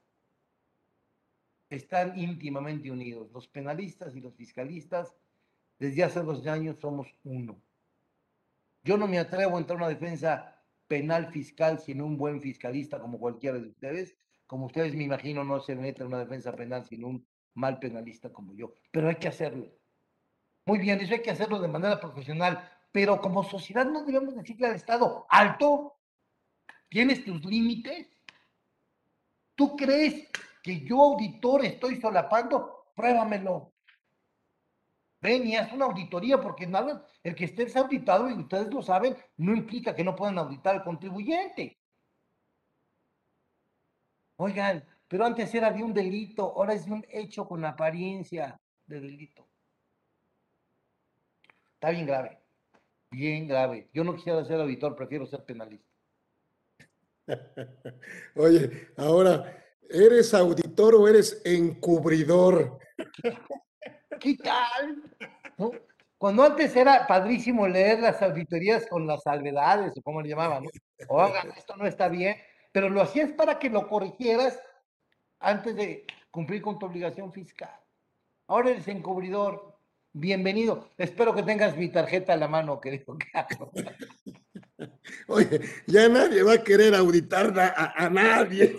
están 1.70 2.18
íntimamente 2.18 2.92
unidos. 2.92 3.32
Los 3.32 3.48
penalistas 3.48 4.16
y 4.16 4.22
los 4.22 4.36
fiscalistas, 4.36 5.16
desde 5.78 6.04
hace 6.04 6.22
dos 6.22 6.46
años 6.48 6.78
somos 6.80 7.08
uno. 7.24 7.62
Yo 8.84 8.98
no 8.98 9.08
me 9.08 9.20
atrevo 9.20 9.58
a 9.58 9.60
entrar 9.60 9.78
a 9.78 9.84
una 9.84 9.90
defensa 9.90 10.64
penal 10.88 11.32
fiscal 11.32 11.80
sin 11.80 12.02
un 12.02 12.18
buen 12.18 12.42
fiscalista 12.42 13.00
como 13.00 13.20
cualquiera 13.20 13.60
de 13.60 13.68
ustedes. 13.68 14.18
Como 14.48 14.66
ustedes 14.66 14.96
me 14.96 15.04
imagino 15.04 15.44
no 15.44 15.60
se 15.60 15.76
meten 15.76 16.04
en 16.04 16.08
una 16.08 16.20
defensa 16.20 16.56
penal 16.56 16.86
sin 16.86 17.04
un 17.04 17.28
mal 17.54 17.80
penalista 17.80 18.32
como 18.32 18.54
yo. 18.56 18.74
Pero 18.92 19.10
hay 19.10 19.16
que 19.16 19.28
hacerlo. 19.28 19.72
Muy 20.66 20.80
bien, 20.80 21.00
eso 21.00 21.14
hay 21.14 21.22
que 21.22 21.32
hacerlo 21.32 21.60
de 21.60 21.68
manera 21.68 22.00
profesional. 22.00 22.68
Pero 22.92 23.22
como 23.22 23.44
sociedad 23.44 23.86
no 23.86 24.04
debemos 24.04 24.36
decirle 24.36 24.68
al 24.68 24.76
Estado, 24.76 25.28
alto, 25.30 25.98
tienes 26.90 27.24
tus 27.24 27.46
límites. 27.46 28.08
¿Tú 29.54 29.76
crees 29.76 30.28
que 30.62 30.86
yo, 30.86 31.02
auditor, 31.02 31.66
estoy 31.66 32.00
solapando, 32.00 32.92
pruébamelo. 32.96 33.74
Ven 35.22 35.48
y 35.48 35.56
haz 35.56 35.72
una 35.74 35.86
auditoría, 35.86 36.40
porque 36.40 36.66
nada, 36.66 37.06
el 37.24 37.36
que 37.36 37.46
esté 37.46 37.68
auditado, 37.78 38.30
y 38.30 38.34
ustedes 38.34 38.74
lo 38.74 38.82
saben, 38.82 39.18
no 39.38 39.54
implica 39.54 39.94
que 39.94 40.04
no 40.04 40.16
puedan 40.16 40.38
auditar 40.38 40.76
al 40.76 40.84
contribuyente. 40.84 41.78
Oigan, 44.38 44.86
pero 45.10 45.26
antes 45.26 45.54
era 45.54 45.72
de 45.72 45.84
un 45.84 45.94
delito, 45.94 46.44
ahora 46.44 46.74
es 46.74 46.86
de 46.86 46.94
un 46.94 47.06
hecho 47.10 47.46
con 47.46 47.66
apariencia 47.66 48.60
de 48.86 49.02
delito. 49.02 49.46
Está 51.74 51.90
bien 51.90 52.06
grave, 52.06 52.40
bien 53.12 53.48
grave. 53.48 53.90
Yo 53.94 54.04
no 54.04 54.16
quisiera 54.16 54.46
ser 54.46 54.62
auditor, 54.62 54.96
prefiero 54.96 55.26
ser 55.26 55.44
penalista. 55.44 55.90
Oye, 58.36 58.90
ahora, 58.98 59.64
¿Eres 59.90 60.36
auditor 60.36 60.94
o 60.94 61.08
eres 61.08 61.42
encubridor? 61.44 62.78
¿Qué 64.20 64.36
tal? 64.36 65.02
Cuando 66.16 66.44
antes 66.44 66.76
era 66.76 67.08
padrísimo 67.08 67.68
leer 67.68 68.00
las 68.00 68.22
auditorías 68.22 68.86
con 68.88 69.08
las 69.08 69.24
salvedades, 69.24 69.94
o 69.98 70.02
como 70.04 70.22
le 70.22 70.30
llamaban, 70.30 70.64
¿no? 70.64 70.70
Oigan, 71.08 71.52
esto 71.58 71.76
no 71.76 71.88
está 71.88 72.08
bien, 72.08 72.38
pero 72.72 72.90
lo 72.90 73.02
hacías 73.02 73.32
para 73.32 73.58
que 73.58 73.70
lo 73.70 73.88
corrigieras 73.88 74.60
antes 75.40 75.76
de 75.76 76.06
cumplir 76.30 76.62
con 76.62 76.78
tu 76.78 76.86
obligación 76.86 77.34
fiscal. 77.34 77.74
Ahora 78.48 78.70
eres 78.70 78.88
encubridor. 78.88 79.76
Bienvenido. 80.12 80.90
Espero 80.98 81.34
que 81.34 81.44
tengas 81.44 81.78
mi 81.78 81.90
tarjeta 81.90 82.34
a 82.34 82.38
la 82.38 82.48
mano, 82.48 82.80
querido 82.80 83.18
Carlos. 83.32 83.70
Oye, 85.28 85.62
ya 85.88 86.10
nadie 86.10 86.44
va 86.44 86.54
a 86.54 86.64
querer 86.64 86.96
auditar 86.96 87.54
a, 87.58 88.10
nadie. 88.10 88.78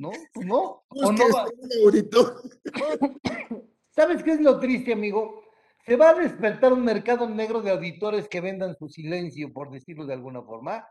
No, 0.00 0.10
pues 0.32 0.46
no. 0.46 0.82
no 0.92 1.12
¿Sabes 3.90 4.22
qué 4.22 4.32
es 4.32 4.40
lo 4.40 4.58
triste, 4.58 4.94
amigo? 4.94 5.44
Se 5.84 5.96
va 5.96 6.10
a 6.10 6.14
despertar 6.14 6.72
un 6.72 6.82
mercado 6.82 7.28
negro 7.28 7.60
de 7.60 7.70
auditores 7.70 8.26
que 8.26 8.40
vendan 8.40 8.74
su 8.78 8.88
silencio, 8.88 9.52
por 9.52 9.70
decirlo 9.70 10.06
de 10.06 10.14
alguna 10.14 10.40
forma. 10.40 10.88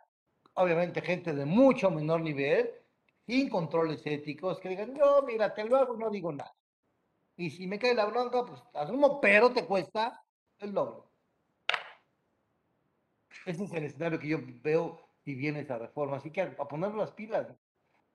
Obviamente, 0.53 1.01
gente 1.01 1.33
de 1.33 1.45
mucho 1.45 1.89
menor 1.89 2.21
nivel, 2.21 2.69
sin 3.25 3.49
controles 3.49 4.05
éticos, 4.05 4.59
que 4.59 4.69
digan, 4.69 4.93
no, 4.93 5.23
mira, 5.23 5.55
te 5.55 5.63
lo 5.63 5.77
hago, 5.77 5.97
no 5.97 6.11
digo 6.11 6.31
nada. 6.31 6.53
Y 7.35 7.49
si 7.49 7.65
me 7.65 7.79
cae 7.79 7.95
la 7.95 8.05
bronca, 8.05 8.45
pues 8.45 8.61
asumo, 8.75 9.19
pero 9.19 9.51
te 9.51 9.65
cuesta 9.65 10.23
el 10.59 10.71
logro. 10.71 11.11
Ese 13.47 13.63
es 13.63 13.73
el 13.73 13.85
escenario 13.85 14.19
que 14.19 14.27
yo 14.27 14.37
veo 14.61 14.99
y 15.25 15.33
viene 15.33 15.61
esa 15.61 15.79
reforma. 15.79 16.17
Así 16.17 16.29
que 16.29 16.41
a, 16.41 16.67
poner 16.67 16.93
las 16.93 17.11
pilas. 17.11 17.47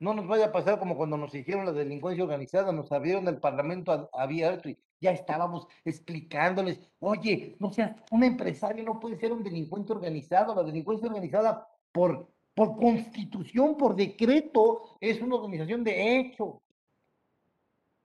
No 0.05 0.13
nos 0.13 0.27
vaya 0.27 0.45
a 0.45 0.53
pasar 0.53 0.79
como 0.79 0.99
cuando 0.99 1.17
nos 1.17 1.35
hicieron 1.35 1.65
la 1.65 1.73
delincuencia 1.73 2.25
organizada, 2.25 2.73
nos 2.73 2.93
abrieron 2.93 3.27
el 3.27 3.39
Parlamento 3.39 4.11
abierto 4.13 4.69
y 4.69 4.77
ya 5.01 5.13
estábamos 5.13 5.67
explicándoles, 5.83 6.79
oye, 6.99 7.57
no 7.59 7.73
sea, 7.73 7.97
un 8.11 8.23
empresario 8.23 8.85
no 8.85 9.01
puede 9.01 9.17
ser 9.17 9.33
un 9.33 9.43
delincuente 9.43 9.95
organizado, 9.95 10.55
la 10.55 10.63
delincuencia 10.63 11.09
organizada 11.09 11.67
por, 11.91 12.29
por 12.53 12.77
constitución, 12.77 13.79
por 13.79 13.97
decreto, 13.97 14.99
es 15.01 15.23
una 15.23 15.37
organización 15.37 15.83
de 15.83 16.19
hecho. 16.19 16.61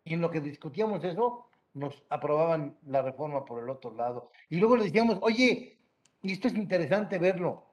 Y 0.06 0.14
en 0.14 0.22
lo 0.22 0.32
que 0.32 0.39
discutíamos 0.39 1.04
eso, 1.04 1.47
nos 1.74 2.02
aprobaban 2.10 2.78
la 2.86 3.02
reforma 3.02 3.43
por 3.43 3.62
el 3.62 3.70
otro 3.70 3.93
lado. 3.93 4.32
Y 4.47 4.56
luego 4.56 4.78
le 4.78 4.86
decíamos, 4.86 5.20
oye, 5.22 5.78
y 6.22 6.32
esto 6.32 6.47
es 6.47 6.56
interesante 6.56 7.20
verlo, 7.20 7.66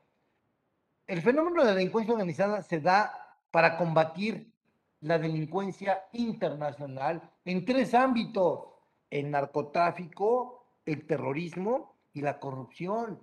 el 1.07 1.23
fenómeno 1.23 1.63
de 1.63 1.69
la 1.69 1.77
delincuencia 1.77 2.13
organizada 2.13 2.61
se 2.63 2.81
da 2.81 3.26
para 3.51 3.77
combatir 3.77 4.53
la 5.01 5.19
delincuencia 5.19 6.05
internacional 6.13 7.31
en 7.45 7.65
tres 7.65 7.95
ámbitos, 7.95 8.69
el 9.11 9.31
narcotráfico, 9.31 10.67
el 10.85 11.07
terrorismo 11.07 11.97
y 12.13 12.23
la 12.23 12.39
corrupción. 12.39 13.23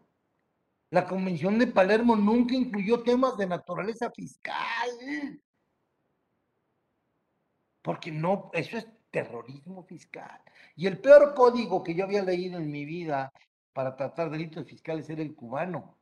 La 0.91 1.07
Convención 1.07 1.57
de 1.57 1.67
Palermo 1.67 2.15
nunca 2.15 2.53
incluyó 2.53 3.01
temas 3.01 3.35
de 3.37 3.47
naturaleza 3.47 4.11
fiscal. 4.11 4.89
Porque 7.81 8.11
no, 8.11 8.51
eso 8.53 8.77
es 8.77 8.87
terrorismo 9.09 9.83
fiscal. 9.83 10.41
Y 10.75 10.87
el 10.87 10.99
peor 10.99 11.33
código 11.33 11.83
que 11.83 11.95
yo 11.95 12.03
había 12.05 12.23
leído 12.23 12.59
en 12.59 12.71
mi 12.71 12.85
vida 12.85 13.31
para 13.73 13.95
tratar 13.95 14.29
delitos 14.29 14.67
fiscales 14.67 15.09
era 15.09 15.21
el 15.21 15.35
cubano. 15.35 15.97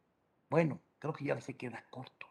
Bueno, 0.50 0.82
creo 1.00 1.14
que 1.14 1.26
ya 1.26 1.40
se 1.40 1.56
queda 1.56 1.86
corto. 1.90 2.31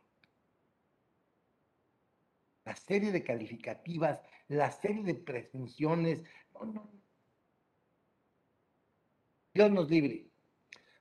La 2.70 2.76
serie 2.76 3.10
de 3.10 3.24
calificativas, 3.24 4.22
la 4.46 4.70
serie 4.70 5.02
de 5.02 5.16
presunciones. 5.16 6.22
No, 6.54 6.66
no. 6.66 6.88
Dios 9.52 9.72
nos 9.72 9.90
libre. 9.90 10.30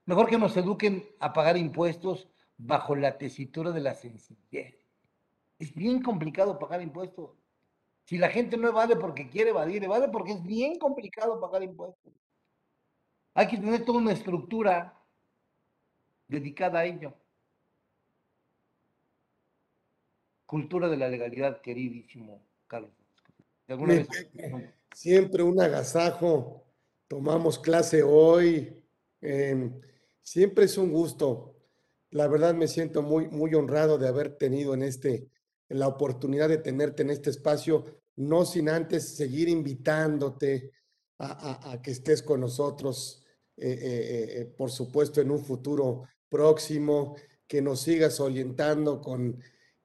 Mejor 0.05 0.28
que 0.28 0.39
nos 0.39 0.57
eduquen 0.57 1.07
a 1.20 1.32
pagar 1.32 1.57
impuestos 1.57 2.28
bajo 2.57 2.95
la 2.95 3.20
tesitura 3.20 3.70
de 3.70 3.82
la 3.82 3.93
sencillez. 3.93 4.84
Es 5.59 5.76
bien 5.76 6.01
complicado 6.01 6.57
pagar 6.57 6.82
impuestos. 6.82 7.38
Si 8.05 8.17
la 8.17 8.30
gente 8.30 8.57
no 8.57 8.67
evade 8.67 8.95
porque 8.95 9.30
quiere 9.30 9.51
evadir, 9.51 9.84
evade 9.84 10.07
porque 10.09 10.32
es 10.32 10.41
bien 10.41 10.80
complicado 10.80 11.39
pagar 11.39 11.61
impuestos. 11.61 12.11
Hay 13.36 13.45
que 13.45 13.57
tener 13.57 13.86
toda 13.86 13.99
una 13.99 14.13
estructura 14.13 14.99
dedicada 16.28 16.80
a 16.80 16.86
ello. 16.86 17.13
Cultura 20.49 20.89
de 20.89 20.97
la 20.97 21.07
legalidad, 21.07 21.61
queridísimo 21.61 22.43
Carlos. 22.65 22.89
Siempre 24.95 25.43
un 25.43 25.61
agasajo. 25.61 26.65
Tomamos 27.07 27.59
clase 27.59 28.01
hoy. 28.01 28.83
siempre 30.23 30.65
es 30.65 30.75
un 30.79 30.91
gusto. 30.91 31.55
La 32.09 32.27
verdad 32.27 32.55
me 32.55 32.67
siento 32.67 33.03
muy, 33.03 33.27
muy 33.27 33.53
honrado 33.53 33.99
de 33.99 34.07
haber 34.07 34.37
tenido 34.37 34.73
en 34.73 34.81
este, 34.81 35.29
la 35.67 35.87
oportunidad 35.87 36.49
de 36.49 36.57
tenerte 36.57 37.03
en 37.03 37.11
este 37.11 37.29
espacio, 37.29 38.01
no 38.15 38.43
sin 38.43 38.69
antes 38.69 39.15
seguir 39.15 39.49
invitándote 39.49 40.71
a, 41.19 41.79
que 41.83 41.91
estés 41.91 42.23
con 42.23 42.41
nosotros, 42.41 43.23
eh, 43.55 43.69
eh, 43.69 44.41
eh, 44.41 44.45
por 44.45 44.71
supuesto, 44.71 45.21
en 45.21 45.29
un 45.29 45.45
futuro 45.45 46.05
próximo, 46.27 47.15
que 47.47 47.61
nos 47.61 47.81
sigas 47.81 48.19
orientando 48.19 48.99
con, 48.99 49.39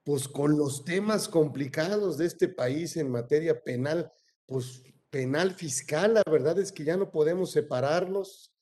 pues, 0.05 0.29
con 0.29 0.57
los 0.57 0.85
temas 0.85 1.29
complicados 1.29 2.19
de 2.19 2.27
este 2.27 2.49
país 2.49 2.97
en 2.97 3.11
materia 3.11 3.63
penal, 3.63 4.13
pues 4.47 4.83
penal 5.11 5.55
fiscal, 5.55 6.15
la 6.15 6.23
verdad 6.31 6.59
es 6.59 6.73
que 6.73 6.85
ya 6.85 6.97
no 6.97 7.11
podemos 7.11 7.51
separarnos 7.51 8.55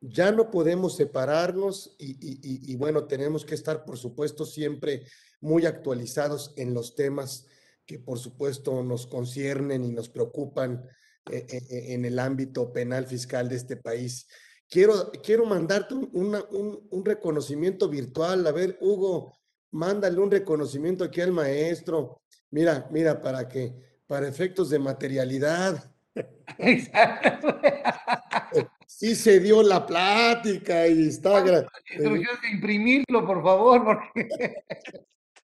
ya 0.00 0.32
no 0.32 0.50
podemos 0.50 0.96
separarnos 0.96 1.94
y, 1.98 2.74
bueno, 2.76 3.04
tenemos 3.04 3.44
que 3.44 3.54
estar, 3.54 3.84
por 3.84 3.98
supuesto, 3.98 4.46
siempre 4.46 5.04
muy 5.40 5.66
actualizados 5.66 6.54
en 6.56 6.72
los 6.72 6.94
temas 6.94 7.46
que, 7.84 7.98
por 7.98 8.18
supuesto, 8.18 8.82
nos 8.82 9.06
conciernen 9.06 9.84
y 9.84 9.92
nos 9.92 10.08
preocupan 10.08 10.86
eh, 11.30 11.46
eh, 11.50 11.66
eh, 11.70 11.84
en 11.92 12.06
el 12.06 12.18
ámbito 12.18 12.72
penal 12.72 13.06
fiscal 13.06 13.48
de 13.48 13.56
este 13.56 13.76
país. 13.76 14.26
Quiero, 14.68 15.10
quiero 15.22 15.44
mandarte 15.44 15.94
un, 15.94 16.08
un 16.90 17.04
reconocimiento 17.04 17.88
virtual. 17.88 18.46
A 18.46 18.52
ver, 18.52 18.78
Hugo, 18.80 19.39
mándale 19.70 20.18
un 20.20 20.30
reconocimiento 20.30 21.04
aquí 21.04 21.20
al 21.20 21.32
maestro. 21.32 22.20
Mira, 22.50 22.86
mira, 22.90 23.20
para 23.20 23.48
que, 23.48 23.74
para 24.06 24.28
efectos 24.28 24.70
de 24.70 24.78
materialidad. 24.78 25.90
Exacto. 26.58 27.60
sí 28.86 29.14
se 29.14 29.40
dio 29.40 29.62
la 29.62 29.86
plática 29.86 30.86
y 30.86 31.08
está. 31.08 31.42
de 31.42 31.66
imprimirlo, 32.52 33.26
por 33.26 33.42
favor, 33.42 33.84
porque. 33.84 34.54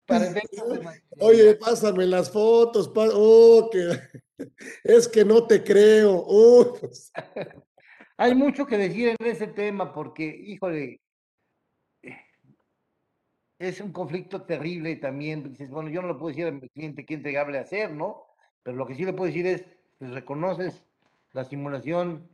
Oye, 1.20 1.54
pásame 1.56 2.06
las 2.06 2.30
fotos. 2.30 2.90
Oh, 2.94 3.68
que... 3.70 3.90
Es 4.84 5.08
que 5.08 5.24
no 5.24 5.46
te 5.46 5.64
creo. 5.64 6.26
Pues. 6.78 7.10
Hay 8.18 8.34
mucho 8.34 8.66
que 8.66 8.76
decir 8.76 9.16
en 9.18 9.26
ese 9.26 9.46
tema 9.46 9.94
porque, 9.94 10.24
híjole, 10.24 11.00
es 13.58 13.80
un 13.80 13.92
conflicto 13.92 14.42
terrible 14.42 14.96
también 14.96 15.56
bueno, 15.70 15.88
yo 15.88 16.02
no 16.02 16.08
le 16.08 16.14
puedo 16.14 16.28
decir 16.28 16.46
a 16.46 16.50
mi 16.50 16.68
cliente 16.68 17.06
qué 17.06 17.14
entregable 17.14 17.58
hacer, 17.58 17.92
¿no? 17.92 18.26
Pero 18.62 18.76
lo 18.76 18.86
que 18.86 18.94
sí 18.94 19.04
le 19.04 19.12
puedo 19.12 19.26
decir 19.26 19.46
es, 19.46 19.64
pues 19.98 20.10
reconoces 20.10 20.82
la 21.32 21.44
simulación 21.44 22.28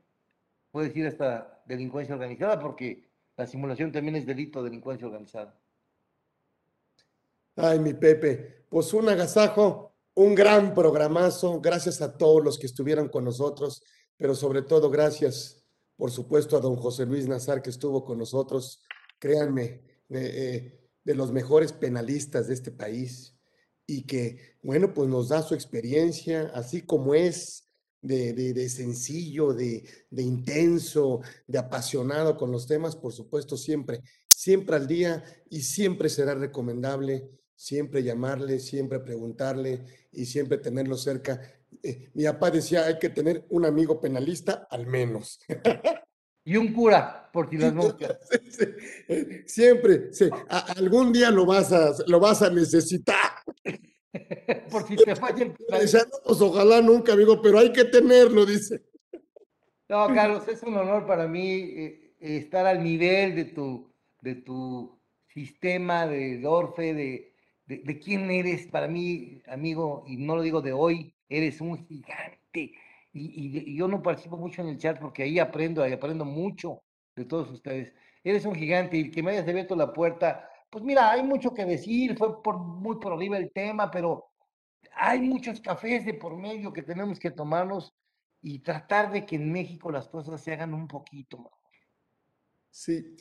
puede 0.71 0.89
decir 0.89 1.07
esta 1.07 1.63
delincuencia 1.67 2.15
organizada, 2.15 2.59
porque 2.59 3.11
la 3.37 3.47
simulación 3.47 3.93
también 3.93 4.17
es 4.17 4.27
delito 4.27 4.61
de 4.61 4.71
delincuencia 4.71 5.07
organizada. 5.07 5.61
Ay, 7.57 7.79
mi 7.79 7.93
Pepe, 7.93 8.65
pues 8.69 8.95
un 8.95 9.09
agasajo, 9.09 9.95
un 10.15 10.35
gran 10.35 10.75
programazo. 10.75 11.61
Gracias 11.61 12.01
a 12.01 12.17
todos 12.17 12.43
los 12.43 12.59
que 12.59 12.67
estuvieron 12.67 13.09
con 13.09 13.25
nosotros, 13.25 13.83
pero 14.17 14.35
sobre 14.35 14.63
todo 14.63 14.91
gracias, 14.91 15.67
por 15.97 16.11
supuesto, 16.11 16.57
a 16.57 16.61
don 16.61 16.77
José 16.77 17.05
Luis 17.05 17.29
Nazar 17.29 17.61
que 17.61 17.71
estuvo 17.71 18.05
con 18.05 18.19
nosotros. 18.19 18.83
Créanme, 19.19 19.83
eh, 20.09 20.82
de 21.05 21.15
los 21.15 21.33
mejores 21.33 21.73
penalistas 21.73 22.49
de 22.49 22.55
este 22.55 22.71
país 22.71 23.37
y 23.87 24.03
que, 24.03 24.57
bueno, 24.63 24.95
pues 24.95 25.09
nos 25.09 25.29
da 25.29 25.43
su 25.43 25.55
experiencia, 25.55 26.51
así 26.55 26.83
como 26.83 27.15
es 27.15 27.69
de, 28.01 28.69
sencillo, 28.69 29.53
de, 29.53 29.85
intenso, 30.11 31.21
de 31.47 31.59
apasionado 31.59 32.37
con 32.37 32.51
los 32.51 32.67
temas, 32.67 32.97
por 32.97 33.13
supuesto, 33.13 33.57
siempre, 33.57 34.03
siempre 34.29 34.77
al 34.77 34.87
día 34.87 35.25
y 35.51 35.63
siempre 35.63 36.09
será 36.09 36.35
recomendable, 36.35 37.31
siempre 37.55 38.03
llamarle, 38.03 38.59
siempre 38.59 38.99
preguntarle 39.01 39.85
y 40.11 40.27
siempre 40.27 40.59
tenerlo 40.59 40.97
cerca. 40.97 41.41
Eh, 41.83 42.11
mi 42.15 42.25
papá 42.25 42.51
decía, 42.51 42.87
hay 42.87 42.99
que 42.99 43.11
tener 43.11 43.47
un 43.51 43.65
amigo 43.65 44.01
penalista 44.01 44.67
al 44.71 44.87
menos. 44.87 45.41
Y 46.45 46.57
un 46.57 46.73
cura, 46.73 47.31
por 47.33 47.49
si 47.49 47.57
las 47.57 47.73
moscas. 47.73 48.19
Siempre, 49.47 50.11
algún 50.77 51.13
día 51.13 51.31
lo 51.31 51.47
vas 51.47 51.73
a, 51.73 51.93
lo 52.07 52.21
vas 52.21 52.43
a 52.43 52.51
necesitar. 52.51 53.33
Por 54.71 54.87
si 54.87 54.97
te 54.97 55.17
falla 55.17 55.45
el 55.45 55.53
pues 55.53 56.41
ojalá 56.41 56.83
nunca, 56.83 57.15
amigo, 57.15 57.41
pero 57.41 57.59
hay 57.59 57.73
que 57.73 57.85
tenerlo, 57.85 58.45
dice. 58.45 58.83
No, 59.89 60.07
Carlos, 60.15 60.47
es 60.49 60.63
un 60.63 60.77
honor 60.77 61.07
para 61.07 61.27
mí 61.27 61.45
eh, 61.45 62.15
estar 62.21 62.67
al 62.67 62.83
nivel 62.83 63.35
de 63.35 63.45
tu, 63.47 63.91
de 64.21 64.35
tu 64.37 64.99
sistema 65.29 66.07
de 66.07 66.39
Dorfe, 66.41 66.95
de, 66.95 67.35
de, 67.67 67.99
quién 67.99 68.31
eres. 68.31 68.67
Para 68.67 68.89
mí, 68.89 69.43
amigo, 69.47 70.05
y 70.07 70.17
no 70.17 70.37
lo 70.37 70.43
digo 70.43 70.61
de 70.61 70.73
hoy, 70.73 71.15
eres 71.29 71.61
un 71.61 71.87
gigante. 71.87 72.75
Y, 73.13 73.77
yo 73.77 73.89
no 73.89 74.03
participo 74.03 74.37
mucho 74.37 74.63
en 74.63 74.69
el 74.69 74.79
chat 74.79 74.99
porque 74.99 75.25
ahí 75.25 75.39
aprendo, 75.39 75.83
ahí 75.83 75.93
aprendo 75.93 76.25
mucho 76.25 76.83
de 77.15 77.25
todos 77.25 77.51
ustedes. 77.51 77.93
Eres 78.25 78.45
un 78.47 78.55
gigante 78.55 78.97
y 78.97 79.11
que 79.11 79.23
me 79.23 79.33
hayas 79.33 79.49
abierto 79.49 79.77
la 79.77 79.93
puerta 79.93 80.49
pues 80.73 80.83
mira, 80.83 81.13
hay 81.13 81.23
mucho 81.23 81.53
que 81.53 81.67
decir, 81.67 82.17
fue 82.17 82.31
muy 82.57 82.97
por 82.97 83.13
arriba 83.13 83.37
el 83.37 83.53
tema, 83.53 83.91
pero 83.91 84.31
hay 84.95 85.21
muchos 85.21 85.61
cafés 85.61 86.07
de 86.07 86.15
por 86.15 86.35
medio 86.35 86.73
que 86.73 86.83
tenemos 86.83 87.21
que 87.21 87.31
tomarnos 87.31 87.93
y 88.41 88.61
tratar 88.61 89.13
de 89.13 89.27
que 89.27 89.37
en 89.37 89.53
México 89.53 89.93
las 89.93 90.09
cosas 90.09 90.41
se 90.41 90.51
hagan 90.51 90.73
un 90.73 90.89
poquito 90.89 91.37
mejor. 91.37 91.59
Sí, 92.71 93.15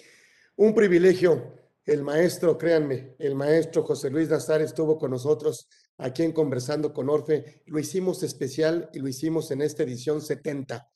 un 0.56 0.74
privilegio. 0.74 1.60
El 1.84 2.04
maestro, 2.04 2.58
créanme, 2.58 3.16
el 3.20 3.36
maestro 3.36 3.84
José 3.84 4.10
Luis 4.10 4.30
Nazar 4.30 4.62
estuvo 4.62 4.98
con 4.98 5.12
nosotros 5.12 5.68
aquí 6.02 6.24
en 6.24 6.32
Conversando 6.32 6.94
con 6.94 7.10
Orfe. 7.10 7.62
Lo 7.68 7.80
hicimos 7.80 8.24
especial 8.24 8.90
y 8.94 9.00
lo 9.00 9.08
hicimos 9.08 9.52
en 9.52 9.62
esta 9.62 9.84
edición 9.84 10.22
70. 10.22 10.90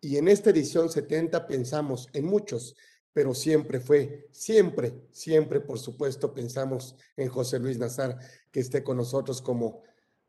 Y 0.00 0.16
en 0.16 0.28
esta 0.28 0.50
edición 0.50 0.90
70 0.90 1.46
pensamos 1.46 2.08
en 2.12 2.26
muchos, 2.26 2.76
pero 3.12 3.34
siempre 3.34 3.80
fue, 3.80 4.28
siempre, 4.30 4.94
siempre, 5.12 5.60
por 5.60 5.78
supuesto, 5.78 6.34
pensamos 6.34 6.96
en 7.16 7.28
José 7.28 7.58
Luis 7.58 7.78
Nazar, 7.78 8.18
que 8.50 8.60
esté 8.60 8.82
con 8.82 8.96
nosotros 8.96 9.40
como, 9.40 9.82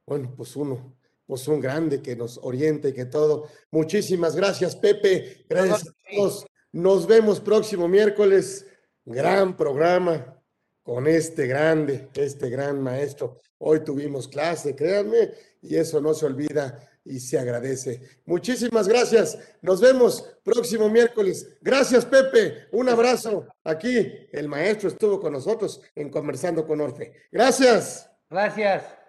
bueno, 0.06 0.34
pues 0.36 0.56
uno, 0.56 0.96
pues 1.26 1.48
un 1.48 1.60
grande 1.60 2.02
que 2.02 2.16
nos 2.16 2.40
oriente 2.44 2.90
y 2.90 2.94
que 2.94 3.06
todo. 3.06 3.48
Muchísimas 3.72 4.36
gracias, 4.36 4.76
Pepe. 4.76 5.46
Gracias 5.50 5.88
a 5.88 5.94
todos. 6.16 6.46
Nos 6.72 7.08
vemos 7.08 7.40
próximo 7.40 7.88
miércoles. 7.88 8.66
Gran 9.04 9.58
programa 9.58 10.38
con 10.84 11.08
este 11.08 11.48
grande, 11.48 12.10
este 12.16 12.50
gran 12.50 12.82
maestro. 12.82 13.42
Hoy 13.64 13.84
tuvimos 13.84 14.28
clase, 14.28 14.76
créanme, 14.76 15.32
y 15.62 15.76
eso 15.76 16.02
no 16.02 16.16
se 16.16 16.26
olvida 16.26 16.80
y 17.06 17.20
se 17.20 17.38
agradece. 17.38 18.02
Muchísimas 18.26 18.88
gracias. 18.88 19.38
Nos 19.62 19.80
vemos 19.80 20.26
próximo 20.44 20.90
miércoles. 20.90 21.48
Gracias, 21.62 22.04
Pepe. 22.06 22.68
Un 22.72 22.90
abrazo. 22.90 23.48
Aquí 23.64 24.28
el 24.32 24.48
maestro 24.48 24.90
estuvo 24.90 25.20
con 25.20 25.34
nosotros 25.34 25.82
en 25.96 26.10
Conversando 26.10 26.66
con 26.66 26.82
Orfe. 26.82 27.14
Gracias. 27.32 28.10
Gracias. 28.30 29.01